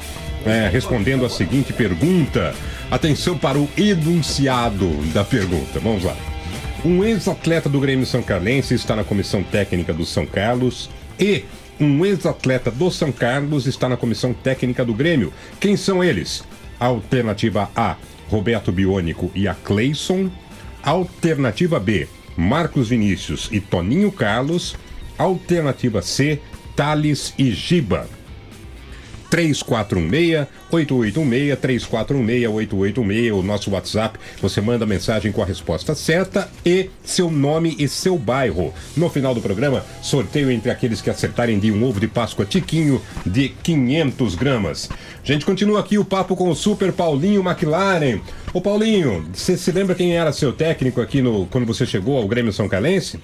é, 0.46 0.68
respondendo 0.68 1.26
a 1.26 1.30
seguinte 1.30 1.72
pergunta. 1.72 2.54
Atenção 2.92 3.38
para 3.38 3.58
o 3.58 3.70
enunciado 3.78 4.90
da 5.14 5.24
pergunta. 5.24 5.80
Vamos 5.80 6.04
lá. 6.04 6.16
Um 6.84 7.04
ex-atleta 7.04 7.68
do 7.68 7.78
Grêmio 7.78 8.06
São 8.06 8.22
Carlense 8.22 8.74
está 8.74 8.96
na 8.96 9.04
comissão 9.04 9.44
técnica 9.44 9.94
do 9.94 10.06
São 10.06 10.26
Carlos 10.26 10.90
e 11.20 11.44
um 11.78 12.06
ex-atleta 12.06 12.72
do 12.72 12.90
São 12.90 13.12
Carlos 13.12 13.68
está 13.68 13.90
na 13.90 13.98
comissão 13.98 14.34
técnica 14.34 14.86
do 14.86 14.94
Grêmio. 14.94 15.34
Quem 15.60 15.76
são 15.76 16.02
eles? 16.02 16.42
Alternativa 16.80 17.70
A, 17.76 17.98
Roberto 18.30 18.72
Biônico 18.72 19.30
e 19.36 19.46
a 19.46 19.54
Cleison. 19.54 20.32
Alternativa 20.82 21.82
B, 21.82 22.08
Marcos 22.38 22.88
Vinícius 22.88 23.50
e 23.52 23.60
Toninho 23.60 24.10
Carlos. 24.10 24.78
Alternativa 25.18 26.02
C, 26.02 26.40
Thales 26.78 27.34
e 27.38 27.52
Giba. 27.52 28.08
3416-8816, 29.32 30.48
3416-8816, 31.58 33.34
o 33.34 33.44
nosso 33.44 33.72
WhatsApp. 33.72 34.20
Você 34.42 34.62
manda 34.62 34.86
mensagem 34.86 35.32
com 35.32 35.42
a 35.42 35.46
resposta 35.46 35.96
certa 35.96 36.50
e 36.66 36.90
seu 37.04 37.32
nome 37.32 37.76
e 37.80 37.88
seu 37.88 38.18
bairro. 38.18 38.74
No 38.96 39.10
final 39.10 39.34
do 39.34 39.42
programa, 39.42 39.86
sorteio 40.02 40.52
entre 40.52 40.72
aqueles 40.72 41.02
que 41.02 41.10
acertarem 41.10 41.60
de 41.60 41.72
um 41.72 41.84
ovo 41.84 42.00
de 42.00 42.08
Páscoa 42.08 42.46
Tiquinho 42.46 43.02
de 43.26 43.50
500 43.50 44.36
gramas. 44.36 44.90
A 45.24 45.26
gente 45.26 45.46
continua 45.46 45.80
aqui 45.80 45.98
o 45.98 46.06
papo 46.06 46.36
com 46.36 46.50
o 46.50 46.56
Super 46.56 46.92
Paulinho 46.92 47.48
McLaren. 47.48 48.20
Ô 48.54 48.62
Paulinho, 48.62 49.26
você 49.34 49.56
se 49.56 49.72
lembra 49.72 49.96
quem 49.96 50.18
era 50.18 50.32
seu 50.32 50.52
técnico 50.52 51.02
aqui 51.02 51.22
no, 51.22 51.46
quando 51.48 51.66
você 51.66 51.86
chegou 51.86 52.18
ao 52.18 52.28
Grêmio 52.28 52.52
São 52.52 52.68
Calense? 52.68 53.20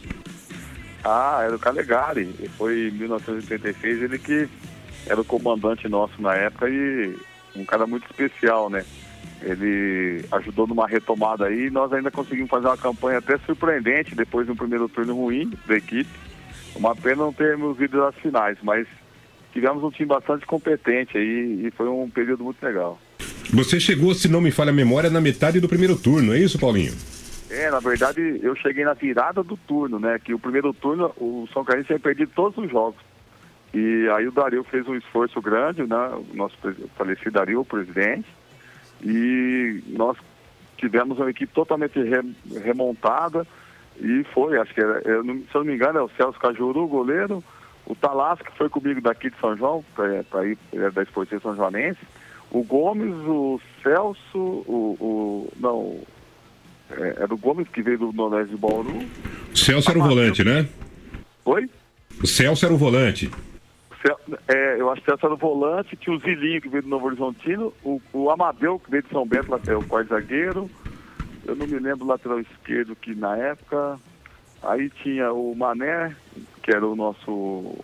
Ah, 1.04 1.42
era 1.46 1.56
o 1.56 1.60
Calegari. 1.60 2.34
Foi 2.58 2.88
em 2.88 2.92
1986, 2.92 4.02
ele 4.02 4.18
que 4.18 4.48
era 5.08 5.20
o 5.20 5.26
comandante 5.26 5.88
nosso 5.88 6.22
na 6.22 6.34
época 6.36 6.70
e 6.70 7.16
um 7.56 7.66
cara 7.66 7.86
muito 7.88 8.06
especial, 8.10 8.70
né? 8.70 8.86
Ele 9.42 10.26
ajudou 10.32 10.66
numa 10.68 10.88
retomada 10.88 11.46
aí 11.46 11.68
e 11.68 11.70
nós 11.70 11.92
ainda 11.94 12.10
conseguimos 12.10 12.50
fazer 12.50 12.68
uma 12.68 12.78
campanha 12.78 13.20
até 13.20 13.38
surpreendente 13.40 14.16
depois 14.16 14.46
de 14.46 14.52
um 14.52 14.56
primeiro 14.56 14.90
turno 14.90 15.16
ruim 15.16 15.52
da 15.68 15.76
equipe. 15.76 16.10
Uma 16.76 16.96
pena 16.96 17.18
não 17.18 17.34
termos 17.34 17.80
ido 17.80 18.04
às 18.04 18.16
finais, 18.16 18.58
mas 18.62 18.88
tivemos 19.54 19.84
um 19.84 19.92
time 19.92 20.08
bastante 20.08 20.46
competente 20.46 21.18
aí 21.18 21.66
e 21.66 21.72
foi 21.72 21.88
um 21.88 22.10
período 22.10 22.44
muito 22.44 22.62
legal. 22.64 23.00
Você 23.54 23.80
chegou, 23.80 24.14
se 24.14 24.28
não 24.28 24.42
me 24.42 24.52
falha 24.52 24.72
a 24.72 24.74
memória, 24.74 25.10
na 25.10 25.22
metade 25.22 25.60
do 25.60 25.70
primeiro 25.70 25.96
turno, 25.98 26.34
é 26.34 26.40
isso, 26.40 26.60
Paulinho? 26.60 26.94
É, 27.50 27.70
na 27.70 27.80
verdade, 27.80 28.40
eu 28.42 28.56
cheguei 28.56 28.84
na 28.84 28.94
virada 28.94 29.44
do 29.44 29.56
turno, 29.56 30.00
né? 30.00 30.20
Que 30.22 30.34
o 30.34 30.40
primeiro 30.40 30.74
turno, 30.74 31.14
o 31.16 31.48
São 31.54 31.64
Carlos 31.64 31.86
tinha 31.86 32.00
perdido 32.00 32.32
todos 32.36 32.58
os 32.58 32.70
jogos. 32.70 33.00
E 33.76 34.08
aí 34.16 34.26
o 34.26 34.32
Dario 34.32 34.64
fez 34.64 34.88
um 34.88 34.96
esforço 34.96 35.42
grande, 35.42 35.84
né? 35.84 36.10
O 36.32 36.34
nosso 36.34 36.56
falecido 36.98 37.32
Dario, 37.32 37.60
o 37.60 37.66
presidente. 37.66 38.26
E 39.04 39.84
nós 39.90 40.18
tivemos 40.78 41.18
uma 41.18 41.30
equipe 41.30 41.52
totalmente 41.54 42.02
re- 42.02 42.34
remontada. 42.64 43.46
E 44.00 44.24
foi, 44.34 44.58
acho 44.58 44.74
que 44.74 44.80
era, 44.80 45.02
eu 45.04 45.24
se 45.24 45.30
eu 45.30 45.46
não 45.56 45.66
me 45.66 45.76
engano, 45.76 46.00
é 46.00 46.02
o 46.02 46.10
Celso 46.16 46.40
Cajuru, 46.40 46.84
o 46.84 46.88
goleiro. 46.88 47.44
O 47.86 47.94
Talasco, 47.94 48.46
que 48.46 48.58
foi 48.58 48.70
comigo 48.70 49.02
daqui 49.02 49.30
de 49.30 49.38
São 49.42 49.58
João, 49.58 49.84
para 49.94 50.46
ir 50.48 50.58
é 50.72 50.90
da 50.90 51.04
Esportiva 51.04 51.42
São 51.42 51.56
Joanense. 51.56 52.00
O 52.52 52.64
Gomes, 52.64 53.14
o 53.28 53.60
Celso, 53.84 54.38
o. 54.38 54.98
o 55.00 55.54
não. 55.60 56.00
É, 56.92 57.24
era 57.24 57.34
o 57.34 57.38
Gomes 57.38 57.68
que 57.68 57.82
veio 57.82 57.98
do 57.98 58.14
Nordeste 58.14 58.52
de 58.52 58.58
Bauru. 58.58 59.04
Celso 59.54 59.90
era 59.90 60.00
o 60.00 60.04
volante, 60.04 60.44
né? 60.46 60.66
Oi? 61.44 61.70
O 62.24 62.26
Celso 62.28 62.66
era 62.66 62.74
o 62.74 62.78
volante. 62.78 63.30
É, 64.48 64.80
eu 64.80 64.90
acho 64.92 65.02
que 65.02 65.12
essa 65.12 65.26
era 65.26 65.34
o 65.34 65.38
volante, 65.38 65.96
tinha 65.98 66.16
o 66.16 66.20
Zilinho 66.20 66.62
que 66.62 66.70
veio 66.70 66.84
do 66.84 66.90
Novo 66.90 67.08
Horizontino, 67.08 67.74
o, 67.84 68.00
o 68.14 68.30
Amadeu 68.30 68.80
que 68.80 68.92
veio 68.92 69.02
de 69.04 69.10
São 69.10 69.26
Bento, 69.26 69.60
é 69.66 69.76
o 69.76 69.84
quarto 69.84 70.10
zagueiro, 70.10 70.70
eu 71.44 71.56
não 71.56 71.66
me 71.66 71.80
lembro 71.80 72.06
o 72.06 72.08
lateral 72.10 72.40
esquerdo 72.40 72.96
que 72.96 73.16
na 73.16 73.36
época, 73.38 74.00
aí 74.62 74.90
tinha 74.90 75.34
o 75.34 75.56
Mané, 75.56 76.16
que 76.62 76.72
era 76.72 76.86
o 76.86 76.96
nosso, 76.96 77.76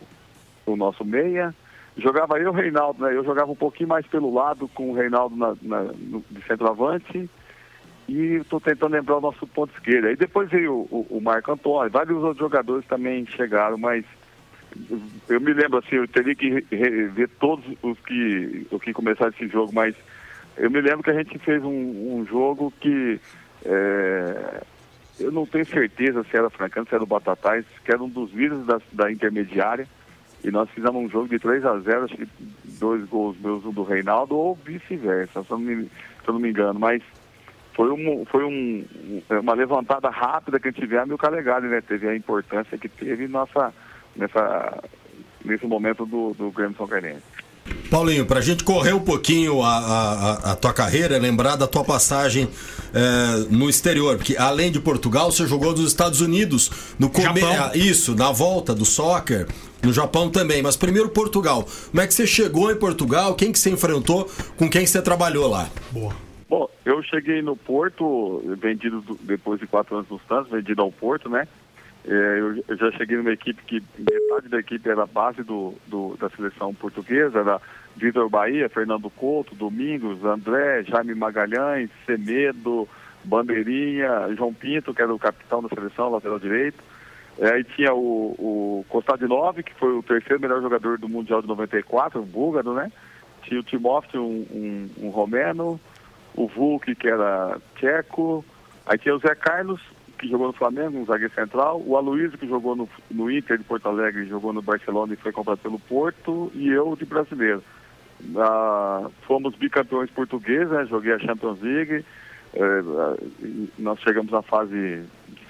o 0.66 0.76
nosso 0.76 1.04
meia, 1.04 1.56
jogava 1.98 2.38
eu 2.38 2.44
e 2.44 2.48
o 2.48 2.52
Reinaldo, 2.52 3.04
né? 3.04 3.16
Eu 3.16 3.24
jogava 3.24 3.52
um 3.52 3.56
pouquinho 3.56 3.90
mais 3.90 4.06
pelo 4.08 4.34
lado 4.34 4.68
com 4.70 4.92
o 4.92 4.94
Reinaldo 4.94 5.36
na, 5.36 5.56
na- 5.62 5.92
no, 5.94 6.24
de 6.30 6.42
centroavante, 6.48 7.30
e 8.08 8.36
estou 8.36 8.60
tentando 8.60 8.94
lembrar 8.94 9.18
o 9.18 9.22
nosso 9.22 9.48
ponto 9.48 9.74
esquerdo. 9.74 10.08
Aí 10.08 10.16
depois 10.16 10.50
veio 10.50 10.74
o, 10.74 11.08
o, 11.10 11.18
o 11.18 11.22
Marco 11.22 11.52
Antônio, 11.52 11.92
vários 11.92 12.18
outros 12.18 12.40
jogadores 12.40 12.86
também 12.88 13.26
chegaram, 13.26 13.78
mas 13.78 14.06
eu 15.30 15.42
me 15.42 15.54
lembro 15.54 15.80
assim, 15.80 15.96
eu 15.96 16.08
teria 16.08 16.36
que 16.36 16.66
rever 16.72 17.30
todos 17.40 17.66
os 17.82 18.00
que, 18.02 18.68
os 18.72 18.82
que 18.82 18.94
começaram 18.94 19.32
esse 19.32 19.48
jogo, 19.48 19.74
mas 19.74 19.96
eu 20.58 20.70
me 20.70 20.82
lembro 20.82 21.04
que 21.04 21.10
a 21.10 21.16
gente 21.16 21.38
fez 21.40 21.64
um, 21.64 22.16
um 22.18 22.26
jogo 22.26 22.74
que 22.80 23.20
é, 23.66 24.62
eu 25.20 25.32
não 25.32 25.46
tenho 25.46 25.66
certeza 25.68 26.24
se 26.24 26.36
era 26.36 26.50
Francano, 26.50 26.88
se 26.88 26.96
era 26.96 27.04
o 27.04 27.08
Batatais, 27.08 27.66
que 27.86 27.92
era 27.92 28.02
um 28.02 28.10
dos 28.10 28.32
líderes 28.32 28.66
da, 28.66 28.82
da 28.92 29.12
intermediária. 29.12 29.88
E 30.44 30.50
nós 30.50 30.70
fizemos 30.72 30.96
um 31.04 31.10
jogo 31.10 31.28
de 31.30 31.38
3 31.38 31.64
a 31.64 31.78
0 31.80 32.06
acho 32.06 32.18
que 32.18 32.28
dois 32.80 33.04
gols 33.08 33.38
meus, 33.40 33.64
um 33.64 33.72
do 33.72 33.84
Reinaldo, 33.84 34.36
ou 34.36 34.56
vice-versa, 34.56 35.44
se, 35.44 35.52
eu 35.52 35.58
não 35.58 35.66
me- 35.66 35.84
se 35.86 36.28
eu 36.28 36.34
não 36.34 36.40
me 36.40 36.50
engano. 36.50 36.80
Mas 36.80 37.04
foi, 37.76 37.92
um, 37.92 38.26
foi 38.26 38.44
um, 38.44 38.84
uma 39.30 39.54
levantada 39.54 40.10
rápida 40.10 40.60
que 40.60 40.68
a 40.68 40.72
gente 40.72 40.82
tivemos 40.82 41.12
e 41.12 41.14
o 41.14 41.18
Calegari, 41.18 41.68
né? 41.68 41.80
Teve 41.82 42.08
a 42.08 42.16
importância 42.16 42.76
que 42.78 42.90
teve 42.90 43.28
nossa, 43.28 43.72
nessa, 44.16 44.84
nesse 45.44 45.66
momento 45.66 46.06
do, 46.06 46.34
do 46.34 46.52
Grêmio 46.52 46.76
São 46.78 46.88
Cardense. 46.88 47.22
Paulinho, 47.90 48.26
pra 48.26 48.42
gente 48.42 48.64
correr 48.64 48.94
um 48.94 49.00
pouquinho 49.00 49.62
a, 49.62 49.78
a, 49.78 50.32
a- 50.32 50.52
a 50.52 50.56
tua 50.56 50.74
carreira, 50.74 51.18
lembrar 51.18 51.56
da 51.58 51.68
tua 51.68 51.84
passagem 51.84 52.50
eh, 52.94 53.46
no 53.50 53.70
exterior, 53.70 54.16
porque 54.18 54.36
além 54.38 54.72
de 54.72 54.80
Portugal, 54.80 55.32
você 55.32 55.46
jogou 55.46 55.72
nos 55.72 55.82
Estados 55.88 56.22
Unidos, 56.22 56.72
no 56.98 57.10
come... 57.10 57.40
Japão. 57.42 57.66
ah, 57.66 57.72
isso, 57.76 58.16
na 58.16 58.32
volta 58.32 58.74
do 58.74 58.84
soccer, 58.86 59.48
no 59.84 59.92
Japão 59.94 60.30
também. 60.30 60.62
Mas 60.64 60.76
primeiro 60.76 61.10
Portugal. 61.10 61.68
Como 61.92 62.02
é 62.02 62.08
que 62.08 62.14
você 62.14 62.26
chegou 62.26 62.72
em 62.72 62.76
Portugal? 62.76 63.36
Quem 63.36 63.52
que 63.52 63.60
você 63.60 63.70
enfrentou? 63.70 64.30
Com 64.58 64.70
quem 64.70 64.86
você 64.86 65.02
trabalhou 65.02 65.48
lá? 65.50 65.70
Boa. 65.92 66.14
Bom, 66.50 66.68
eu 66.86 67.02
cheguei 67.04 67.42
no 67.42 67.56
Porto, 67.56 68.42
vendido 68.60 69.02
do- 69.02 69.20
depois 69.22 69.60
de 69.60 69.68
quatro 69.68 69.96
anos 69.98 70.10
no 70.10 70.20
Santos, 70.28 70.52
vendido 70.52 70.82
ao 70.82 70.92
Porto, 70.92 71.30
né? 71.30 71.48
É, 72.08 72.12
eu, 72.40 72.64
eu 72.68 72.78
já 72.78 72.92
cheguei 72.94 73.18
numa 73.18 73.32
equipe 73.32 73.62
que 73.64 73.84
metade 73.98 74.50
da 74.50 74.60
equipe 74.60 74.90
era 74.90 75.06
base 75.06 75.44
do, 75.44 75.76
do- 75.88 76.18
da 76.18 76.30
seleção 76.32 76.74
portuguesa, 76.74 77.40
era 77.40 77.62
Vitor 77.96 78.28
Bahia, 78.30 78.68
Fernando 78.70 79.10
Couto, 79.10 79.54
Domingos, 79.54 80.24
André, 80.26 80.84
Jaime 80.84 81.14
Magalhães, 81.14 81.90
Semedo, 82.06 82.88
Bandeirinha, 83.24 84.34
João 84.36 84.54
Pinto, 84.54 84.94
que 84.94 85.02
era 85.02 85.14
o 85.14 85.20
capitão 85.20 85.62
da 85.62 85.70
seleção, 85.70 86.10
lateral 86.10 86.40
direito. 86.40 86.84
É, 87.40 87.54
aí 87.54 87.64
tinha 87.64 87.94
o, 87.94 88.84
o 88.90 89.64
que 89.64 89.74
foi 89.76 89.94
o 89.94 90.04
terceiro 90.04 90.42
melhor 90.42 90.62
jogador 90.62 90.98
do 90.98 91.08
Mundial 91.08 91.42
de 91.42 91.48
94, 91.48 92.20
o 92.20 92.26
búlgaro, 92.26 92.74
né? 92.74 92.92
Tinha 93.44 93.60
o 93.60 93.64
Timóteo, 93.64 94.22
um, 94.24 94.46
um, 95.00 95.06
um 95.06 95.10
romeno, 95.10 95.80
o 96.36 96.48
Vulk, 96.48 96.94
que 96.96 97.08
era 97.08 97.58
tcheco, 97.76 98.44
aí 98.86 98.98
tinha 98.98 99.16
o 99.16 99.20
Zé 99.20 99.34
Carlos, 99.36 99.82
que 100.22 100.30
jogou 100.30 100.48
no 100.48 100.54
Flamengo, 100.54 101.00
um 101.00 101.06
zagueiro 101.06 101.34
central, 101.34 101.82
o 101.84 101.98
Aloysio, 101.98 102.38
que 102.38 102.48
jogou 102.48 102.76
no, 102.76 102.88
no 103.10 103.30
Inter 103.32 103.58
de 103.58 103.64
Porto 103.64 103.90
Alegre, 103.90 104.28
jogou 104.28 104.54
no 104.54 104.62
Barcelona 104.62 105.14
e 105.14 105.18
foi 105.18 105.32
comprado 105.32 105.58
pelo 105.58 105.80
Porto, 105.80 106.52
e 106.54 106.70
eu 106.70 106.96
de 106.96 107.06
brasileiro. 107.06 107.64
Ah, 108.38 109.10
fomos 109.24 109.56
bicampeões 109.56 110.12
portugueses, 110.12 110.70
né? 110.70 110.86
joguei 110.86 111.14
a 111.14 111.20
Champions 111.20 111.60
League, 111.60 112.06
eh, 112.54 112.84
nós 113.80 114.00
chegamos 114.02 114.32
na 114.32 114.44
fase 114.44 115.04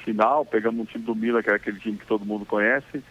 final, 0.06 0.46
pegamos 0.46 0.80
um 0.80 0.86
time 0.86 1.04
do 1.04 1.14
Milan, 1.14 1.44
que 1.44 1.50
é 1.50 1.56
aquele 1.56 1.80
time 1.80 1.98
que 1.98 2.08
todo 2.08 2.26
mundo 2.26 2.46
conhece, 2.46 3.04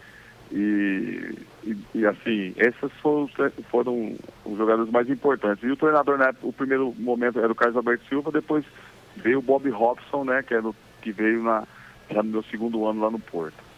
e, 0.51 1.35
e, 1.63 1.77
e, 1.93 2.05
assim, 2.07 2.53
esses 2.57 2.91
foram, 3.01 3.29
foram 3.69 4.15
os 4.43 4.57
jogadores 4.57 4.91
mais 4.91 5.07
importantes. 5.09 5.63
E 5.63 5.71
o 5.71 5.77
treinador, 5.77 6.17
na 6.17 6.29
época, 6.29 6.47
o 6.47 6.53
primeiro 6.53 6.93
momento 6.97 7.39
era 7.39 7.51
o 7.51 7.55
Carlos 7.55 7.77
Alberto 7.77 8.03
Silva, 8.09 8.31
depois 8.31 8.65
veio 9.15 9.39
o 9.39 9.41
Bob 9.43 9.69
Robson, 9.69 10.25
né, 10.25 10.41
que, 10.41 10.53
era 10.53 10.67
o, 10.67 10.75
que 11.01 11.11
veio 11.11 11.43
na, 11.43 11.67
já 12.09 12.21
no 12.23 12.29
meu 12.29 12.43
segundo 12.43 12.85
ano 12.85 13.01
lá 13.01 13.11
no 13.11 13.19
Porto. 13.19 13.71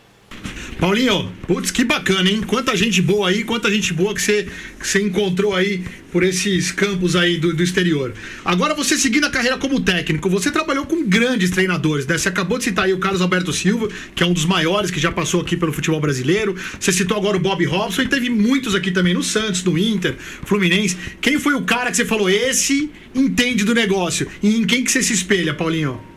Paulinho, 0.80 1.32
putz, 1.48 1.72
que 1.72 1.86
bacana, 1.86 2.30
hein? 2.30 2.42
Quanta 2.42 2.76
gente 2.76 3.02
boa 3.02 3.30
aí, 3.30 3.46
quanta 3.46 3.72
gente 3.72 3.94
boa 3.94 4.14
que 4.14 4.22
você, 4.22 4.50
que 4.78 4.86
você 4.86 5.02
encontrou 5.02 5.56
aí 5.56 5.82
por 6.12 6.24
esses 6.24 6.74
campos 6.74 7.16
aí 7.16 7.38
do, 7.38 7.54
do 7.54 7.64
exterior. 7.64 8.14
Agora 8.44 8.74
você 8.74 8.98
seguindo 8.98 9.26
a 9.26 9.30
carreira 9.30 9.58
como 9.58 9.80
técnico, 9.80 10.30
você 10.30 10.52
trabalhou 10.52 10.86
com 10.86 11.06
grandes 11.08 11.52
treinadores, 11.52 12.06
né? 12.06 12.18
Você 12.18 12.28
acabou 12.28 12.58
de 12.58 12.66
citar 12.66 12.86
aí 12.86 12.94
o 12.94 13.00
Carlos 13.00 13.22
Alberto 13.22 13.54
Silva, 13.54 13.88
que 14.14 14.24
é 14.24 14.26
um 14.26 14.34
dos 14.34 14.46
maiores 14.46 14.92
que 14.92 15.00
já 15.00 15.12
passou 15.12 15.40
aqui 15.40 15.56
pelo 15.56 15.72
futebol 15.72 16.02
brasileiro. 16.02 16.54
Você 16.78 16.92
citou 16.92 17.16
agora 17.16 17.38
o 17.38 17.40
Bob 17.40 17.64
Robson 17.64 18.02
e 18.02 18.08
teve 18.10 18.30
muitos 18.30 18.76
aqui 18.76 18.92
também 18.92 19.14
no 19.14 19.24
Santos, 19.24 19.64
no 19.64 19.78
Inter, 19.78 20.16
Fluminense. 20.18 20.98
Quem 21.22 21.40
foi 21.40 21.54
o 21.54 21.62
cara 21.62 21.92
que 21.92 21.98
você 21.98 22.04
falou, 22.04 22.30
esse 22.30 22.92
entende 23.16 23.64
do 23.64 23.74
negócio? 23.74 24.28
E 24.42 24.58
em 24.58 24.66
quem 24.66 24.84
que 24.84 24.92
você 24.92 25.02
se 25.02 25.14
espelha, 25.14 25.54
Paulinho? 25.54 26.13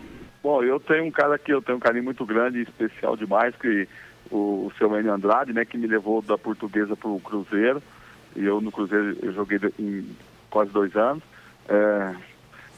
Bom, 0.47 0.63
eu 0.63 0.79
tenho 0.79 1.03
um 1.03 1.11
cara 1.11 1.37
que 1.37 1.53
eu 1.53 1.61
tenho 1.61 1.77
um 1.77 1.81
carinho 1.81 2.05
muito 2.05 2.25
grande 2.25 2.63
especial 2.63 3.17
demais, 3.17 3.53
que 3.57 3.89
o, 4.31 4.69
o 4.69 4.73
seu 4.79 4.97
Enio 4.97 5.13
Andrade, 5.13 5.53
né, 5.53 5.65
que 5.65 5.77
me 5.77 5.89
levou 5.89 6.23
da 6.23 6.39
portuguesa 6.39 6.95
para 6.95 7.09
o 7.09 7.19
Cruzeiro. 7.19 7.83
E 8.37 8.45
eu 8.45 8.61
no 8.61 8.71
Cruzeiro 8.71 9.17
eu 9.25 9.33
joguei 9.33 9.59
em 9.77 10.09
quase 10.49 10.71
dois 10.71 10.95
anos. 10.95 11.21
É, 11.69 12.15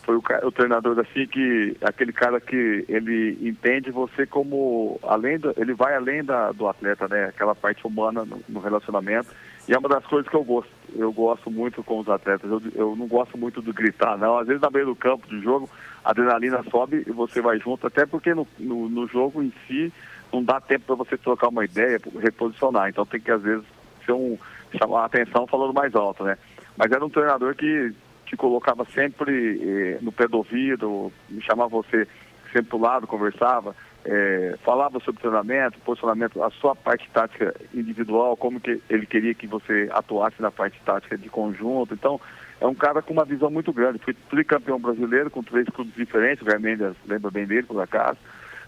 foi 0.02 0.16
o, 0.16 0.22
o 0.44 0.50
treinador 0.50 0.98
assim 0.98 1.26
que 1.26 1.76
aquele 1.82 2.10
cara 2.10 2.40
que 2.40 2.86
ele 2.88 3.36
entende 3.42 3.90
você 3.90 4.24
como 4.24 4.98
além 5.02 5.38
do, 5.38 5.52
ele 5.58 5.74
vai 5.74 5.94
além 5.94 6.24
da, 6.24 6.50
do 6.52 6.66
atleta, 6.68 7.06
né? 7.06 7.26
Aquela 7.26 7.54
parte 7.54 7.86
humana 7.86 8.24
no, 8.24 8.40
no 8.48 8.60
relacionamento. 8.60 9.28
E 9.68 9.74
é 9.74 9.78
uma 9.78 9.88
das 9.88 10.04
coisas 10.06 10.28
que 10.28 10.34
eu 10.34 10.42
gosto. 10.42 10.70
Eu 10.96 11.12
gosto 11.12 11.50
muito 11.50 11.82
com 11.84 11.98
os 11.98 12.08
atletas. 12.08 12.50
Eu, 12.50 12.62
eu 12.74 12.96
não 12.96 13.06
gosto 13.06 13.36
muito 13.36 13.60
de 13.60 13.70
gritar, 13.70 14.16
não. 14.16 14.38
Às 14.38 14.46
vezes 14.46 14.62
na 14.62 14.70
beira 14.70 14.86
do 14.86 14.96
campo 14.96 15.28
de 15.28 15.40
jogo, 15.42 15.68
a 16.02 16.10
adrenalina 16.10 16.64
sobe 16.70 17.04
e 17.06 17.12
você 17.12 17.42
vai 17.42 17.58
junto, 17.58 17.86
até 17.86 18.06
porque 18.06 18.34
no, 18.34 18.46
no, 18.58 18.88
no 18.88 19.06
jogo 19.06 19.42
em 19.42 19.52
si 19.66 19.92
não 20.32 20.42
dá 20.42 20.58
tempo 20.60 20.86
para 20.86 20.94
você 20.96 21.18
trocar 21.18 21.48
uma 21.48 21.64
ideia, 21.64 22.00
reposicionar. 22.18 22.88
Então 22.88 23.04
tem 23.04 23.20
que 23.20 23.30
às 23.30 23.42
vezes 23.42 23.64
ser 24.06 24.12
um 24.12 24.38
chamar 24.78 25.02
a 25.02 25.04
atenção 25.04 25.46
falando 25.46 25.74
mais 25.74 25.94
alto, 25.94 26.24
né? 26.24 26.38
Mas 26.76 26.90
era 26.90 27.04
um 27.04 27.10
treinador 27.10 27.54
que 27.54 27.92
te 28.24 28.36
colocava 28.36 28.86
sempre 28.86 29.60
eh, 29.62 29.98
no 30.00 30.12
pé 30.12 30.28
do 30.28 30.38
ouvido, 30.38 31.12
me 31.28 31.42
chamava 31.42 31.68
você 31.68 32.06
sempre 32.52 32.70
pro 32.70 32.78
lado, 32.78 33.06
conversava, 33.06 33.74
eh, 34.04 34.56
falava 34.64 35.00
sobre 35.00 35.20
treinamento, 35.20 35.78
posicionamento, 35.80 36.42
a 36.42 36.50
sua 36.50 36.74
parte 36.74 37.08
tática 37.12 37.54
individual, 37.74 38.36
como 38.36 38.60
que 38.60 38.80
ele 38.88 39.06
queria 39.06 39.34
que 39.34 39.46
você 39.46 39.88
atuasse 39.92 40.40
na 40.40 40.50
parte 40.50 40.80
tática 40.84 41.16
de 41.18 41.28
conjunto. 41.28 41.94
Então, 41.94 42.20
é 42.60 42.66
um 42.66 42.74
cara 42.74 43.02
com 43.02 43.12
uma 43.12 43.24
visão 43.24 43.50
muito 43.50 43.72
grande. 43.72 43.98
Fui 43.98 44.14
tricampeão 44.30 44.78
brasileiro 44.80 45.30
com 45.30 45.42
três 45.42 45.68
clubes 45.68 45.94
diferentes, 45.94 46.42
o 46.42 46.46
Garmendas 46.46 46.96
lembra 47.06 47.30
bem 47.30 47.46
dele, 47.46 47.62
por 47.66 47.80
acaso. 47.80 48.18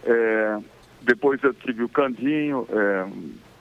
Eh, 0.05 0.59
depois 1.03 1.43
eu 1.43 1.55
tive 1.55 1.83
o 1.85 1.89
Candinho, 1.89 2.67
eh, 2.71 3.07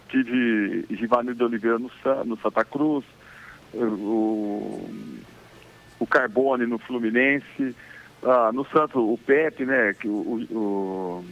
tive 0.09 0.85
Givanildo 0.91 1.45
Oliveira 1.45 1.79
no, 1.79 1.89
no 2.25 2.37
Santa 2.37 2.65
Cruz, 2.65 3.05
o, 3.73 4.89
o 5.99 6.07
Carbone 6.07 6.65
no 6.65 6.79
Fluminense, 6.79 7.75
ah, 8.23 8.51
no 8.51 8.65
Santos 8.65 8.95
o 8.95 9.17
Pepe, 9.25 9.65
né? 9.65 9.93
Que, 9.93 10.07
o, 10.07 10.45
o- 10.51 11.25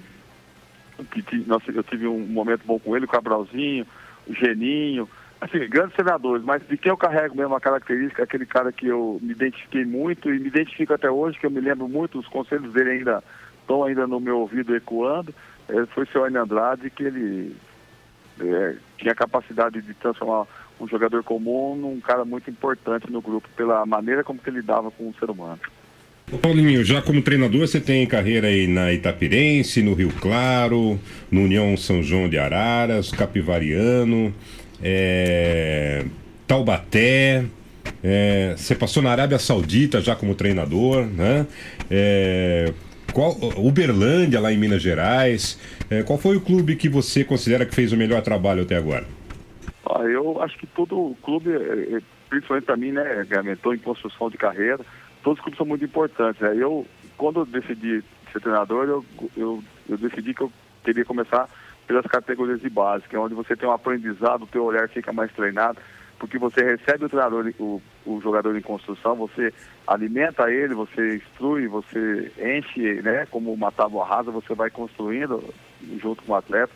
que 1.05 1.37
nossa, 1.47 1.71
eu 1.71 1.83
tive 1.83 2.07
um 2.07 2.19
momento 2.19 2.61
bom 2.65 2.79
com 2.79 2.95
ele, 2.95 3.05
o 3.05 3.09
Cabralzinho, 3.09 3.85
o 4.27 4.33
Geninho, 4.33 5.07
assim, 5.39 5.59
grandes 5.69 5.95
senadores, 5.95 6.43
mas 6.43 6.65
de 6.67 6.77
quem 6.77 6.89
eu 6.89 6.97
carrego 6.97 7.35
mesmo 7.35 7.55
a 7.55 7.61
característica, 7.61 8.23
aquele 8.23 8.45
cara 8.45 8.71
que 8.71 8.87
eu 8.87 9.19
me 9.21 9.31
identifiquei 9.31 9.85
muito 9.85 10.33
e 10.33 10.39
me 10.39 10.47
identifico 10.47 10.93
até 10.93 11.09
hoje, 11.09 11.39
que 11.39 11.45
eu 11.45 11.51
me 11.51 11.61
lembro 11.61 11.87
muito, 11.87 12.19
os 12.19 12.27
conselhos 12.27 12.73
dele 12.73 12.91
ainda 12.91 13.23
estão 13.61 13.83
ainda 13.83 14.07
no 14.07 14.19
meu 14.19 14.39
ouvido 14.39 14.75
ecoando, 14.75 15.33
eh, 15.69 15.85
foi 15.87 16.03
o 16.03 16.07
seu 16.07 16.23
Arne 16.23 16.37
Andrade, 16.37 16.89
que 16.89 17.03
ele 17.03 17.55
é, 18.39 18.75
tinha 18.97 19.11
a 19.11 19.15
capacidade 19.15 19.81
de 19.81 19.93
transformar 19.93 20.47
um 20.79 20.87
jogador 20.87 21.23
comum 21.23 21.75
num 21.75 21.99
cara 21.99 22.23
muito 22.23 22.49
importante 22.49 23.11
no 23.11 23.21
grupo, 23.21 23.47
pela 23.55 23.85
maneira 23.85 24.23
como 24.23 24.39
que 24.39 24.49
ele 24.49 24.57
lidava 24.57 24.91
com 24.91 25.09
o 25.09 25.13
ser 25.15 25.29
humano. 25.29 25.59
Paulinho, 26.35 26.83
já 26.83 27.01
como 27.01 27.21
treinador, 27.21 27.61
você 27.61 27.79
tem 27.79 28.05
carreira 28.05 28.47
aí 28.47 28.67
na 28.67 28.91
Itapirense, 28.91 29.81
no 29.81 29.93
Rio 29.93 30.11
Claro, 30.19 30.99
no 31.31 31.43
União 31.43 31.77
São 31.77 32.03
João 32.03 32.27
de 32.27 32.37
Araras, 32.37 33.11
Capivariano, 33.11 34.35
é, 34.83 36.03
Taubaté. 36.45 37.45
é, 38.03 38.53
você 38.57 38.75
passou 38.75 39.01
na 39.01 39.09
Arábia 39.09 39.39
Saudita 39.39 40.01
já 40.01 40.17
como 40.17 40.35
treinador, 40.35 41.05
né? 41.05 41.47
É, 41.89 42.73
qual, 43.13 43.37
Uberlândia, 43.55 44.41
lá 44.41 44.51
em 44.51 44.57
Minas 44.57 44.81
Gerais. 44.81 45.57
É, 45.89 46.03
qual 46.03 46.19
foi 46.19 46.35
o 46.35 46.41
clube 46.41 46.75
que 46.75 46.89
você 46.89 47.23
considera 47.23 47.65
que 47.65 47.73
fez 47.73 47.93
o 47.93 47.97
melhor 47.97 48.21
trabalho 48.21 48.63
até 48.63 48.75
agora? 48.75 49.05
Ah, 49.89 50.03
eu 50.03 50.41
acho 50.41 50.57
que 50.57 50.67
todo 50.67 51.15
clube, 51.23 51.51
eh, 51.51 51.97
eh, 51.97 52.01
principalmente 52.29 52.65
para 52.65 52.75
mim, 52.75 52.91
né, 52.91 53.25
que 53.29 53.49
estou 53.51 53.73
em 53.73 53.77
construção 53.77 54.29
de 54.29 54.37
carreira, 54.37 54.79
todos 55.23 55.39
os 55.39 55.43
clubes 55.43 55.57
são 55.57 55.65
muito 55.65 55.85
importantes. 55.85 56.41
Né? 56.41 56.55
Eu, 56.57 56.85
quando 57.17 57.41
eu 57.41 57.45
decidi 57.45 58.03
ser 58.31 58.41
treinador, 58.41 58.85
eu, 58.87 59.05
eu, 59.35 59.63
eu 59.89 59.97
decidi 59.97 60.33
que 60.33 60.41
eu 60.41 60.51
queria 60.83 61.05
começar 61.05 61.49
pelas 61.85 62.05
categorias 62.05 62.61
de 62.61 62.69
base, 62.69 63.07
que 63.07 63.15
é 63.15 63.19
onde 63.19 63.33
você 63.33 63.55
tem 63.55 63.67
um 63.67 63.71
aprendizado, 63.71 64.43
o 64.43 64.47
teu 64.47 64.65
olhar 64.65 64.89
fica 64.89 65.13
mais 65.13 65.31
treinado, 65.31 65.79
porque 66.19 66.37
você 66.37 66.61
recebe 66.63 67.05
o 67.05 67.09
treinador, 67.09 67.53
o, 67.59 67.81
o 68.05 68.19
jogador 68.21 68.55
em 68.57 68.61
construção, 68.61 69.15
você 69.15 69.53
alimenta 69.85 70.51
ele, 70.51 70.73
você 70.73 71.15
instrui, 71.15 71.67
você 71.67 72.31
enche, 72.37 73.01
né? 73.01 73.25
Como 73.27 73.53
uma 73.53 73.71
tábua 73.71 74.05
rasa, 74.05 74.31
você 74.31 74.53
vai 74.53 74.69
construindo 74.69 75.43
junto 76.01 76.23
com 76.23 76.33
o 76.33 76.35
atleta. 76.35 76.73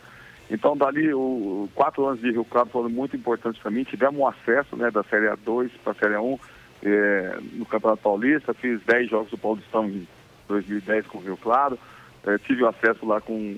Então, 0.50 0.76
dali, 0.76 1.14
o, 1.14 1.70
quatro 1.74 2.06
anos 2.06 2.22
de 2.22 2.30
Rio 2.30 2.46
Claro 2.46 2.70
foram 2.70 2.90
muito 2.90 3.16
importantes 3.16 3.62
para 3.62 3.72
mim. 3.72 3.84
Tivemos 3.84 4.20
um 4.20 4.28
acesso 4.28 4.76
né, 4.76 4.92
da 4.92 5.02
Série 5.04 5.28
A2 5.28 5.72
para 5.84 5.94
a 5.94 5.96
Série 5.96 6.16
A1 6.16 6.40
eh, 6.84 7.38
no 7.54 7.66
Campeonato 7.66 8.02
Paulista. 8.02 8.54
Fiz 8.54 8.82
10 8.84 9.10
jogos 9.10 9.32
do 9.32 9.38
Paulistão 9.38 9.86
em 9.86 10.08
2010 10.48 11.08
com 11.08 11.18
o 11.18 11.22
Rio 11.22 11.38
Claro. 11.38 11.78
Eh, 12.26 12.38
tive 12.40 12.66
acesso 12.66 13.06
lá 13.06 13.22
com, 13.22 13.56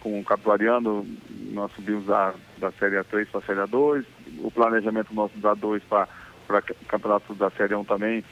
com 0.00 0.20
o 0.20 0.24
Capitoriano. 0.24 1.06
Nós 1.52 1.72
subimos 1.72 2.06
da, 2.06 2.34
da 2.58 2.70
Série 2.72 2.96
A3 2.96 3.26
para 3.26 3.40
a 3.40 3.42
Série 3.42 3.60
A2. 3.60 4.04
O 4.40 4.50
planejamento 4.50 5.14
nosso 5.14 5.36
da 5.38 5.54
2 5.54 5.82
para 5.84 6.08
o 6.48 6.86
Campeonato 6.86 7.34
da 7.34 7.50
Série 7.50 7.74
1 7.74 7.84
também 7.84 8.24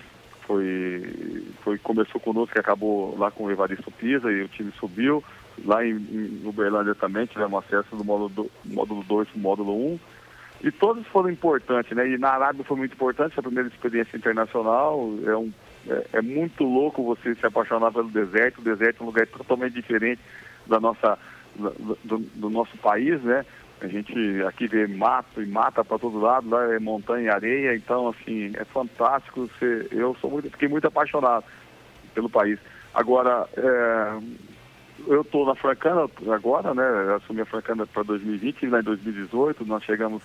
foi, 0.47 1.45
foi 1.63 1.79
começou 1.79 2.21
conosco 2.21 2.53
que 2.53 2.61
acabou 2.61 3.17
lá 3.19 3.31
com 3.31 3.45
o 3.45 3.51
Evaristo 3.51 3.91
Pisa 3.91 4.31
e 4.31 4.43
o 4.43 4.49
time 4.49 4.73
subiu. 4.79 5.23
Lá 5.65 5.85
em, 5.87 5.93
em 5.93 6.43
Uberlândia 6.45 6.95
também 6.95 7.27
tivemos 7.27 7.65
acesso 7.65 7.95
do 7.97 8.05
módulo 8.05 8.29
2 8.29 8.51
módulo 8.65 9.05
para 9.05 9.25
o 9.35 9.39
módulo 9.39 9.73
1. 9.73 9.93
Um. 9.93 9.99
E 10.65 10.73
todos 10.73 11.07
foram 11.09 11.29
importantes, 11.29 11.95
né? 11.95 12.09
E 12.09 12.17
na 12.17 12.31
Arábia 12.31 12.65
foi 12.65 12.79
muito 12.79 12.95
importante, 12.95 13.33
essa 13.33 13.43
primeira 13.43 13.69
experiência 13.69 14.17
internacional. 14.17 15.11
É, 15.27 15.37
um, 15.37 15.53
é, 15.87 16.07
é, 16.15 16.23
muito 16.23 16.65
louco 16.65 17.05
você 17.05 17.35
se 17.35 17.45
apaixonar 17.45 17.93
pelo 17.93 18.09
deserto. 18.09 18.63
O 18.63 18.65
deserto 18.65 19.01
é 19.01 19.03
um 19.03 19.09
lugar 19.09 19.27
totalmente 19.27 19.75
diferente 19.75 20.23
da 20.67 20.81
nossa, 20.81 21.19
do, 21.55 22.19
do 22.19 22.49
nosso 22.49 22.79
país, 22.79 23.23
né? 23.23 23.45
A 23.83 23.87
gente 23.87 24.15
aqui 24.49 24.67
vê 24.67 24.87
mato 24.87 25.43
e 25.43 25.47
mata 25.47 25.85
para 25.85 25.99
todo 25.99 26.19
lado, 26.19 26.49
lá 26.49 26.73
é 26.73 26.79
montanha 26.79 27.27
e 27.27 27.29
areia, 27.29 27.77
então 27.77 28.09
assim, 28.09 28.53
é 28.55 28.65
fantástico. 28.65 29.47
Você, 29.47 29.87
eu 29.93 30.17
sou 30.19 30.31
muito, 30.31 30.51
fiquei 30.51 30.69
muito 30.69 30.87
apaixonado 30.87 31.45
pelo 32.15 32.31
país. 32.31 32.59
Agora, 32.95 33.47
é, 33.55 34.19
eu 35.07 35.21
estou 35.21 35.45
na 35.45 35.55
Francana 35.55 36.09
agora, 36.33 36.73
né? 36.73 37.17
Assumi 37.17 37.43
a 37.43 37.47
Francana 37.47 37.87
para 37.87 38.03
2020 38.05 38.63
e 38.63 38.67
lá 38.67 38.81
em 38.81 38.85
2018 38.85 39.67
nós 39.67 39.85
chegamos 39.85 40.23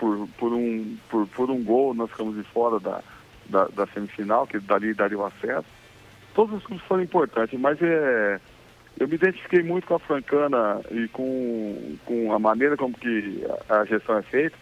por, 0.00 0.26
por, 0.38 0.52
um, 0.54 0.96
por, 1.10 1.26
por 1.28 1.50
um 1.50 1.62
gol, 1.62 1.92
nós 1.92 2.10
ficamos 2.10 2.34
de 2.34 2.42
fora 2.44 2.80
da, 2.80 3.02
da, 3.46 3.66
da 3.66 3.86
semifinal, 3.88 4.46
que 4.46 4.58
dali 4.58 4.94
daria 4.94 5.18
o 5.18 5.26
acesso. 5.26 5.66
Todos 6.34 6.56
os 6.56 6.64
clubes 6.64 6.84
foram 6.86 7.02
importantes, 7.02 7.60
mas 7.60 7.80
é, 7.82 8.40
eu 8.98 9.06
me 9.06 9.16
identifiquei 9.16 9.62
muito 9.62 9.86
com 9.86 9.96
a 9.96 9.98
Francana 9.98 10.80
e 10.90 11.06
com, 11.08 11.96
com 12.06 12.32
a 12.32 12.38
maneira 12.38 12.78
como 12.78 12.94
que 12.94 13.44
a, 13.68 13.80
a 13.80 13.84
gestão 13.84 14.16
é 14.16 14.22
feita, 14.22 14.56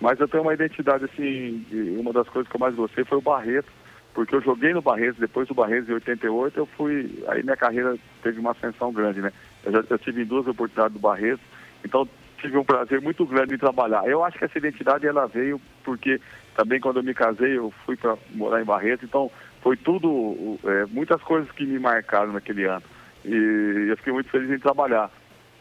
mas 0.00 0.20
eu 0.20 0.28
tenho 0.28 0.44
uma 0.44 0.54
identidade 0.54 1.04
assim, 1.04 1.66
uma 1.98 2.12
das 2.12 2.28
coisas 2.28 2.48
que 2.48 2.56
eu 2.56 2.60
mais 2.60 2.74
gostei 2.76 3.04
foi 3.04 3.18
o 3.18 3.22
Barreto 3.22 3.70
porque 4.14 4.32
eu 4.32 4.40
joguei 4.40 4.72
no 4.72 4.80
Barreto, 4.80 5.18
depois 5.18 5.48
do 5.48 5.54
Barreto 5.54 5.90
em 5.90 5.94
88, 5.94 6.56
eu 6.56 6.66
fui, 6.66 7.24
aí 7.26 7.42
minha 7.42 7.56
carreira 7.56 7.96
teve 8.22 8.38
uma 8.38 8.52
ascensão 8.52 8.92
grande, 8.92 9.20
né? 9.20 9.32
Eu 9.64 9.72
já 9.72 9.84
eu 9.90 9.98
tive 9.98 10.24
duas 10.24 10.46
oportunidades 10.46 10.92
do 10.92 11.00
Barreto, 11.00 11.40
então 11.84 12.08
tive 12.44 12.58
um 12.58 12.64
prazer 12.64 13.00
muito 13.00 13.24
grande 13.26 13.54
em 13.54 13.58
trabalhar. 13.58 14.06
Eu 14.06 14.24
acho 14.24 14.38
que 14.38 14.44
essa 14.44 14.58
identidade 14.58 15.06
ela 15.06 15.26
veio 15.26 15.60
porque 15.82 16.20
também 16.54 16.80
quando 16.80 16.98
eu 16.98 17.02
me 17.02 17.14
casei 17.14 17.56
eu 17.56 17.72
fui 17.84 17.96
para 17.96 18.16
morar 18.34 18.60
em 18.60 18.64
Barreto, 18.64 19.04
então 19.04 19.30
foi 19.62 19.76
tudo, 19.76 20.58
é, 20.64 20.84
muitas 20.86 21.22
coisas 21.22 21.50
que 21.52 21.64
me 21.64 21.78
marcaram 21.78 22.32
naquele 22.32 22.64
ano. 22.64 22.82
E 23.24 23.86
eu 23.88 23.96
fiquei 23.96 24.12
muito 24.12 24.30
feliz 24.30 24.50
em 24.50 24.58
trabalhar. 24.58 25.10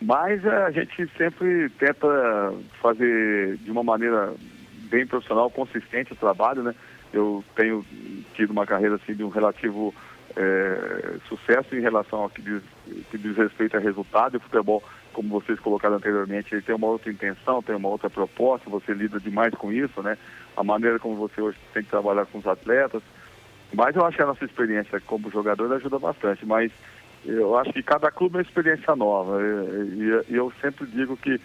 Mas 0.02 0.44
é, 0.46 0.64
a 0.64 0.72
gente 0.72 1.10
sempre 1.18 1.70
tenta 1.80 2.54
fazer 2.82 3.58
de 3.58 3.72
uma 3.72 3.84
maneira 3.84 4.34
bem 4.90 5.08
profissional, 5.08 5.50
consistente 5.50 6.12
o 6.12 6.18
trabalho, 6.18 6.62
né? 6.64 6.76
eu 7.14 7.44
tenho 7.56 7.86
tido 8.36 8.52
uma 8.52 8.66
carreira 8.66 8.96
assim, 8.96 9.14
de 9.14 9.24
um 9.24 9.30
relativo 9.30 9.94
é, 10.36 11.16
sucesso 11.30 11.76
em 11.76 11.80
relação 11.80 12.24
ao 12.24 12.30
que 12.30 12.42
diz, 12.42 12.62
que 13.10 13.18
diz 13.18 13.38
respeito 13.38 13.78
a 13.78 13.80
resultado. 13.80 14.36
E 14.36 14.40
futebol, 14.40 14.84
como 15.14 15.30
vocês 15.30 15.59
colocaram 15.59 15.95
anteriormente, 15.95 16.53
ele 16.53 16.61
tem 16.61 16.76
uma 16.76 16.88
outra 16.88 17.11
intenção, 17.11 17.61
tem 17.61 17.76
uma 17.76 17.89
outra 17.89 18.09
proposta, 18.09 18.70
você 18.70 18.93
lida 18.93 19.20
demais 19.20 19.53
com 19.53 19.72
isso, 19.72 20.01
né? 20.01 20.18
A 20.57 20.64
maneira 20.64 20.99
como 20.99 21.16
você 21.16 21.41
hoje 21.41 21.57
tem 21.74 21.84
que 21.84 21.89
trabalhar 21.89 22.26
com 22.26 22.39
os 22.39 22.47
atletas. 22.47 23.01
Mas 23.74 23.95
eu 23.95 24.05
acho 24.05 24.18
que 24.18 24.24
a 24.24 24.28
nossa 24.28 24.45
experiência 24.45 24.99
como 25.01 25.32
jogador 25.32 25.72
ajuda 25.74 25.97
bastante. 25.97 26.45
Mas 26.45 26.72
eu 27.26 27.57
acho 27.57 27.72
que 27.72 27.82
cada 27.82 28.11
clube 28.11 28.36
é 28.36 28.38
uma 28.39 28.43
experiência 28.43 28.95
nova. 28.95 29.39
E, 29.41 30.36
eu 30.36 30.51
sempre 30.61 30.86
digo 30.88 31.16
que 31.16 31.39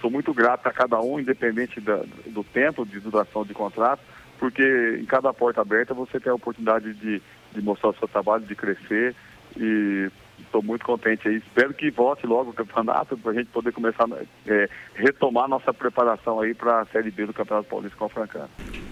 sou 0.00 0.10
muito 0.10 0.32
grato 0.32 0.66
a 0.66 0.72
cada 0.72 1.00
um, 1.00 1.20
independente 1.20 1.80
do 1.80 2.42
tempo 2.44 2.86
de 2.86 2.98
duração 2.98 3.44
de 3.44 3.54
contrato 3.54 4.02
porque 4.38 4.98
em 5.00 5.04
cada 5.04 5.32
porta 5.34 5.60
aberta 5.60 5.92
você 5.92 6.18
tem 6.20 6.30
a 6.30 6.34
oportunidade 6.34 6.94
de, 6.94 7.20
de 7.52 7.62
mostrar 7.62 7.90
o 7.90 7.96
seu 7.96 8.08
trabalho, 8.08 8.44
de 8.44 8.54
crescer 8.54 9.14
e 9.56 10.10
estou 10.42 10.62
muito 10.62 10.84
contente 10.84 11.28
aí. 11.28 11.36
Espero 11.36 11.72
que 11.74 11.90
volte 11.90 12.26
logo 12.26 12.50
o 12.50 12.54
campeonato 12.54 13.16
para 13.16 13.32
a 13.32 13.34
gente 13.34 13.46
poder 13.46 13.72
começar 13.72 14.04
a 14.04 14.52
é, 14.52 14.68
retomar 14.94 15.48
nossa 15.48 15.72
preparação 15.72 16.40
aí 16.40 16.54
para 16.54 16.82
a 16.82 16.86
Série 16.86 17.10
B 17.10 17.26
do 17.26 17.32
Campeonato 17.32 17.68
Paulista 17.68 17.96
com 17.96 18.04
a 18.06 18.08
Francana. 18.08 18.48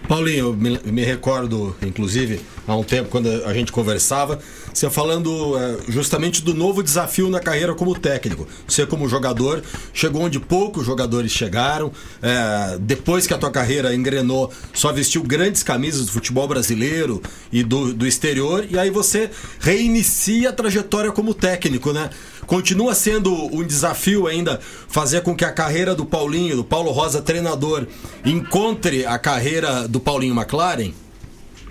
Paulinho, 0.07 0.47
eu 0.47 0.53
me, 0.53 0.79
me, 0.85 1.03
recordo, 1.03 1.75
inclusive, 1.81 2.39
há 2.67 2.75
um 2.75 2.83
tempo, 2.83 3.09
quando 3.09 3.27
a 3.45 3.53
gente 3.53 3.71
conversava, 3.71 4.39
você 4.77 4.91
falando 4.91 5.57
é, 5.57 5.91
justamente 5.91 6.43
do 6.43 6.53
novo 6.53 6.83
desafio 6.83 7.29
na 7.29 7.39
carreira 7.39 7.73
como 7.73 7.97
técnico. 7.97 8.47
Você, 8.67 8.85
como 8.85 9.09
jogador, 9.09 9.63
chegou 9.91 10.21
onde 10.21 10.39
poucos 10.39 10.85
jogadores 10.85 11.31
chegaram. 11.31 11.91
É, 12.21 12.77
depois 12.79 13.25
que 13.25 13.33
a 13.33 13.39
tua 13.39 13.49
carreira 13.49 13.95
engrenou, 13.95 14.51
só 14.73 14.93
vestiu 14.93 15.23
grandes 15.23 15.63
camisas 15.63 16.05
do 16.05 16.11
futebol 16.11 16.47
brasileiro 16.47 17.21
e 17.51 17.63
do, 17.63 17.91
do 17.91 18.05
exterior, 18.05 18.65
e 18.69 18.77
aí 18.77 18.91
você 18.91 19.31
reinicia 19.59 20.49
a 20.49 20.53
trajetória 20.53 21.11
como 21.11 21.33
técnico, 21.33 21.91
né? 21.91 22.11
Continua 22.45 22.93
sendo 22.93 23.33
um 23.33 23.63
desafio 23.63 24.27
ainda 24.27 24.59
fazer 24.61 25.21
com 25.21 25.35
que 25.35 25.43
a 25.43 25.51
carreira 25.51 25.95
do 25.95 26.05
Paulinho, 26.05 26.55
do 26.55 26.63
Paulo 26.63 26.91
Rosa 26.91 27.19
treinador, 27.19 27.87
encontre 28.23 29.05
a 29.05 29.17
carreira 29.17 29.87
do 29.87 29.99
Paulinho 29.99 30.35
McLaren? 30.35 30.93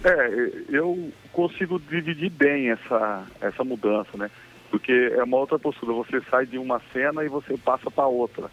É, 0.04 0.50
eu 0.68 1.12
consigo 1.36 1.78
dividir 1.78 2.30
bem 2.30 2.70
essa, 2.70 3.26
essa 3.42 3.62
mudança, 3.62 4.16
né? 4.16 4.30
Porque 4.70 5.12
é 5.14 5.22
uma 5.22 5.36
outra 5.36 5.58
postura, 5.58 5.92
você 5.92 6.18
sai 6.30 6.46
de 6.46 6.56
uma 6.56 6.80
cena 6.94 7.22
e 7.22 7.28
você 7.28 7.58
passa 7.58 7.90
para 7.90 8.06
outra. 8.06 8.50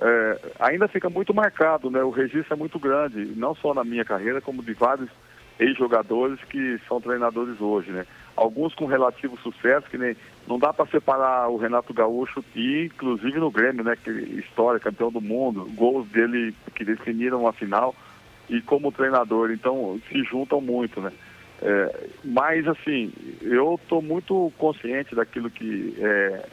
É, 0.00 0.40
ainda 0.58 0.88
fica 0.88 1.08
muito 1.08 1.32
marcado, 1.32 1.88
né? 1.88 2.02
O 2.02 2.10
registro 2.10 2.52
é 2.52 2.56
muito 2.56 2.76
grande, 2.76 3.24
não 3.36 3.54
só 3.54 3.72
na 3.72 3.84
minha 3.84 4.04
carreira, 4.04 4.40
como 4.40 4.64
de 4.64 4.74
vários 4.74 5.08
ex-jogadores 5.60 6.40
que 6.50 6.80
são 6.88 7.00
treinadores 7.00 7.60
hoje, 7.60 7.92
né? 7.92 8.04
Alguns 8.34 8.74
com 8.74 8.86
relativo 8.86 9.38
sucesso, 9.38 9.88
que 9.88 9.96
nem 9.96 10.16
não 10.48 10.58
dá 10.58 10.72
para 10.72 10.86
separar 10.86 11.48
o 11.48 11.56
Renato 11.56 11.94
Gaúcho 11.94 12.44
e 12.56 12.86
inclusive 12.86 13.38
no 13.38 13.52
Grêmio, 13.52 13.84
né? 13.84 13.94
Que 13.94 14.10
história, 14.10 14.80
campeão 14.80 15.12
do 15.12 15.20
mundo, 15.20 15.70
gols 15.76 16.08
dele 16.08 16.52
que 16.74 16.84
definiram 16.84 17.46
a 17.46 17.52
final 17.52 17.94
e 18.50 18.60
como 18.60 18.90
treinador, 18.90 19.52
então 19.52 20.00
se 20.08 20.24
juntam 20.24 20.60
muito, 20.60 21.00
né? 21.00 21.12
É, 21.62 22.08
mas 22.24 22.66
assim, 22.66 23.12
eu 23.40 23.78
estou 23.82 24.02
muito 24.02 24.52
consciente 24.58 25.14
daquilo 25.14 25.50
que 25.50 25.94
é, 25.98 26.46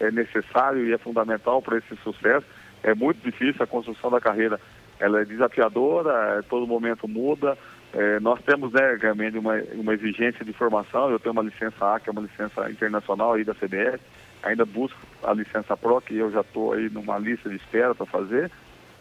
é 0.00 0.10
necessário 0.10 0.86
e 0.86 0.92
é 0.92 0.98
fundamental 0.98 1.62
para 1.62 1.78
esse 1.78 1.96
sucesso. 1.96 2.46
É 2.82 2.94
muito 2.94 3.22
difícil 3.22 3.62
a 3.62 3.66
construção 3.66 4.10
da 4.10 4.20
carreira, 4.20 4.60
ela 5.00 5.20
é 5.20 5.24
desafiadora, 5.24 6.42
todo 6.48 6.66
momento 6.66 7.08
muda. 7.08 7.56
É, 7.92 8.20
nós 8.20 8.40
temos, 8.42 8.72
né, 8.72 8.98
realmente 9.00 9.38
uma, 9.38 9.54
uma 9.74 9.94
exigência 9.94 10.44
de 10.44 10.52
formação. 10.52 11.10
Eu 11.10 11.18
tenho 11.18 11.32
uma 11.32 11.42
licença 11.42 11.94
A, 11.94 11.98
que 11.98 12.08
é 12.08 12.12
uma 12.12 12.22
licença 12.22 12.70
internacional 12.70 13.32
aí 13.32 13.44
da 13.44 13.54
CBS. 13.54 14.00
Ainda 14.42 14.64
busco 14.64 14.98
a 15.22 15.32
licença 15.32 15.76
PRO, 15.76 16.00
que 16.00 16.16
eu 16.16 16.30
já 16.30 16.42
estou 16.42 16.72
aí 16.72 16.88
numa 16.90 17.18
lista 17.18 17.48
de 17.48 17.56
espera 17.56 17.94
para 17.94 18.06
fazer. 18.06 18.50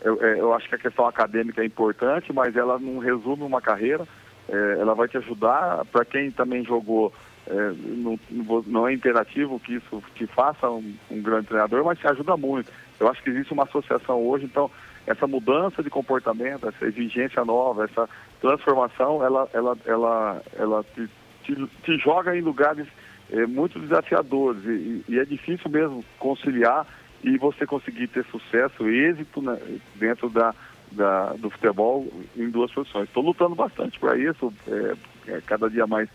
Eu, 0.02 0.24
é, 0.24 0.40
eu, 0.40 0.54
acho 0.54 0.70
que 0.70 0.76
a 0.76 0.80
questão 0.80 1.08
acadêmica 1.08 1.62
é 1.62 1.66
importante, 1.66 2.32
mas 2.32 2.56
ela 2.56 2.80
não 2.80 3.00
resume 3.00 3.44
uma 3.44 3.62
carreira. 3.62 4.08
É, 4.50 4.78
ela 4.80 4.94
vai 4.94 5.08
te 5.08 5.18
ajudar. 5.18 5.86
Para 5.86 6.06
quem 6.06 6.32
também 6.32 6.64
jogou, 6.64 7.14
é, 7.48 7.74
não, 7.88 8.20
não, 8.66 8.88
é 8.88 8.94
imperativo 8.94 9.60
que 9.60 9.76
isso 9.76 10.04
te 10.16 10.26
faça 10.28 10.70
um, 10.70 10.96
um 11.10 11.22
grande 11.22 11.48
treinador, 11.48 11.84
mas 11.84 12.00
te 12.00 12.08
ajuda 12.08 12.36
muito. 12.38 12.72
Eu 13.00 13.08
acho 13.08 13.22
que 13.22 13.30
existe 13.30 13.54
uma 13.54 13.64
associação 13.64 14.26
hoje, 14.26 14.46
então 14.46 14.70
essa 15.06 15.26
mudança 15.26 15.82
de 15.82 15.90
comportamento, 15.90 16.68
essa 16.68 16.86
exigência 16.86 17.44
nova, 17.46 17.86
essa 17.86 18.10
transformação, 18.42 19.24
ela, 19.24 19.48
ela, 19.54 19.78
ela, 19.86 20.42
ela 20.58 20.86
te, 20.94 21.10
te, 21.44 21.68
te 21.84 21.98
joga 21.98 22.36
em 22.36 22.42
lugares 22.42 22.88
é, 23.32 23.46
muito 23.46 23.80
desafiadores 23.80 24.64
e, 24.66 25.04
e, 25.08 25.20
é 25.20 25.26
difícil 25.26 25.70
mesmo 25.70 26.04
conciliar 26.20 26.86
e 27.24 27.38
você 27.38 27.66
conseguir 27.66 28.08
ter 28.08 28.26
sucesso, 28.26 28.88
êxito 28.88 29.42
né, 29.42 29.58
dentro 29.96 30.30
da, 30.30 30.54
da, 30.92 31.34
do 31.34 31.50
futebol 31.50 32.08
em 32.36 32.50
duas 32.50 32.72
posições. 32.72 33.08
Estou 33.08 33.24
lutando 33.24 33.56
bastante 33.56 34.00
para 34.00 34.18
isso, 34.18 34.54
é, 34.68 34.96
é, 35.28 35.42
cada 35.46 35.70
dia 35.70 35.86
mais 35.86 36.10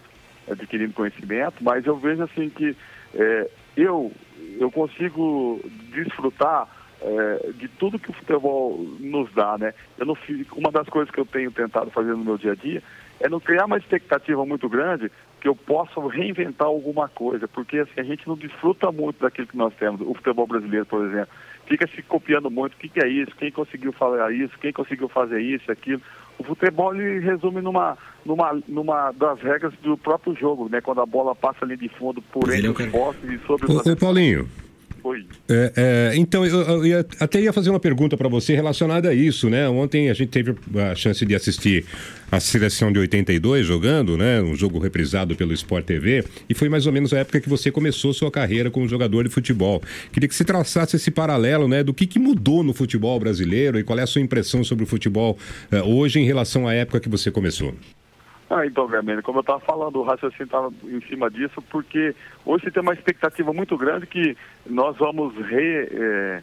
adquirindo 0.50 0.92
conhecimento, 0.92 1.62
mas 1.62 1.86
eu 1.86 1.96
vejo 1.96 2.22
assim 2.22 2.48
que 2.48 2.76
é, 3.14 3.50
eu, 3.76 4.12
eu 4.58 4.70
consigo 4.70 5.60
desfrutar 5.92 6.68
é, 7.00 7.52
de 7.54 7.68
tudo 7.68 7.98
que 7.98 8.10
o 8.10 8.14
futebol 8.14 8.78
nos 9.00 9.32
dá, 9.32 9.58
né? 9.58 9.74
Eu 9.98 10.06
não 10.06 10.14
fiz, 10.14 10.46
uma 10.52 10.70
das 10.70 10.88
coisas 10.88 11.12
que 11.12 11.20
eu 11.20 11.26
tenho 11.26 11.50
tentado 11.50 11.90
fazer 11.90 12.12
no 12.12 12.24
meu 12.24 12.38
dia 12.38 12.52
a 12.52 12.54
dia 12.54 12.82
é 13.20 13.28
não 13.28 13.40
criar 13.40 13.66
uma 13.66 13.76
expectativa 13.76 14.44
muito 14.44 14.68
grande 14.68 15.10
que 15.40 15.48
eu 15.48 15.56
possa 15.56 16.00
reinventar 16.08 16.68
alguma 16.68 17.08
coisa, 17.08 17.48
porque 17.48 17.78
assim, 17.78 18.00
a 18.00 18.02
gente 18.04 18.26
não 18.28 18.36
desfruta 18.36 18.90
muito 18.92 19.20
daquilo 19.20 19.48
que 19.48 19.56
nós 19.56 19.74
temos. 19.74 20.00
O 20.00 20.14
futebol 20.14 20.46
brasileiro, 20.46 20.86
por 20.86 21.04
exemplo, 21.04 21.34
fica 21.66 21.86
se 21.88 22.02
copiando 22.02 22.50
muito. 22.50 22.74
O 22.74 22.76
que, 22.76 22.88
que 22.88 23.00
é 23.00 23.08
isso? 23.08 23.32
Quem 23.36 23.50
conseguiu 23.50 23.92
falar 23.92 24.32
isso? 24.32 24.58
Quem 24.58 24.72
conseguiu 24.72 25.08
fazer 25.08 25.40
isso, 25.40 25.70
aquilo? 25.70 26.00
O 26.38 26.44
futebol 26.44 26.94
ele 26.94 27.20
resume 27.20 27.60
numa, 27.60 27.96
numa, 28.24 28.60
numa 28.66 29.12
das 29.12 29.40
regras 29.40 29.72
do 29.82 29.96
próprio 29.96 30.34
jogo, 30.34 30.68
né? 30.68 30.80
Quando 30.80 31.00
a 31.00 31.06
bola 31.06 31.34
passa 31.34 31.64
ali 31.64 31.76
de 31.76 31.88
fundo 31.88 32.20
por 32.22 32.52
entre 32.52 32.68
os 32.68 32.90
postes 32.90 33.30
e 33.30 33.38
sobre 33.46 33.66
os 33.66 33.76
Ô, 33.76 33.78
ô 33.78 34.42
É, 35.48 35.72
é, 36.12 36.16
então, 36.16 36.44
eu, 36.46 36.60
eu 36.62 36.86
ia- 36.86 37.06
até 37.20 37.40
ia 37.40 37.52
fazer 37.52 37.70
uma 37.70 37.80
pergunta 37.80 38.16
para 38.16 38.28
você 38.28 38.54
relacionada 38.54 39.08
a 39.10 39.14
isso, 39.14 39.50
né? 39.50 39.68
Ontem 39.68 40.08
a 40.10 40.14
gente 40.14 40.28
teve 40.30 40.54
a 40.76 40.94
chance 40.94 41.24
de 41.26 41.34
assistir 41.34 41.84
a 42.30 42.40
seleção 42.40 42.90
de 42.92 42.98
82 42.98 43.66
jogando, 43.66 44.16
né? 44.16 44.40
Um 44.40 44.54
jogo 44.54 44.78
reprisado 44.78 45.34
pelo 45.36 45.52
Sport 45.52 45.84
TV, 45.84 46.24
e 46.48 46.54
foi 46.54 46.68
mais 46.68 46.86
ou 46.86 46.92
menos 46.92 47.12
a 47.12 47.18
época 47.18 47.40
que 47.40 47.48
você 47.48 47.70
começou 47.70 48.12
sua 48.14 48.30
carreira 48.30 48.70
como 48.70 48.88
jogador 48.88 49.24
de 49.24 49.30
futebol. 49.30 49.82
Queria 50.12 50.28
que 50.28 50.34
você 50.34 50.44
traçasse 50.44 50.96
esse 50.96 51.10
paralelo, 51.10 51.68
né? 51.68 51.82
Do 51.82 51.92
que, 51.92 52.06
que 52.06 52.18
mudou 52.18 52.62
no 52.62 52.72
futebol 52.72 53.18
brasileiro 53.18 53.78
e 53.78 53.84
qual 53.84 53.98
é 53.98 54.02
a 54.02 54.06
sua 54.06 54.20
impressão 54.22 54.62
sobre 54.64 54.84
o 54.84 54.86
futebol 54.86 55.36
eh, 55.70 55.82
hoje 55.82 56.20
em 56.20 56.24
relação 56.24 56.66
à 56.66 56.74
época 56.74 57.00
que 57.00 57.08
você 57.08 57.30
começou. 57.30 57.74
Ah, 58.54 58.66
então, 58.66 58.86
Garmênio, 58.86 59.22
como 59.22 59.38
eu 59.38 59.40
estava 59.40 59.60
falando, 59.60 59.96
o 59.96 60.02
raciocínio 60.02 60.44
estava 60.44 60.70
em 60.84 61.00
cima 61.08 61.30
disso, 61.30 61.62
porque 61.70 62.14
hoje 62.44 62.70
tem 62.70 62.82
uma 62.82 62.92
expectativa 62.92 63.50
muito 63.50 63.78
grande 63.78 64.06
que 64.06 64.36
nós 64.66 64.94
vamos 64.98 65.34
re, 65.34 65.88
é, 65.90 66.42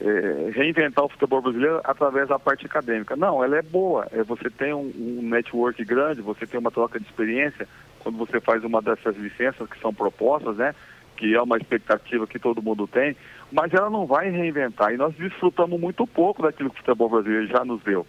é, 0.00 0.50
reinventar 0.54 1.04
o 1.04 1.10
futebol 1.10 1.42
brasileiro 1.42 1.78
através 1.84 2.28
da 2.28 2.38
parte 2.38 2.64
acadêmica. 2.64 3.14
Não, 3.14 3.44
ela 3.44 3.58
é 3.58 3.62
boa. 3.62 4.08
É, 4.10 4.22
você 4.22 4.48
tem 4.48 4.72
um, 4.72 4.90
um 4.96 5.20
network 5.28 5.84
grande, 5.84 6.22
você 6.22 6.46
tem 6.46 6.58
uma 6.58 6.70
troca 6.70 6.98
de 6.98 7.04
experiência 7.04 7.68
quando 7.98 8.16
você 8.16 8.40
faz 8.40 8.64
uma 8.64 8.80
dessas 8.80 9.14
licenças 9.18 9.68
que 9.68 9.78
são 9.80 9.92
propostas, 9.92 10.56
né? 10.56 10.74
Que 11.14 11.34
é 11.34 11.42
uma 11.42 11.58
expectativa 11.58 12.26
que 12.26 12.38
todo 12.38 12.62
mundo 12.62 12.86
tem, 12.86 13.14
mas 13.52 13.74
ela 13.74 13.90
não 13.90 14.06
vai 14.06 14.30
reinventar. 14.30 14.94
E 14.94 14.96
nós 14.96 15.14
desfrutamos 15.14 15.78
muito 15.78 16.06
pouco 16.06 16.40
daquilo 16.40 16.70
que 16.70 16.76
o 16.76 16.78
futebol 16.78 17.10
brasileiro 17.10 17.48
já 17.48 17.62
nos 17.66 17.82
deu. 17.82 18.06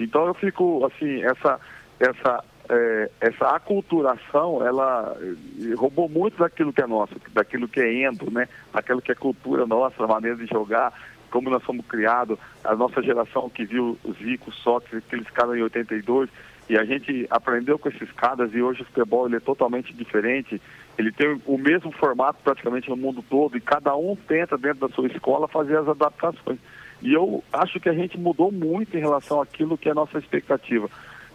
Então 0.00 0.26
eu 0.26 0.32
fico, 0.32 0.86
assim, 0.86 1.22
essa, 1.22 1.60
essa, 2.00 2.42
é, 2.68 3.10
essa 3.20 3.48
aculturação, 3.48 4.66
ela 4.66 5.16
eh, 5.20 5.74
roubou 5.74 6.08
muito 6.08 6.38
daquilo 6.38 6.72
que 6.72 6.82
é 6.82 6.86
nosso, 6.86 7.14
daquilo 7.32 7.68
que 7.68 7.80
é 7.80 8.04
endo, 8.04 8.30
né? 8.30 8.48
Daquilo 8.72 9.00
que 9.00 9.12
é 9.12 9.14
cultura 9.14 9.66
nossa, 9.66 10.02
a 10.02 10.06
maneira 10.06 10.36
de 10.36 10.46
jogar, 10.46 10.92
como 11.30 11.50
nós 11.50 11.62
fomos 11.62 11.86
criados, 11.86 12.38
a 12.64 12.74
nossa 12.74 13.02
geração 13.02 13.48
que 13.48 13.64
viu 13.64 13.98
Zico, 14.18 14.52
Sócrates, 14.52 15.06
aqueles 15.06 15.28
caras 15.30 15.56
em 15.56 15.62
82, 15.62 16.28
e 16.68 16.76
a 16.76 16.84
gente 16.84 17.26
aprendeu 17.30 17.78
com 17.78 17.88
esses 17.88 18.10
caras 18.12 18.52
e 18.52 18.60
hoje 18.60 18.82
o 18.82 18.84
futebol 18.86 19.26
ele 19.26 19.36
é 19.36 19.40
totalmente 19.40 19.92
diferente. 19.92 20.60
Ele 20.98 21.12
tem 21.12 21.40
o 21.46 21.56
mesmo 21.56 21.92
formato 21.92 22.40
praticamente 22.42 22.88
no 22.88 22.96
mundo 22.96 23.22
todo 23.28 23.56
e 23.56 23.60
cada 23.60 23.94
um 23.94 24.16
tenta 24.16 24.58
dentro 24.58 24.88
da 24.88 24.94
sua 24.94 25.06
escola 25.06 25.46
fazer 25.46 25.76
as 25.76 25.88
adaptações. 25.88 26.58
E 27.02 27.12
eu 27.12 27.44
acho 27.52 27.78
que 27.78 27.88
a 27.88 27.92
gente 27.92 28.18
mudou 28.18 28.50
muito 28.50 28.96
em 28.96 29.00
relação 29.00 29.40
àquilo 29.40 29.78
que 29.78 29.88
é 29.88 29.92
a 29.92 29.94
nossa 29.94 30.18
expectativa. 30.18 30.90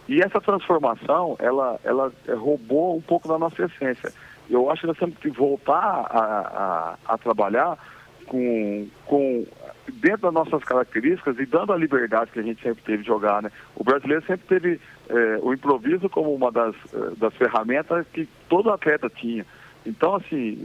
E 0.08 0.20
essa 0.20 0.40
transformação, 0.40 1.36
ela, 1.38 1.78
ela 1.84 2.12
eh, 2.26 2.34
roubou 2.34 2.96
um 2.96 3.00
pouco 3.00 3.28
da 3.28 3.38
nossa 3.38 3.64
essência. 3.64 4.12
Eu 4.50 4.70
acho 4.70 4.82
que 4.82 4.86
nós 4.88 4.98
temos 4.98 5.16
que 5.18 5.30
voltar 5.30 5.78
a, 5.78 6.96
a, 7.06 7.14
a 7.14 7.18
trabalhar 7.18 7.78
com, 8.26 8.88
com 9.06 9.46
dentro 9.88 10.22
das 10.22 10.34
nossas 10.34 10.64
características 10.64 11.38
e 11.38 11.46
dando 11.46 11.72
a 11.72 11.76
liberdade 11.76 12.32
que 12.32 12.40
a 12.40 12.42
gente 12.42 12.60
sempre 12.62 12.82
teve 12.82 13.02
de 13.02 13.08
jogar, 13.08 13.42
né? 13.42 13.50
O 13.76 13.84
brasileiro 13.84 14.24
sempre 14.26 14.46
teve 14.48 14.80
eh, 15.08 15.38
o 15.40 15.52
improviso 15.52 16.08
como 16.08 16.34
uma 16.34 16.50
das, 16.50 16.74
eh, 16.92 17.12
das 17.16 17.34
ferramentas 17.34 18.04
que 18.12 18.28
todo 18.48 18.70
atleta 18.70 19.08
tinha. 19.08 19.46
Então, 19.84 20.14
assim, 20.14 20.64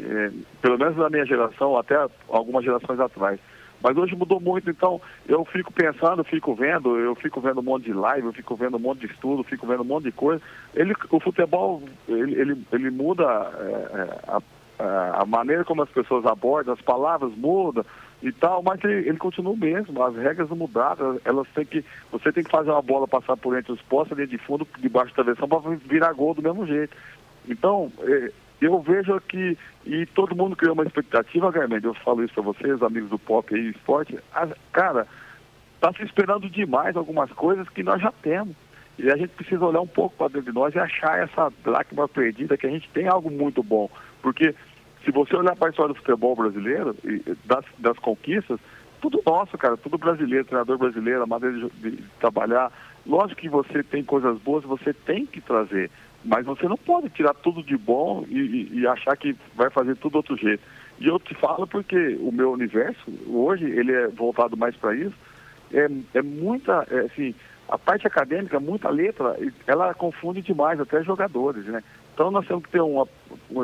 pelo 0.62 0.78
menos 0.78 0.96
na 0.96 1.10
minha 1.10 1.26
geração, 1.26 1.76
até 1.76 1.96
algumas 2.30 2.64
gerações 2.64 3.00
atrás. 3.00 3.40
Mas 3.82 3.96
hoje 3.96 4.16
mudou 4.16 4.40
muito, 4.40 4.70
então 4.70 5.00
eu 5.28 5.46
fico 5.46 5.72
pensando, 5.72 6.24
fico 6.24 6.56
vendo, 6.56 6.98
eu 6.98 7.16
fico 7.16 7.40
vendo 7.40 7.60
um 7.60 7.64
monte 7.64 7.86
de 7.86 7.94
live, 7.94 8.28
eu 8.28 8.34
fico 8.34 8.56
vendo 8.56 8.78
um 8.78 8.80
monte 8.80 9.02
de 9.02 9.14
estudo, 9.14 9.44
fico 9.44 9.68
vendo 9.68 9.82
um 9.82 9.86
monte 9.86 10.06
de 10.06 10.12
coisa. 10.12 10.42
Ele, 10.74 10.94
o 11.10 11.20
futebol, 11.20 11.84
ele, 12.08 12.40
ele, 12.40 12.68
ele 12.72 12.90
muda 12.90 13.24
eh, 13.24 14.20
a, 14.28 14.42
a, 14.80 15.22
a 15.22 15.26
maneira 15.26 15.64
como 15.64 15.84
as 15.84 15.90
pessoas 15.90 16.26
abordam, 16.26 16.74
as 16.74 16.82
palavras 16.82 17.32
mudam 17.36 17.86
e 18.22 18.32
tal, 18.32 18.64
mas 18.64 18.84
ele, 18.84 19.08
ele 19.08 19.18
continua 19.18 19.54
o 19.54 19.58
mesmo, 19.58 20.02
as 20.04 20.16
regras 20.16 20.50
não 20.50 20.58
mudaram, 20.58 21.20
elas 21.24 21.48
têm 21.54 21.66
que, 21.66 21.86
você 22.12 22.32
tem 22.32 22.44
que 22.44 22.50
fazer 22.50 22.72
uma 22.72 22.82
bola 22.82 23.08
passar 23.08 23.38
por 23.38 23.56
entre 23.56 23.72
os 23.72 23.82
postos, 23.84 24.18
ali 24.18 24.28
de 24.28 24.40
fundo, 24.40 24.68
debaixo 24.80 25.16
da 25.16 25.24
travessão, 25.24 25.48
para 25.48 25.76
virar 25.86 26.14
gol 26.14 26.34
do 26.34 26.42
mesmo 26.42 26.66
jeito. 26.66 26.96
Então, 27.48 27.92
eh, 28.02 28.32
eu 28.62 28.80
vejo 28.82 29.14
aqui, 29.14 29.58
e 29.86 30.06
todo 30.08 30.36
mundo 30.36 30.56
criou 30.56 30.74
uma 30.74 30.84
expectativa, 30.84 31.52
Garmente, 31.52 31.86
eu 31.86 31.94
falo 31.94 32.24
isso 32.24 32.34
para 32.34 32.44
vocês, 32.44 32.82
amigos 32.82 33.10
do 33.10 33.20
pop 33.20 33.54
aí, 33.54 33.70
esporte, 33.70 34.18
a- 34.34 34.48
cara, 34.72 35.08
está 35.76 35.94
se 35.94 36.04
esperando 36.04 36.50
demais 36.50 36.96
algumas 36.96 37.32
coisas 37.32 37.68
que 37.70 37.84
nós 37.84 38.02
já 38.02 38.12
temos. 38.22 38.56
E 38.98 39.12
a 39.12 39.16
gente 39.16 39.30
precisa 39.30 39.64
olhar 39.64 39.82
um 39.82 39.88
pouco 39.88 40.16
para 40.16 40.30
dentro 40.30 40.52
de 40.52 40.58
nós 40.58 40.74
e 40.74 40.80
achar 40.80 41.20
essa 41.20 41.52
dracma 41.64 42.08
perdida, 42.08 42.58
que 42.58 42.66
a 42.66 42.70
gente 42.70 42.90
tem 42.90 43.08
algo 43.08 43.30
muito 43.30 43.62
bom. 43.62 43.88
Porque 44.24 44.56
se 45.06 45.12
você 45.12 45.36
olhar 45.36 45.56
para 45.56 45.68
a 45.68 45.70
história 45.70 45.94
do 45.94 46.00
futebol 46.00 46.36
brasileiro, 46.36 46.96
e 47.04 47.22
das, 47.46 47.64
das 47.78 47.98
conquistas, 48.00 48.60
tudo 49.00 49.22
nosso, 49.24 49.56
cara, 49.56 49.78
tudo 49.78 50.00
brasileiro, 50.00 50.46
treinador 50.46 50.80
brasileiro, 50.80 51.22
a 51.22 51.28
maneira 51.28 51.56
de, 51.56 51.92
de 51.92 52.04
trabalhar. 52.20 52.72
Lógico 53.06 53.40
que 53.40 53.50
você 53.50 53.84
tem 53.84 54.04
coisas 54.04 54.40
boas, 54.40 54.64
você 54.64 54.92
tem 54.92 55.28
que 55.28 55.40
trazer, 55.40 55.92
mas 56.28 56.46
você 56.46 56.68
não 56.68 56.78
pode 56.78 57.10
tirar 57.10 57.34
tudo 57.34 57.64
de 57.64 57.78
bom 57.78 58.24
e, 58.28 58.38
e- 58.40 58.80
e 58.82 58.88
achar 58.88 59.16
que 59.18 59.36
vai 59.56 59.70
fazer 59.70 59.96
tudo 59.96 60.18
outro 60.18 60.36
jeito. 60.38 60.62
E 61.00 61.08
eu 61.08 61.20
te 61.20 61.34
falo 61.36 61.66
porque 61.66 62.18
o 62.20 62.32
meu 62.32 62.52
universo, 62.52 63.02
hoje, 63.28 63.66
ele 63.66 63.94
é 63.94 64.08
voltado 64.08 64.58
mais 64.58 64.76
para 64.76 64.96
isso, 64.96 65.14
é, 65.74 65.88
é 66.14 66.22
muita, 66.22 66.86
é, 66.92 67.00
assim, 67.02 67.34
a 67.70 67.78
parte 67.78 68.06
acadêmica, 68.08 68.60
muita 68.60 68.90
letra, 68.90 69.36
ela 69.66 69.94
confunde 69.94 70.42
demais 70.42 70.80
até 70.80 71.04
jogadores, 71.04 71.66
né? 71.66 71.84
Então 72.14 72.32
nós 72.32 72.48
temos 72.48 72.64
que 72.64 72.72
ter 72.72 72.82
uma, 72.82 73.08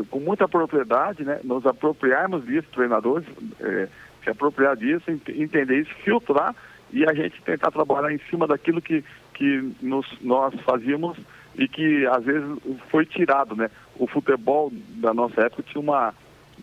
com 0.10 0.20
muita 0.20 0.48
propriedade, 0.48 1.24
né? 1.24 1.40
Nos 1.44 1.66
apropriarmos 1.66 2.46
disso, 2.46 2.68
treinadores, 2.74 3.26
é, 3.60 3.88
se 4.24 4.30
apropriar 4.30 4.76
disso, 4.78 5.10
ent- 5.10 5.30
entender 5.30 5.82
isso, 5.82 5.94
filtrar 6.04 6.56
e 6.92 7.04
a 7.10 7.14
gente 7.14 7.42
tentar 7.42 7.72
trabalhar 7.72 8.14
em 8.14 8.20
cima 8.30 8.46
daquilo 8.46 8.82
que, 8.82 9.04
que 9.34 9.74
nos, 9.82 10.06
nós 10.22 10.54
fazíamos 10.62 11.18
e 11.56 11.68
que 11.68 12.06
às 12.08 12.24
vezes 12.24 12.48
foi 12.90 13.06
tirado, 13.06 13.56
né? 13.56 13.70
O 13.98 14.08
futebol 14.08 14.72
da 14.96 15.14
nossa 15.14 15.42
época 15.42 15.64
tinha 15.64 15.82
uma 15.82 16.14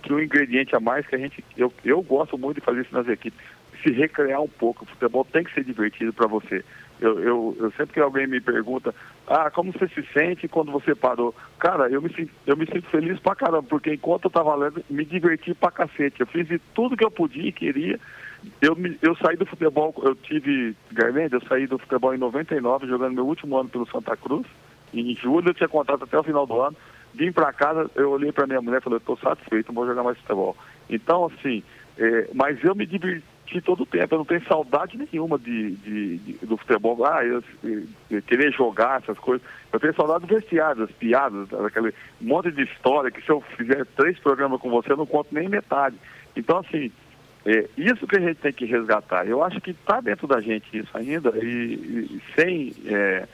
tinha 0.02 0.16
um 0.16 0.20
ingrediente 0.20 0.74
a 0.74 0.80
mais 0.80 1.06
que 1.06 1.14
a 1.14 1.18
gente 1.18 1.44
eu, 1.56 1.72
eu 1.84 2.02
gosto 2.02 2.38
muito 2.38 2.58
de 2.58 2.64
fazer 2.64 2.82
isso 2.82 2.94
nas 2.94 3.08
equipes, 3.08 3.38
se 3.82 3.92
recrear 3.92 4.40
um 4.40 4.48
pouco. 4.48 4.84
O 4.84 4.88
futebol 4.88 5.24
tem 5.24 5.44
que 5.44 5.54
ser 5.54 5.64
divertido 5.64 6.12
para 6.12 6.26
você. 6.28 6.64
Eu, 7.00 7.18
eu, 7.20 7.56
eu 7.58 7.70
sempre 7.72 7.94
que 7.94 8.00
alguém 8.00 8.26
me 8.26 8.40
pergunta, 8.40 8.94
ah, 9.26 9.50
como 9.50 9.72
você 9.72 9.88
se 9.88 10.06
sente 10.12 10.46
quando 10.46 10.70
você 10.70 10.94
parou? 10.94 11.34
Cara, 11.58 11.88
eu 11.88 12.02
me, 12.02 12.30
eu 12.46 12.56
me 12.56 12.66
sinto 12.66 12.88
feliz 12.90 13.18
pra 13.18 13.34
caramba, 13.34 13.62
porque 13.62 13.94
enquanto 13.94 14.26
eu 14.26 14.30
tava 14.30 14.54
lendo, 14.54 14.84
me 14.90 15.04
diverti 15.04 15.54
pra 15.54 15.70
cacete. 15.70 16.20
Eu 16.20 16.26
fiz 16.26 16.46
de 16.46 16.58
tudo 16.74 16.96
que 16.96 17.04
eu 17.04 17.10
podia 17.10 17.48
e 17.48 17.52
queria. 17.52 17.98
Eu, 18.60 18.76
eu 19.02 19.16
saí 19.16 19.36
do 19.36 19.46
futebol, 19.46 19.94
eu 20.04 20.14
tive, 20.14 20.76
Garland, 20.92 21.32
eu 21.32 21.40
saí 21.42 21.66
do 21.66 21.78
futebol 21.78 22.14
em 22.14 22.18
99, 22.18 22.86
jogando 22.86 23.14
meu 23.14 23.26
último 23.26 23.56
ano 23.56 23.68
pelo 23.68 23.86
Santa 23.88 24.16
Cruz. 24.16 24.46
Em 24.92 25.14
julho 25.16 25.48
eu 25.50 25.54
tinha 25.54 25.68
contrato 25.68 26.04
até 26.04 26.18
o 26.18 26.22
final 26.22 26.46
do 26.46 26.60
ano. 26.60 26.76
Vim 27.14 27.32
pra 27.32 27.52
casa, 27.52 27.90
eu 27.96 28.10
olhei 28.10 28.30
pra 28.30 28.46
minha 28.46 28.60
mulher 28.62 28.78
e 28.78 28.82
falei, 28.82 28.96
eu 28.98 29.00
tô 29.00 29.16
satisfeito, 29.16 29.68
não 29.68 29.74
vou 29.74 29.86
jogar 29.86 30.02
mais 30.04 30.16
futebol. 30.18 30.56
Então, 30.88 31.24
assim, 31.26 31.62
é, 31.98 32.28
mas 32.34 32.62
eu 32.62 32.74
me 32.74 32.86
diverti 32.86 33.60
todo 33.64 33.82
o 33.82 33.86
tempo, 33.86 34.14
eu 34.14 34.18
não 34.18 34.24
tenho 34.24 34.44
saudade 34.46 34.96
nenhuma 34.96 35.36
de, 35.36 35.72
de- 35.72 36.18
de- 36.18 36.46
do 36.46 36.56
futebol. 36.56 37.04
Ah, 37.04 37.24
eu, 37.24 37.42
eu 38.10 38.22
querer 38.22 38.52
jogar 38.52 39.00
essas 39.02 39.18
coisas. 39.18 39.44
Eu 39.72 39.80
tenho 39.80 39.94
saudade 39.94 40.24
do 40.24 40.32
vestiário, 40.34 40.86
das 40.86 40.96
piadas, 40.96 41.48
daquele 41.48 41.92
monte 42.20 42.52
de 42.52 42.62
história 42.62 43.10
que 43.10 43.20
se 43.22 43.28
eu 43.30 43.40
fizer 43.56 43.84
três 43.96 44.16
programas 44.20 44.60
com 44.60 44.70
você, 44.70 44.92
eu 44.92 44.96
não 44.96 45.06
conto 45.06 45.34
nem 45.34 45.48
metade. 45.48 45.96
Então, 46.36 46.58
assim, 46.58 46.92
é, 47.44 47.68
isso 47.76 48.06
que 48.06 48.16
a 48.16 48.20
gente 48.20 48.36
tem 48.36 48.52
que 48.52 48.66
resgatar. 48.66 49.26
Eu 49.26 49.42
acho 49.42 49.60
que 49.60 49.72
está 49.72 50.00
dentro 50.00 50.28
da 50.28 50.40
gente 50.40 50.64
isso 50.78 50.96
ainda 50.96 51.32
e, 51.42 51.74
e 52.08 52.22
sem, 52.36 52.72
é, 52.86 53.26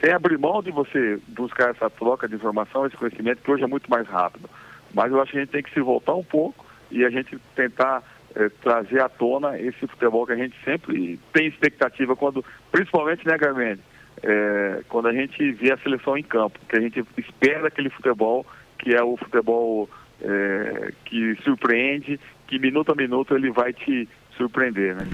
sem 0.00 0.12
abrir 0.12 0.38
mão 0.38 0.62
de 0.62 0.70
você 0.70 1.18
buscar 1.28 1.70
essa 1.70 1.90
troca 1.90 2.28
de 2.28 2.34
informação, 2.34 2.86
esse 2.86 2.96
conhecimento, 2.96 3.42
que 3.42 3.50
hoje 3.50 3.64
é 3.64 3.66
muito 3.66 3.90
mais 3.90 4.06
rápido. 4.06 4.48
Mas 4.94 5.12
eu 5.12 5.20
acho 5.20 5.32
que 5.32 5.38
a 5.38 5.40
gente 5.40 5.50
tem 5.50 5.62
que 5.62 5.72
se 5.72 5.80
voltar 5.80 6.14
um 6.14 6.24
pouco 6.24 6.64
e 6.90 7.04
a 7.04 7.10
gente 7.10 7.38
tentar 7.54 8.02
é, 8.34 8.48
trazer 8.48 9.00
à 9.02 9.08
tona 9.08 9.58
esse 9.58 9.86
futebol 9.86 10.26
que 10.26 10.32
a 10.32 10.36
gente 10.36 10.56
sempre 10.64 11.18
tem 11.32 11.46
expectativa, 11.46 12.16
quando, 12.16 12.44
principalmente, 12.70 13.26
né, 13.26 13.36
Garmente, 13.36 13.82
é, 14.22 14.82
quando 14.88 15.08
a 15.08 15.12
gente 15.12 15.52
vê 15.52 15.72
a 15.72 15.78
seleção 15.78 16.16
em 16.16 16.22
campo, 16.22 16.58
que 16.68 16.76
a 16.76 16.80
gente 16.80 17.04
espera 17.16 17.68
aquele 17.68 17.90
futebol 17.90 18.46
que 18.78 18.94
é 18.94 19.02
o 19.02 19.16
futebol 19.16 19.88
é, 20.22 20.92
que 21.04 21.36
surpreende, 21.42 22.18
que 22.46 22.58
minuto 22.58 22.92
a 22.92 22.94
minuto 22.94 23.34
ele 23.34 23.50
vai 23.50 23.72
te 23.72 24.08
surpreender, 24.36 24.94
né? 24.94 25.06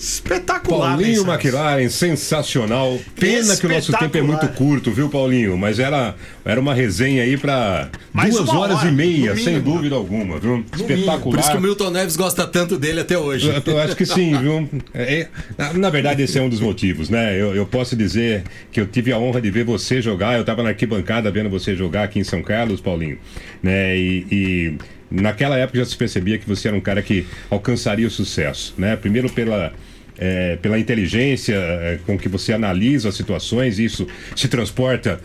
Espetacular, 0.00 0.96
Paulinho 0.96 1.24
né, 1.24 1.32
Santos? 1.32 1.44
McLaren, 1.44 1.88
sensacional. 1.90 2.98
Pena 3.18 3.54
que 3.54 3.66
o 3.66 3.68
nosso 3.68 3.92
tempo 3.92 4.16
é 4.16 4.22
muito 4.22 4.48
curto, 4.48 4.90
viu, 4.90 5.10
Paulinho? 5.10 5.58
Mas 5.58 5.78
era, 5.78 6.14
era 6.42 6.58
uma 6.58 6.72
resenha 6.72 7.22
aí 7.22 7.36
pra 7.36 7.90
Mais 8.10 8.34
duas 8.34 8.48
horas 8.48 8.78
hora, 8.78 8.88
e 8.88 8.92
meia, 8.92 9.34
no 9.34 9.36
sem 9.40 9.56
mínimo. 9.56 9.74
dúvida 9.74 9.94
alguma, 9.96 10.38
viu? 10.38 10.64
Espetacular. 10.74 11.20
Por 11.20 11.38
isso 11.38 11.50
que 11.50 11.56
o 11.58 11.60
Milton 11.60 11.90
Neves 11.90 12.16
gosta 12.16 12.46
tanto 12.46 12.78
dele 12.78 13.00
até 13.00 13.18
hoje. 13.18 13.46
Eu, 13.48 13.62
eu 13.74 13.78
acho 13.78 13.94
que 13.94 14.06
sim, 14.06 14.34
viu? 14.40 14.66
É, 14.94 15.20
é, 15.20 15.28
na, 15.58 15.74
na 15.74 15.90
verdade, 15.90 16.22
esse 16.22 16.38
é 16.38 16.42
um 16.42 16.48
dos 16.48 16.60
motivos, 16.60 17.10
né? 17.10 17.38
Eu, 17.38 17.54
eu 17.54 17.66
posso 17.66 17.94
dizer 17.94 18.44
que 18.72 18.80
eu 18.80 18.86
tive 18.86 19.12
a 19.12 19.18
honra 19.18 19.42
de 19.42 19.50
ver 19.50 19.64
você 19.64 20.00
jogar. 20.00 20.34
Eu 20.34 20.40
estava 20.40 20.62
na 20.62 20.70
arquibancada 20.70 21.30
vendo 21.30 21.50
você 21.50 21.76
jogar 21.76 22.04
aqui 22.04 22.18
em 22.18 22.24
São 22.24 22.42
Carlos, 22.42 22.80
Paulinho. 22.80 23.18
Né? 23.62 23.98
E, 23.98 24.26
e 24.32 24.74
naquela 25.10 25.58
época 25.58 25.78
já 25.78 25.84
se 25.84 25.96
percebia 25.96 26.38
que 26.38 26.48
você 26.48 26.68
era 26.68 26.76
um 26.76 26.80
cara 26.80 27.02
que 27.02 27.26
alcançaria 27.50 28.06
o 28.06 28.10
sucesso, 28.10 28.72
né? 28.78 28.96
Primeiro 28.96 29.28
pela. 29.28 29.74
É, 30.20 30.56
pela 30.56 30.78
inteligência 30.78 31.54
é, 31.54 31.98
com 32.06 32.18
que 32.18 32.28
você 32.28 32.52
analisa 32.52 33.08
as 33.08 33.16
situações, 33.16 33.78
isso 33.78 34.06
se 34.36 34.46
transporta 34.46 35.18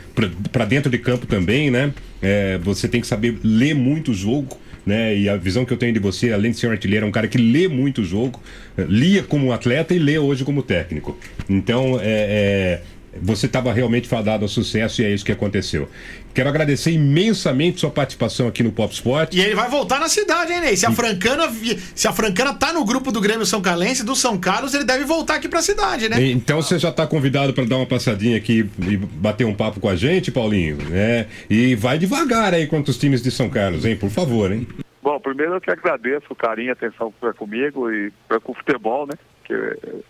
para 0.51 0.65
dentro 0.65 0.89
de 0.89 0.97
campo 0.97 1.27
também, 1.27 1.69
né? 1.69 1.93
É, 2.21 2.57
você 2.59 2.87
tem 2.87 3.01
que 3.01 3.07
saber 3.07 3.37
ler 3.43 3.75
muito 3.75 4.11
o 4.11 4.13
jogo, 4.13 4.57
né? 4.85 5.17
E 5.17 5.27
a 5.27 5.35
visão 5.35 5.65
que 5.65 5.73
eu 5.73 5.77
tenho 5.77 5.91
de 5.91 5.99
você, 5.99 6.31
além 6.31 6.51
de 6.51 6.57
ser 6.57 6.67
um 6.67 6.71
artilheiro, 6.71 7.05
é 7.05 7.09
um 7.09 7.11
cara 7.11 7.27
que 7.27 7.37
lê 7.37 7.67
muito 7.67 8.01
o 8.01 8.05
jogo, 8.05 8.41
eh, 8.77 8.85
lia 8.87 9.23
como 9.23 9.51
atleta 9.51 9.93
e 9.93 9.99
lê 9.99 10.17
hoje 10.19 10.45
como 10.45 10.61
técnico. 10.61 11.17
Então, 11.49 11.99
é, 11.99 12.03
é, 12.03 12.81
você 13.21 13.45
estava 13.45 13.71
realmente 13.73 14.07
fadado 14.07 14.43
ao 14.43 14.49
sucesso 14.49 15.01
e 15.01 15.05
é 15.05 15.09
isso 15.09 15.25
que 15.25 15.31
aconteceu. 15.31 15.89
Quero 16.33 16.49
agradecer 16.49 16.91
imensamente 16.91 17.79
sua 17.79 17.89
participação 17.89 18.47
aqui 18.47 18.61
no 18.61 18.71
Pop 18.71 18.93
Sport. 18.93 19.33
E 19.33 19.39
ele 19.39 19.55
vai 19.55 19.69
voltar 19.69 19.99
na 19.99 20.09
cidade, 20.09 20.51
hein, 20.51 20.59
Ney? 20.59 20.75
Se 20.75 20.85
a 20.85 20.91
Francana, 20.91 21.49
se 21.95 22.07
a 22.07 22.11
Francana 22.11 22.53
tá 22.53 22.73
no 22.73 22.83
grupo 22.83 23.11
do 23.11 23.21
Grêmio 23.21 23.45
São 23.45 23.61
Carlense, 23.61 24.03
do 24.03 24.15
São 24.15 24.37
Carlos, 24.37 24.73
ele 24.73 24.83
deve 24.83 25.05
voltar 25.05 25.35
aqui 25.35 25.47
pra 25.47 25.61
cidade, 25.61 26.09
né? 26.09 26.21
Então 26.21 26.61
você 26.61 26.77
já 26.77 26.89
está 26.89 27.07
convidado 27.07 27.53
para 27.53 27.63
dar 27.63 27.77
uma 27.77 27.85
passadinha 27.85 28.35
aqui 28.37 28.69
e 28.79 28.97
bater 28.97 29.45
um 29.45 29.55
papo 29.55 29.79
com 29.79 29.87
a 29.87 29.95
gente, 29.95 30.31
Paulinho, 30.31 30.77
né? 30.89 31.27
E 31.49 31.73
vai 31.75 31.97
devagar 31.97 32.53
aí 32.53 32.67
contra 32.67 32.91
os 32.91 32.97
times 32.97 33.21
de 33.21 33.31
São 33.31 33.49
Carlos, 33.49 33.85
hein? 33.85 33.95
Por 33.95 34.09
favor, 34.09 34.51
hein? 34.51 34.67
Bom, 35.01 35.19
primeiro 35.19 35.53
eu 35.53 35.61
que 35.61 35.71
agradeço 35.71 36.25
o 36.29 36.35
carinho 36.35 36.67
e 36.67 36.69
a 36.71 36.73
atenção 36.73 37.11
que 37.11 37.19
foi 37.21 37.33
comigo 37.33 37.89
e 37.91 38.11
com 38.43 38.51
o 38.51 38.55
futebol, 38.55 39.07
né? 39.07 39.13
Que 39.45 39.53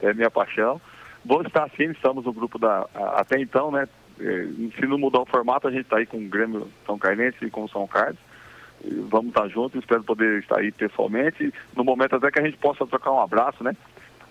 é 0.02 0.14
minha 0.14 0.32
paixão. 0.32 0.82
Vou 1.26 1.42
estar 1.42 1.70
sim, 1.76 1.86
estamos 1.92 2.24
no 2.26 2.32
grupo 2.34 2.60
da. 2.60 2.88
Até 3.16 3.40
então, 3.42 3.72
né? 3.72 3.88
eh, 4.20 4.48
Se 4.80 4.86
não 4.86 4.98
mudar 4.98 5.22
o 5.22 5.26
formato, 5.26 5.68
a 5.68 5.72
gente 5.72 5.82
está 5.86 5.98
aí 5.98 6.06
com 6.06 6.18
o 6.18 6.30
Grêmio 6.30 6.68
São 6.86 6.98
Carlense 7.00 7.38
e 7.44 7.50
com 7.50 7.64
o 7.64 7.70
São 7.70 7.88
Carlos. 7.88 8.18
Vamos 9.10 9.30
estar 9.30 9.48
juntos, 9.48 9.80
espero 9.80 10.04
poder 10.04 10.40
estar 10.40 10.60
aí 10.60 10.72
pessoalmente. 10.72 11.52
No 11.76 11.84
momento 11.84 12.16
até 12.16 12.30
que 12.30 12.40
a 12.40 12.44
gente 12.44 12.58
possa 12.58 12.86
trocar 12.86 13.12
um 13.12 13.20
abraço, 13.22 13.64
né? 13.64 13.76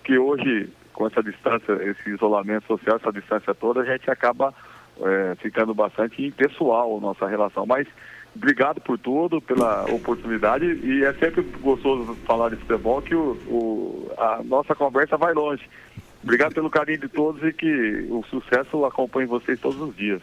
Que 0.05 0.17
hoje, 0.19 0.69
com 0.93 1.07
essa 1.07 1.21
distância, 1.23 1.73
esse 1.83 2.11
isolamento 2.11 2.67
social, 2.67 2.97
essa 2.97 3.13
distância 3.13 3.53
toda, 3.55 3.81
a 3.81 3.85
gente 3.85 4.09
acaba 4.09 4.55
eh, 5.01 5.35
ficando 5.41 5.75
bastante 5.75 6.25
impessoal 6.25 6.97
a 6.97 7.01
nossa 7.01 7.27
relação. 7.27 7.67
Mas 7.67 7.89
obrigado 8.37 8.81
por 8.81 8.97
tudo, 8.99 9.41
pela 9.41 9.85
oportunidade 9.87 10.65
e 10.67 11.05
é 11.05 11.13
sempre 11.15 11.43
gostoso 11.61 12.17
falar 12.25 12.51
de 12.51 12.57
futebol 12.57 13.03
que 13.03 13.15
o, 13.17 13.33
o- 13.47 14.13
a 14.17 14.41
nossa 14.45 14.75
conversa 14.77 15.17
vai 15.17 15.33
longe. 15.35 15.69
Obrigado 16.25 16.55
pelo 16.55 16.71
carinho 16.71 17.01
de 17.01 17.09
todos 17.09 17.43
e 17.43 17.53
que 17.53 18.07
o 18.09 18.25
sucesso 18.31 18.83
acompanhe 18.87 19.27
vocês 19.27 19.61
todos 19.61 19.79
os 19.79 19.95
dias. 19.95 20.23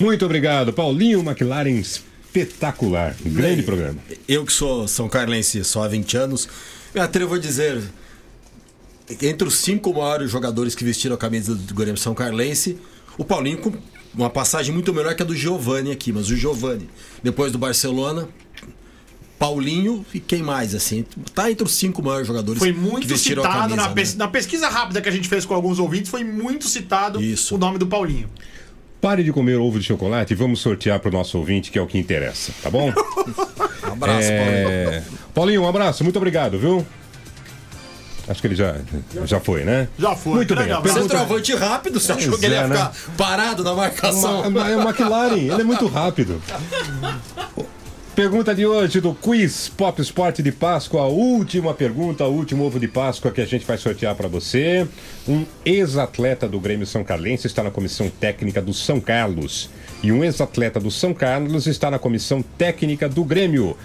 Muito 0.00 0.24
obrigado, 0.24 0.72
Paulinho 0.72 1.20
McLaren, 1.20 1.78
espetacular. 1.78 3.14
Um 3.24 3.32
grande 3.32 3.62
programa. 3.62 4.00
Eu 4.28 4.44
que 4.44 4.52
sou 4.52 4.88
São 4.88 5.08
Carlense 5.08 5.62
só 5.62 5.84
há 5.84 5.88
20 5.88 6.16
anos, 6.16 6.48
me 6.92 7.00
atrevo 7.00 7.36
a 7.36 7.38
dizer, 7.38 7.80
entre 9.22 9.46
os 9.46 9.54
cinco 9.58 9.94
maiores 9.94 10.32
jogadores 10.32 10.74
que 10.74 10.82
vestiram 10.82 11.14
a 11.14 11.18
camisa 11.18 11.54
do 11.54 11.74
Grêmio 11.74 11.96
São 11.96 12.12
Carlense, 12.12 12.76
o 13.16 13.24
Paulinho 13.24 13.58
com 13.58 13.72
uma 14.12 14.28
passagem 14.28 14.74
muito 14.74 14.92
melhor 14.92 15.14
que 15.14 15.22
a 15.22 15.24
do 15.24 15.36
Giovani 15.36 15.92
aqui, 15.92 16.12
mas 16.12 16.28
o 16.28 16.36
Giovani, 16.36 16.90
depois 17.22 17.52
do 17.52 17.58
Barcelona, 17.58 18.28
Paulinho 19.38 20.04
e 20.14 20.20
quem 20.20 20.42
mais, 20.42 20.74
assim, 20.74 21.04
tá 21.34 21.50
entre 21.50 21.64
os 21.66 21.74
cinco 21.74 22.02
maiores 22.02 22.26
jogadores 22.26 22.58
Foi 22.58 22.72
que 22.72 22.78
muito 22.78 23.12
a 23.12 23.18
citado 23.18 23.48
camisa. 23.48 23.76
na, 23.76 23.88
né? 23.88 23.94
pes- 23.94 24.14
na 24.14 24.28
pesquisa 24.28 24.68
rápida 24.68 25.00
que 25.02 25.08
a 25.08 25.12
gente 25.12 25.28
fez 25.28 25.44
com 25.44 25.54
alguns 25.54 25.78
ouvintes, 25.78 26.10
foi 26.10 26.22
muito 26.24 26.66
citado 26.68 27.18
o 27.50 27.58
nome 27.58 27.78
do 27.78 27.86
Paulinho. 27.86 28.28
Pare 29.00 29.22
de 29.22 29.32
comer 29.32 29.56
ovo 29.58 29.78
de 29.78 29.84
chocolate 29.84 30.32
e 30.32 30.36
vamos 30.36 30.60
sortear 30.60 30.98
para 31.00 31.10
o 31.10 31.12
nosso 31.12 31.36
ouvinte, 31.36 31.70
que 31.70 31.78
é 31.78 31.82
o 31.82 31.86
que 31.86 31.98
interessa, 31.98 32.52
tá 32.62 32.70
bom? 32.70 32.90
Um 33.86 33.92
abraço, 33.96 34.28
É, 34.28 35.02
Paulinho, 35.34 35.62
um 35.62 35.68
abraço, 35.68 36.02
muito 36.02 36.16
obrigado, 36.16 36.58
viu? 36.58 36.84
Acho 38.26 38.40
que 38.40 38.46
ele 38.46 38.54
já, 38.56 38.76
já 39.26 39.38
foi, 39.38 39.62
né? 39.62 39.86
Já 39.98 40.16
foi. 40.16 40.36
Muito 40.36 40.54
bem. 40.56 40.64
pergunta- 40.66 40.92
Centroavante 41.02 41.54
rápido, 41.54 42.00
você 42.00 42.10
achou 42.12 42.38
que 42.38 42.46
ele 42.46 42.54
ia 42.54 42.62
é, 42.62 42.66
né? 42.66 42.74
ficar 42.76 42.92
parado 43.16 43.62
na 43.62 43.74
marcação? 43.74 44.50
Ma- 44.50 44.68
É 44.70 44.76
o 44.76 44.80
McLaren, 44.82 45.36
ele 45.36 45.60
é 45.60 45.64
muito 45.64 45.86
rápido. 45.86 46.40
Pergunta 48.14 48.54
de 48.54 48.64
hoje 48.64 49.00
do 49.00 49.12
Quiz 49.12 49.68
Pop 49.68 50.00
Sport 50.00 50.38
de 50.38 50.52
Páscoa. 50.52 51.02
A 51.02 51.06
última 51.08 51.74
pergunta, 51.74 52.24
o 52.24 52.32
último 52.32 52.64
ovo 52.64 52.78
de 52.78 52.86
Páscoa 52.86 53.32
que 53.32 53.40
a 53.40 53.44
gente 53.44 53.66
vai 53.66 53.76
sortear 53.76 54.14
para 54.14 54.28
você. 54.28 54.86
Um 55.26 55.44
ex-atleta 55.64 56.48
do 56.48 56.60
Grêmio 56.60 56.86
São 56.86 57.02
Carlense 57.02 57.48
está 57.48 57.64
na 57.64 57.72
comissão 57.72 58.08
técnica 58.08 58.62
do 58.62 58.72
São 58.72 59.00
Carlos. 59.00 59.68
E 60.00 60.12
um 60.12 60.22
ex-atleta 60.22 60.78
do 60.78 60.92
São 60.92 61.12
Carlos 61.12 61.66
está 61.66 61.90
na 61.90 61.98
comissão 61.98 62.40
técnica 62.56 63.08
do 63.08 63.24
Grêmio. 63.24 63.76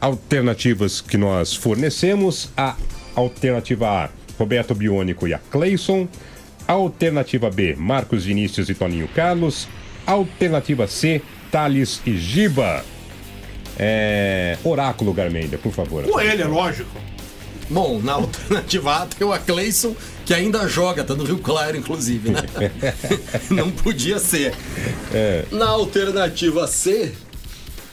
Alternativas 0.00 1.00
que 1.00 1.16
nós 1.16 1.54
fornecemos: 1.54 2.50
a 2.56 2.74
alternativa 3.14 3.86
A, 3.88 4.10
Roberto 4.36 4.74
Biônico 4.74 5.28
e 5.28 5.34
a 5.34 5.38
Cleison. 5.38 6.08
Alternativa 6.66 7.48
B, 7.48 7.76
Marcos 7.76 8.24
Vinícius 8.24 8.68
e 8.68 8.74
Toninho 8.74 9.06
Carlos. 9.06 9.68
Alternativa 10.04 10.88
C, 10.88 11.22
Thales 11.52 12.02
e 12.04 12.16
Giba. 12.16 12.84
É... 13.78 14.58
Oráculo 14.64 15.12
Garmendia, 15.12 15.58
por 15.58 15.72
favor. 15.72 16.04
Com 16.04 16.20
ele, 16.20 16.42
é 16.42 16.46
lógico. 16.46 16.90
Bom, 17.70 18.00
na 18.02 18.14
alternativa 18.14 19.02
A 19.02 19.06
tem 19.06 19.26
o 19.26 19.32
Acleison, 19.32 19.94
que 20.24 20.32
ainda 20.32 20.66
joga, 20.66 21.04
tá 21.04 21.14
no 21.14 21.24
Rio 21.24 21.38
Claro, 21.38 21.76
inclusive, 21.76 22.30
né? 22.30 22.40
Não 23.50 23.70
podia 23.70 24.18
ser. 24.18 24.54
É. 25.12 25.44
Na 25.52 25.68
alternativa 25.68 26.66
C, 26.66 27.12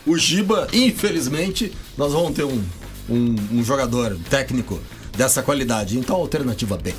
o 0.05 0.17
Giba, 0.17 0.67
infelizmente, 0.71 1.73
nós 1.97 2.13
vamos 2.13 2.33
ter 2.33 2.45
um, 2.45 2.63
um, 3.09 3.36
um 3.51 3.63
jogador 3.63 4.17
técnico 4.29 4.79
dessa 5.17 5.43
qualidade. 5.43 5.97
Então, 5.97 6.15
alternativa 6.15 6.77
B. 6.77 6.93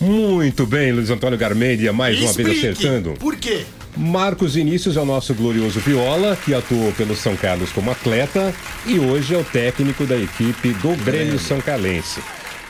Muito 0.00 0.66
bem, 0.66 0.92
Luiz 0.92 1.10
Antônio 1.10 1.38
Garmendia, 1.38 1.92
mais 1.92 2.20
uma 2.20 2.32
vez 2.32 2.48
Explique. 2.48 2.68
acertando. 2.68 3.14
Por 3.18 3.36
quê? 3.36 3.64
Marcos 3.96 4.54
Vinícius 4.54 4.96
é 4.96 5.00
o 5.00 5.04
nosso 5.04 5.32
glorioso 5.34 5.78
Viola, 5.80 6.36
que 6.44 6.52
atuou 6.52 6.92
pelo 6.92 7.14
São 7.14 7.36
Carlos 7.36 7.70
como 7.70 7.90
atleta 7.90 8.52
e 8.86 8.98
hoje 8.98 9.34
é 9.34 9.38
o 9.38 9.44
técnico 9.44 10.04
da 10.04 10.16
equipe 10.16 10.72
do 10.74 10.96
Grêmio 11.04 11.38
São 11.38 11.60
Carlense. 11.60 12.20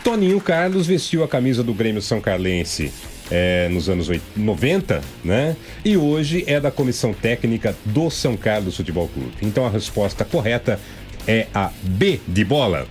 Toninho 0.03 0.39
Carlos 0.39 0.87
vestiu 0.87 1.25
a 1.25 1.29
camisa 1.29 1.63
do 1.63 1.73
Grêmio 1.73 2.03
São 2.03 2.21
Carlense 2.21 2.93
é, 3.31 3.69
nos 3.71 3.89
anos 3.89 4.09
80 4.09 4.35
90, 4.37 5.03
né? 5.25 5.57
E 5.85 5.97
hoje 5.97 6.45
é 6.47 6.61
da 6.61 6.71
comissão 6.71 7.13
técnica 7.13 7.75
do 7.85 8.11
São 8.11 8.37
Carlos 8.37 8.77
Futebol 8.77 9.09
Clube. 9.09 9.33
Então 9.41 9.65
a 9.65 9.71
resposta 9.71 10.25
correta 10.25 10.79
é 11.27 11.47
a 11.55 11.71
B 11.83 12.21
de 12.27 12.45
bola. 12.45 12.87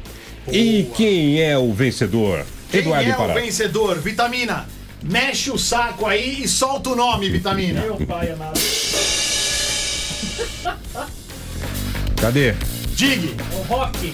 E 0.52 0.88
quem 0.96 1.42
é 1.42 1.58
o 1.58 1.72
vencedor? 1.72 2.46
Quem 2.74 2.82
Eduardo 2.82 3.08
é 3.08 3.14
o 3.14 3.18
Pará. 3.18 3.34
vencedor? 3.36 4.00
Vitamina, 4.00 4.66
mexe 5.04 5.52
o 5.52 5.60
saco 5.60 6.08
aí 6.08 6.42
e 6.44 6.48
solta 6.48 6.90
o 6.90 6.96
nome, 6.96 7.30
Vitamina. 7.30 7.82
Meu 7.82 7.98
pai 7.98 8.32
amado. 8.32 8.60
Cadê? 12.20 12.56
Digue. 12.96 13.36
O 13.54 13.62
Rock. 13.72 14.12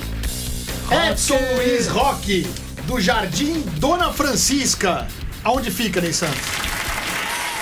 Edson 1.09 1.39
Luiz 1.55 1.87
Roque, 1.87 2.45
do 2.85 2.99
Jardim 2.99 3.61
Dona 3.77 4.11
Francisca. 4.11 5.07
Aonde 5.41 5.71
fica, 5.71 6.01
Ney 6.01 6.11
Santos? 6.11 6.37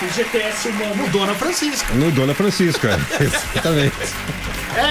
O 0.00 0.08
GTS 0.14 0.68
humano. 0.68 0.94
No 0.94 1.08
Dona 1.08 1.34
Francisca. 1.34 1.92
No 1.94 2.12
Dona 2.12 2.32
Francisca. 2.32 2.90
Exatamente. 3.20 3.96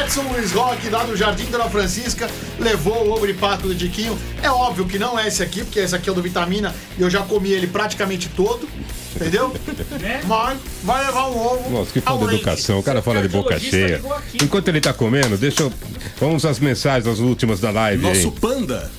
Edson 0.04 0.24
Luiz 0.24 0.52
Roque, 0.52 0.90
lá 0.90 1.04
do 1.04 1.16
Jardim 1.16 1.46
Dona 1.46 1.70
Francisca, 1.70 2.30
levou 2.60 3.08
o 3.08 3.14
ovo 3.14 3.26
de 3.26 3.34
pato 3.34 3.70
do 3.70 3.76
Diquinho. 3.76 4.20
É 4.44 4.50
óbvio 4.50 4.86
que 4.86 5.00
não 5.00 5.18
é 5.18 5.26
esse 5.28 5.42
aqui, 5.42 5.64
porque 5.64 5.80
esse 5.80 5.96
aqui 5.96 6.10
é 6.10 6.12
o 6.12 6.16
do 6.16 6.22
Vitamina 6.22 6.76
e 6.98 7.02
eu 7.02 7.10
já 7.10 7.22
comi 7.22 7.52
ele 7.52 7.68
praticamente 7.68 8.28
todo. 8.36 8.68
Entendeu? 9.16 9.56
Mas 10.28 10.60
vai 10.84 11.06
levar 11.06 11.30
um 11.30 11.38
ovo. 11.38 11.70
Nossa, 11.70 11.92
que 11.92 12.02
falta 12.02 12.28
de 12.28 12.36
educação. 12.36 12.80
O 12.80 12.84
cara 12.84 13.02
fala 13.02 13.22
de 13.22 13.30
boca 13.30 13.58
cheia. 13.58 14.02
Enquanto 14.34 14.68
ele 14.68 14.82
tá 14.82 14.92
comendo, 14.92 15.38
deixa 15.38 15.64
eu. 15.64 15.74
Vamos 16.20 16.44
às 16.46 16.60
mensagens, 16.60 17.08
as 17.08 17.20
últimas 17.20 17.62
da 17.62 17.72
live. 17.72 18.04
Nosso 18.04 18.28
hein? 18.28 18.34
panda. 18.42 18.92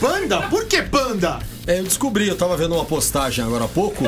Panda? 0.00 0.42
Por 0.48 0.66
que 0.66 0.82
panda? 0.82 1.38
É, 1.66 1.80
eu 1.80 1.84
descobri, 1.84 2.28
eu 2.28 2.36
tava 2.36 2.56
vendo 2.56 2.74
uma 2.74 2.84
postagem 2.84 3.44
agora 3.44 3.64
há 3.64 3.68
pouco. 3.68 4.04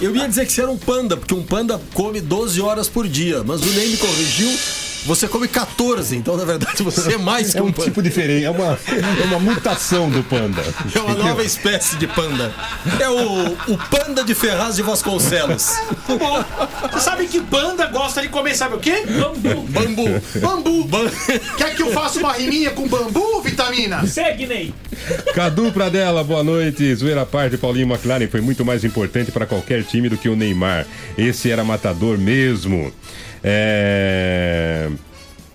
Eu 0.00 0.14
ia 0.14 0.28
dizer 0.28 0.46
que 0.46 0.52
você 0.52 0.62
era 0.62 0.70
um 0.70 0.78
panda, 0.78 1.16
porque 1.16 1.34
um 1.34 1.42
panda 1.42 1.80
come 1.94 2.20
12 2.20 2.60
horas 2.60 2.88
por 2.88 3.08
dia, 3.08 3.42
mas 3.44 3.60
o 3.62 3.66
Ney 3.66 3.88
me 3.88 3.96
corrigiu 3.96 4.48
você 5.06 5.26
come 5.26 5.48
14, 5.48 6.16
então 6.16 6.36
na 6.36 6.44
verdade 6.44 6.82
você 6.82 7.14
é 7.14 7.18
mais 7.18 7.52
que 7.52 7.58
É 7.58 7.62
um, 7.62 7.66
um 7.66 7.72
panda. 7.72 7.84
tipo 7.88 8.02
diferente, 8.02 8.44
é 8.44 8.50
uma, 8.50 8.78
é 8.88 9.24
uma 9.24 9.38
mutação 9.38 10.08
do 10.10 10.22
panda. 10.22 10.62
É 10.94 10.98
uma 11.00 11.14
nova 11.14 11.42
espécie 11.42 11.96
de 11.96 12.06
panda. 12.06 12.52
É 13.00 13.08
o, 13.08 13.52
o 13.72 13.78
panda 13.90 14.22
de 14.24 14.34
Ferraz 14.34 14.76
de 14.76 14.82
Vasconcelos. 14.82 15.70
Bom. 16.06 16.44
Você 16.92 17.00
sabe 17.00 17.26
que 17.26 17.40
panda 17.40 17.86
gosta 17.86 18.20
de 18.22 18.28
comer, 18.28 18.54
sabe 18.54 18.74
o 18.76 18.78
quê? 18.78 19.04
Bambu. 19.06 19.62
Bambu. 19.68 20.22
Bambu. 20.40 20.84
Ban- 20.84 21.10
Quer 21.56 21.74
que 21.74 21.82
eu 21.82 21.92
faça 21.92 22.18
uma 22.18 22.32
riminha 22.32 22.70
com 22.70 22.86
bambu, 22.88 23.40
vitamina? 23.42 24.06
Segue, 24.06 24.46
Ney. 24.46 24.74
Cadu 25.34 25.72
Pradella, 25.72 26.22
boa 26.22 26.42
noite. 26.44 26.94
Zoeira 26.94 27.22
à 27.22 27.26
parte, 27.26 27.56
Paulinho 27.56 27.88
McLaren 27.88 28.28
foi 28.28 28.40
muito 28.40 28.64
mais 28.64 28.84
importante 28.84 29.30
para 29.32 29.46
qualquer 29.46 29.82
time 29.84 30.08
do 30.08 30.16
que 30.16 30.28
o 30.28 30.36
Neymar. 30.36 30.86
Esse 31.16 31.50
era 31.50 31.64
matador 31.64 32.18
mesmo. 32.18 32.92
É. 33.42 34.88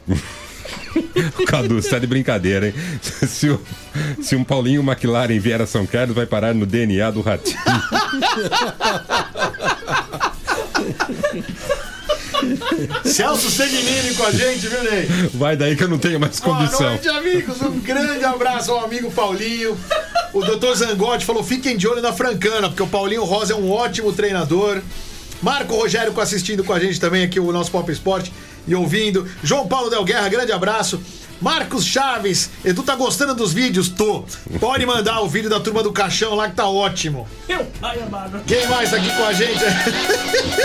Cadu, 1.47 1.81
você 1.81 1.89
tá 1.89 1.99
de 1.99 2.07
brincadeira, 2.07 2.67
hein? 2.67 2.73
Se, 3.01 3.49
o- 3.49 3.61
se 4.21 4.35
um 4.35 4.43
Paulinho 4.43 4.81
McLaren 4.81 5.39
vier 5.39 5.61
a 5.61 5.67
São 5.67 5.85
Carlos, 5.85 6.15
vai 6.15 6.25
parar 6.25 6.53
no 6.53 6.65
DNA 6.65 7.11
do 7.11 7.21
Ratinho. 7.21 7.57
Celso 13.03 13.49
Segnini 13.49 14.13
com 14.15 14.25
a 14.25 14.31
gente, 14.31 14.67
viu, 14.67 14.83
Ney? 14.83 15.07
Vai 15.33 15.55
daí 15.57 15.75
que 15.75 15.83
eu 15.83 15.87
não 15.87 15.97
tenho 15.97 16.19
mais 16.19 16.39
Boa 16.39 16.57
condição. 16.57 16.89
noite, 16.89 17.07
amigos. 17.09 17.61
Um 17.61 17.79
grande 17.79 18.23
abraço 18.25 18.71
ao 18.71 18.83
amigo 18.85 19.11
Paulinho. 19.11 19.77
O 20.33 20.43
doutor 20.43 20.75
Zangotti 20.75 21.25
falou: 21.25 21.43
fiquem 21.43 21.77
de 21.77 21.87
olho 21.87 22.01
na 22.01 22.13
Francana, 22.13 22.67
porque 22.69 22.83
o 22.83 22.87
Paulinho 22.87 23.23
Rosa 23.23 23.53
é 23.53 23.55
um 23.55 23.71
ótimo 23.71 24.11
treinador. 24.13 24.81
Marco 25.45 25.75
Rogério 25.75 26.19
assistindo 26.19 26.63
com 26.63 26.73
a 26.73 26.79
gente 26.79 26.99
também 26.99 27.23
aqui, 27.23 27.39
o 27.39 27.51
nosso 27.51 27.69
Pop 27.69 27.91
Esporte 27.91 28.33
e 28.67 28.73
ouvindo. 28.73 29.29
João 29.43 29.67
Paulo 29.67 29.91
Del 29.91 30.03
Guerra, 30.03 30.27
grande 30.27 30.51
abraço. 30.51 30.99
Marcos 31.39 31.85
Chaves, 31.85 32.49
Edu 32.63 32.81
tá 32.81 32.95
gostando 32.95 33.35
dos 33.35 33.53
vídeos? 33.53 33.87
Tô. 33.87 34.25
Pode 34.59 34.87
mandar 34.87 35.21
o 35.21 35.29
vídeo 35.29 35.47
da 35.47 35.59
turma 35.59 35.83
do 35.83 35.91
caixão 35.93 36.33
lá 36.33 36.49
que 36.49 36.55
tá 36.55 36.67
ótimo. 36.67 37.27
Meu 37.47 37.63
pai 37.79 38.01
amado. 38.01 38.41
Quem 38.47 38.65
mais 38.67 38.89
tá 38.89 38.97
aqui 38.97 39.07
com 39.15 39.23
a 39.23 39.33
gente? 39.33 39.63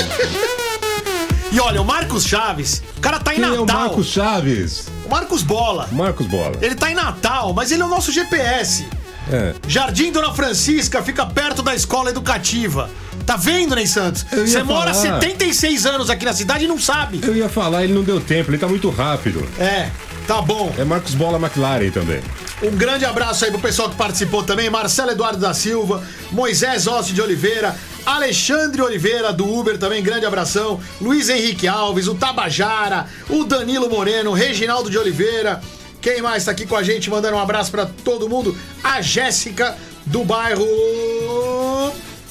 e 1.53 1.61
olha, 1.61 1.83
o 1.83 1.85
Marcos 1.85 2.25
Chaves, 2.25 2.83
o 2.97 3.01
cara 3.03 3.21
tá 3.21 3.35
em 3.35 3.37
Quem 3.37 3.45
é 3.45 3.49
Natal. 3.49 3.65
o 3.65 3.67
Marcos 3.67 4.07
Chaves? 4.07 4.89
O 5.05 5.11
Marcos 5.11 5.43
Bola. 5.43 5.91
Marcos 5.93 6.27
Bola. 6.27 6.57
Ele 6.63 6.75
tá 6.75 6.91
em 6.91 6.95
Natal, 6.95 7.53
mas 7.53 7.71
ele 7.71 7.83
é 7.83 7.85
o 7.85 7.89
nosso 7.89 8.11
GPS. 8.11 8.89
É. 9.31 9.55
Jardim 9.69 10.11
Dona 10.11 10.33
Francisca 10.33 11.03
fica 11.03 11.27
perto 11.27 11.63
da 11.63 11.75
escola 11.75 12.09
educativa. 12.09 12.89
Tá 13.31 13.37
vendo, 13.37 13.77
Ney 13.77 13.87
Santos? 13.87 14.27
Você 14.29 14.61
mora 14.65 14.93
falar. 14.93 15.21
76 15.21 15.87
anos 15.87 16.11
aqui 16.11 16.25
na 16.25 16.33
cidade 16.33 16.65
e 16.65 16.67
não 16.67 16.81
sabe. 16.81 17.21
Eu 17.23 17.37
ia 17.37 17.49
falar, 17.49 17.85
ele 17.85 17.93
não 17.93 18.03
deu 18.03 18.21
tempo, 18.21 18.51
ele 18.51 18.59
tá 18.59 18.67
muito 18.67 18.91
rápido. 18.91 19.49
É, 19.57 19.89
tá 20.27 20.43
bom. 20.43 20.75
É 20.77 20.83
Marcos 20.83 21.15
Bola 21.15 21.39
McLaren 21.39 21.93
também. 21.93 22.21
Um 22.61 22.73
grande 22.73 23.05
abraço 23.05 23.45
aí 23.45 23.53
pro 23.53 23.61
pessoal 23.61 23.89
que 23.89 23.95
participou 23.95 24.43
também. 24.43 24.69
Marcelo 24.69 25.13
Eduardo 25.13 25.39
da 25.39 25.55
Silva, 25.55 26.03
Moisés 26.33 26.89
Ossi 26.89 27.13
de 27.13 27.23
Oliveira, 27.23 27.77
Alexandre 28.05 28.83
Oliveira 28.83 29.33
do 29.33 29.49
Uber 29.49 29.79
também, 29.79 30.03
grande 30.03 30.27
abração. 30.27 30.81
Luiz 31.01 31.29
Henrique 31.29 31.69
Alves, 31.69 32.09
o 32.09 32.17
Tabajara, 32.17 33.07
o 33.29 33.45
Danilo 33.45 33.89
Moreno, 33.89 34.33
Reginaldo 34.33 34.91
de 34.91 34.99
Oliveira. 34.99 35.61
Quem 36.01 36.21
mais 36.21 36.47
tá 36.47 36.51
aqui 36.51 36.67
com 36.67 36.75
a 36.75 36.83
gente 36.83 37.09
mandando 37.09 37.37
um 37.37 37.41
abraço 37.41 37.71
pra 37.71 37.87
todo 37.87 38.29
mundo? 38.29 38.59
A 38.83 39.01
Jéssica 39.01 39.79
do 40.05 40.25
bairro 40.25 40.67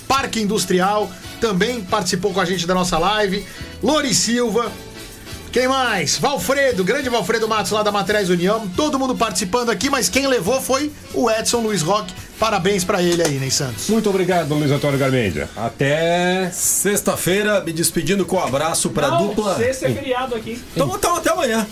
Parque 0.10 0.42
Industrial 0.42 1.08
também 1.40 1.82
participou 1.82 2.34
com 2.34 2.42
a 2.42 2.46
gente 2.46 2.66
da 2.66 2.74
nossa 2.74 2.98
live. 2.98 3.46
Lori 3.82 4.12
Silva, 4.14 4.72
quem 5.52 5.68
mais? 5.68 6.18
Valfredo, 6.18 6.84
grande 6.84 7.10
Valfredo 7.10 7.48
Matos 7.48 7.72
lá 7.72 7.84
da 7.84 7.92
Materiais 7.92 8.28
União. 8.28 8.68
Todo 8.76 8.98
mundo 8.98 9.16
participando 9.16 9.70
aqui, 9.70 9.88
mas 9.88 10.10
quem 10.10 10.26
levou 10.26 10.60
foi 10.60 10.92
o 11.14 11.30
Edson 11.30 11.60
Luiz 11.62 11.84
Roque. 11.84 12.12
Parabéns 12.40 12.84
pra 12.84 13.04
ele 13.04 13.22
aí, 13.22 13.38
Ney 13.38 13.52
Santos. 13.52 13.88
Muito 13.88 14.10
obrigado, 14.10 14.52
Luiz 14.56 14.72
Antônio 14.72 14.98
Garmendia. 14.98 15.48
Até. 15.56 16.50
Sexta-feira, 16.52 17.62
me 17.62 17.72
despedindo 17.72 18.26
com 18.26 18.38
um 18.38 18.44
abraço 18.44 18.90
pra 18.90 19.10
Não, 19.12 19.28
dupla. 19.28 19.58
sexta 19.58 19.88
é 19.90 19.94
feriado 19.94 20.34
aqui. 20.36 20.60
Então, 20.74 20.96
então 20.96 21.16
até 21.18 21.30
amanhã. 21.30 21.68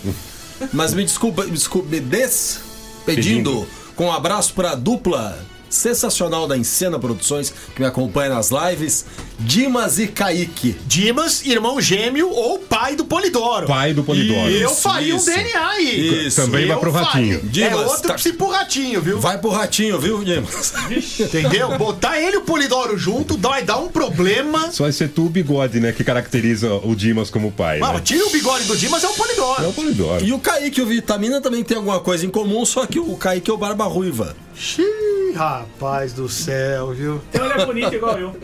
Mas 0.72 0.94
me 0.94 1.04
desculpa, 1.04 1.44
me 1.44 1.50
desculpa, 1.52 1.88
me 1.88 1.98
despedindo 2.00 3.04
Pedindo. 3.04 3.68
com 3.96 4.06
um 4.06 4.12
abraço 4.12 4.54
pra 4.54 4.74
dupla 4.76 5.38
sensacional 5.68 6.46
da 6.46 6.56
Encena 6.56 6.98
Produções, 6.98 7.52
que 7.74 7.80
me 7.80 7.86
acompanha 7.86 8.30
nas 8.30 8.50
lives, 8.50 9.04
Dimas 9.38 9.98
e 9.98 10.08
Kaique. 10.08 10.76
Dimas, 10.86 11.44
irmão 11.46 11.80
gêmeo 11.80 12.28
ou 12.28 12.58
pai 12.58 12.96
do 12.96 13.04
Polidoro. 13.04 13.66
Pai 13.66 13.94
do 13.94 14.02
Polidoro. 14.02 14.50
Eu 14.50 14.70
Isso, 14.72 14.82
faria 14.82 15.14
isso. 15.14 15.30
um 15.30 15.34
DNA 15.34 15.68
aí. 15.68 16.26
Isso. 16.26 16.40
Também 16.42 16.66
vai 16.66 16.76
Eu 16.76 16.80
pro 16.80 16.92
faria. 16.92 17.06
Ratinho. 17.08 17.36
é 17.36 17.48
Dimas, 17.48 17.86
outro 17.90 18.08
tá- 18.08 18.14
psi 18.14 18.32
pro 18.32 18.48
ratinho, 18.48 19.00
viu? 19.00 19.20
Vai 19.20 19.38
pro 19.38 19.50
ratinho, 19.50 19.98
viu, 20.00 20.24
Dimas? 20.24 20.72
Entendeu? 21.20 21.78
Botar 21.78 22.20
ele 22.20 22.34
e 22.34 22.38
o 22.38 22.42
Polidoro 22.42 22.98
junto 22.98 23.38
vai 23.38 23.62
dar 23.62 23.78
um 23.78 23.88
problema. 23.88 24.70
Só 24.72 24.84
vai 24.84 24.92
ser 24.92 25.08
tu 25.08 25.26
o 25.26 25.28
bigode, 25.28 25.78
né? 25.78 25.92
Que 25.92 26.02
caracteriza 26.02 26.72
o 26.74 26.94
Dimas 26.96 27.30
como 27.30 27.52
pai. 27.52 27.78
Mano, 27.78 27.94
Né? 27.94 28.00
tira 28.04 28.26
o 28.26 28.30
bigode 28.30 28.64
do 28.64 28.76
Dimas, 28.76 29.04
é 29.04 29.08
o 29.08 29.12
Polidoro. 29.14 29.64
É 29.64 29.66
o 29.68 29.72
Polidoro. 29.72 30.24
E 30.24 30.32
o 30.32 30.38
Kaique 30.40 30.80
e 30.80 30.82
o 30.82 30.86
Vitamina 30.86 31.40
também 31.40 31.62
tem 31.62 31.76
alguma 31.76 32.00
coisa 32.00 32.26
em 32.26 32.30
comum, 32.30 32.64
só 32.66 32.84
que 32.86 32.98
o 32.98 33.16
Kaique 33.16 33.50
é 33.50 33.54
o 33.54 33.56
Barba 33.58 33.84
Ruiva. 33.84 34.36
Xiii, 34.56 35.32
rapaz 35.36 36.12
do 36.12 36.28
céu, 36.28 36.92
viu? 36.92 37.20
Então 37.30 37.44
ele 37.48 37.62
é 37.62 37.66
bonito 37.66 37.94
igual 37.94 38.18
eu. 38.18 38.36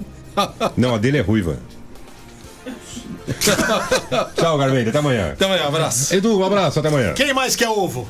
Não, 0.76 0.94
a 0.94 0.98
dele 0.98 1.18
é 1.18 1.20
ruiva. 1.20 1.58
Tchau, 4.36 4.58
Garmendia. 4.58 4.90
Até 4.90 4.98
amanhã. 4.98 5.32
Até 5.32 5.44
amanhã, 5.44 5.66
abraço. 5.66 6.14
Edu, 6.14 6.38
um 6.40 6.44
abraço. 6.44 6.78
Até 6.78 6.88
amanhã. 6.88 7.14
Quem 7.14 7.32
mais 7.32 7.56
quer 7.56 7.68
ovo? 7.68 8.08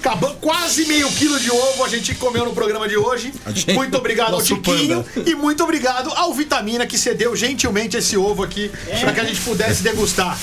Acabou 0.00 0.34
quase 0.40 0.84
meio 0.86 1.08
quilo 1.12 1.38
de 1.38 1.50
ovo 1.50 1.84
a 1.84 1.88
gente 1.88 2.14
comeu 2.16 2.44
no 2.44 2.52
programa 2.52 2.88
de 2.88 2.96
hoje. 2.96 3.32
gente- 3.48 3.72
Muito 3.72 3.96
obrigado 3.96 4.34
ao 4.34 4.42
Tiquinho 4.42 5.04
panda. 5.04 5.30
e 5.30 5.34
muito 5.34 5.62
obrigado 5.62 6.10
ao 6.14 6.34
Vitamina 6.34 6.86
que 6.86 6.98
cedeu 6.98 7.34
gentilmente 7.36 7.96
esse 7.96 8.16
ovo 8.16 8.42
aqui 8.42 8.70
pra 9.00 9.12
que 9.12 9.20
a 9.20 9.24
gente 9.24 9.40
pudesse 9.40 9.82
degustar. 9.82 10.36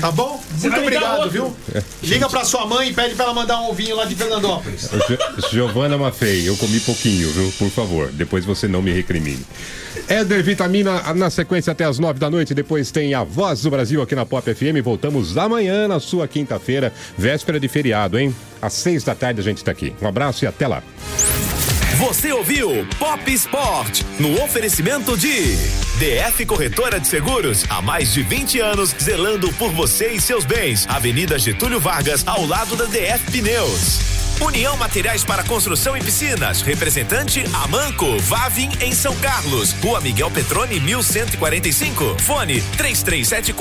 Tá 0.00 0.10
bom? 0.10 0.42
Muito 0.50 0.64
me 0.64 0.70
dar 0.70 0.80
obrigado, 0.80 1.30
viu? 1.30 1.56
Liga 2.02 2.28
pra 2.28 2.44
sua 2.44 2.66
mãe 2.66 2.90
e 2.90 2.94
pede 2.94 3.14
pra 3.14 3.26
ela 3.26 3.34
mandar 3.34 3.60
um 3.60 3.70
ovinho 3.70 3.96
lá 3.96 4.04
de 4.04 4.14
Fernandópolis. 4.14 4.90
Giovana 5.50 5.96
Mafei, 5.96 6.48
eu 6.48 6.56
comi 6.56 6.80
pouquinho, 6.80 7.30
viu? 7.30 7.52
Por 7.58 7.70
favor, 7.70 8.10
depois 8.12 8.44
você 8.44 8.66
não 8.66 8.82
me 8.82 8.92
recrimine. 8.92 9.44
Éder 10.08 10.42
Vitamina 10.42 11.14
na 11.14 11.30
sequência 11.30 11.70
até 11.70 11.84
as 11.84 11.98
nove 11.98 12.18
da 12.18 12.28
noite. 12.28 12.54
Depois 12.54 12.90
tem 12.90 13.14
a 13.14 13.22
Voz 13.22 13.62
do 13.62 13.70
Brasil 13.70 14.02
aqui 14.02 14.14
na 14.14 14.26
Pop 14.26 14.52
FM. 14.52 14.82
Voltamos 14.82 15.38
amanhã, 15.38 15.86
na 15.88 16.00
sua 16.00 16.26
quinta-feira, 16.26 16.92
véspera 17.16 17.60
de 17.60 17.68
feriado, 17.68 18.18
hein? 18.18 18.34
Às 18.60 18.72
seis 18.72 19.04
da 19.04 19.14
tarde 19.14 19.40
a 19.40 19.44
gente 19.44 19.62
tá 19.62 19.70
aqui. 19.70 19.94
Um 20.02 20.08
abraço 20.08 20.44
e 20.44 20.48
até 20.48 20.66
lá. 20.66 20.82
Você 21.98 22.32
ouviu 22.32 22.86
Pop 22.98 23.32
Sport 23.32 24.02
no 24.18 24.42
oferecimento 24.42 25.16
de 25.16 25.56
DF 25.98 26.44
Corretora 26.44 26.98
de 26.98 27.06
Seguros 27.06 27.64
há 27.68 27.80
mais 27.80 28.12
de 28.12 28.22
20 28.22 28.58
anos 28.60 28.94
zelando 29.00 29.52
por 29.52 29.70
você 29.70 30.08
e 30.08 30.20
seus 30.20 30.44
bens. 30.44 30.86
Avenida 30.88 31.38
Getúlio 31.38 31.78
Vargas 31.78 32.26
ao 32.26 32.44
lado 32.46 32.74
da 32.76 32.86
DF 32.86 33.30
Pneus. 33.30 34.14
União 34.40 34.76
Materiais 34.76 35.24
para 35.24 35.44
Construção 35.44 35.96
e 35.96 36.02
Piscinas. 36.02 36.60
Representante 36.62 37.44
Amanco 37.62 38.18
Vavin 38.18 38.68
em 38.80 38.92
São 38.92 39.14
Carlos. 39.16 39.72
Rua 39.74 40.00
Miguel 40.00 40.30
Petrone 40.30 40.80
1145. 40.80 42.16
Fone 42.20 42.60
3374 42.76 43.52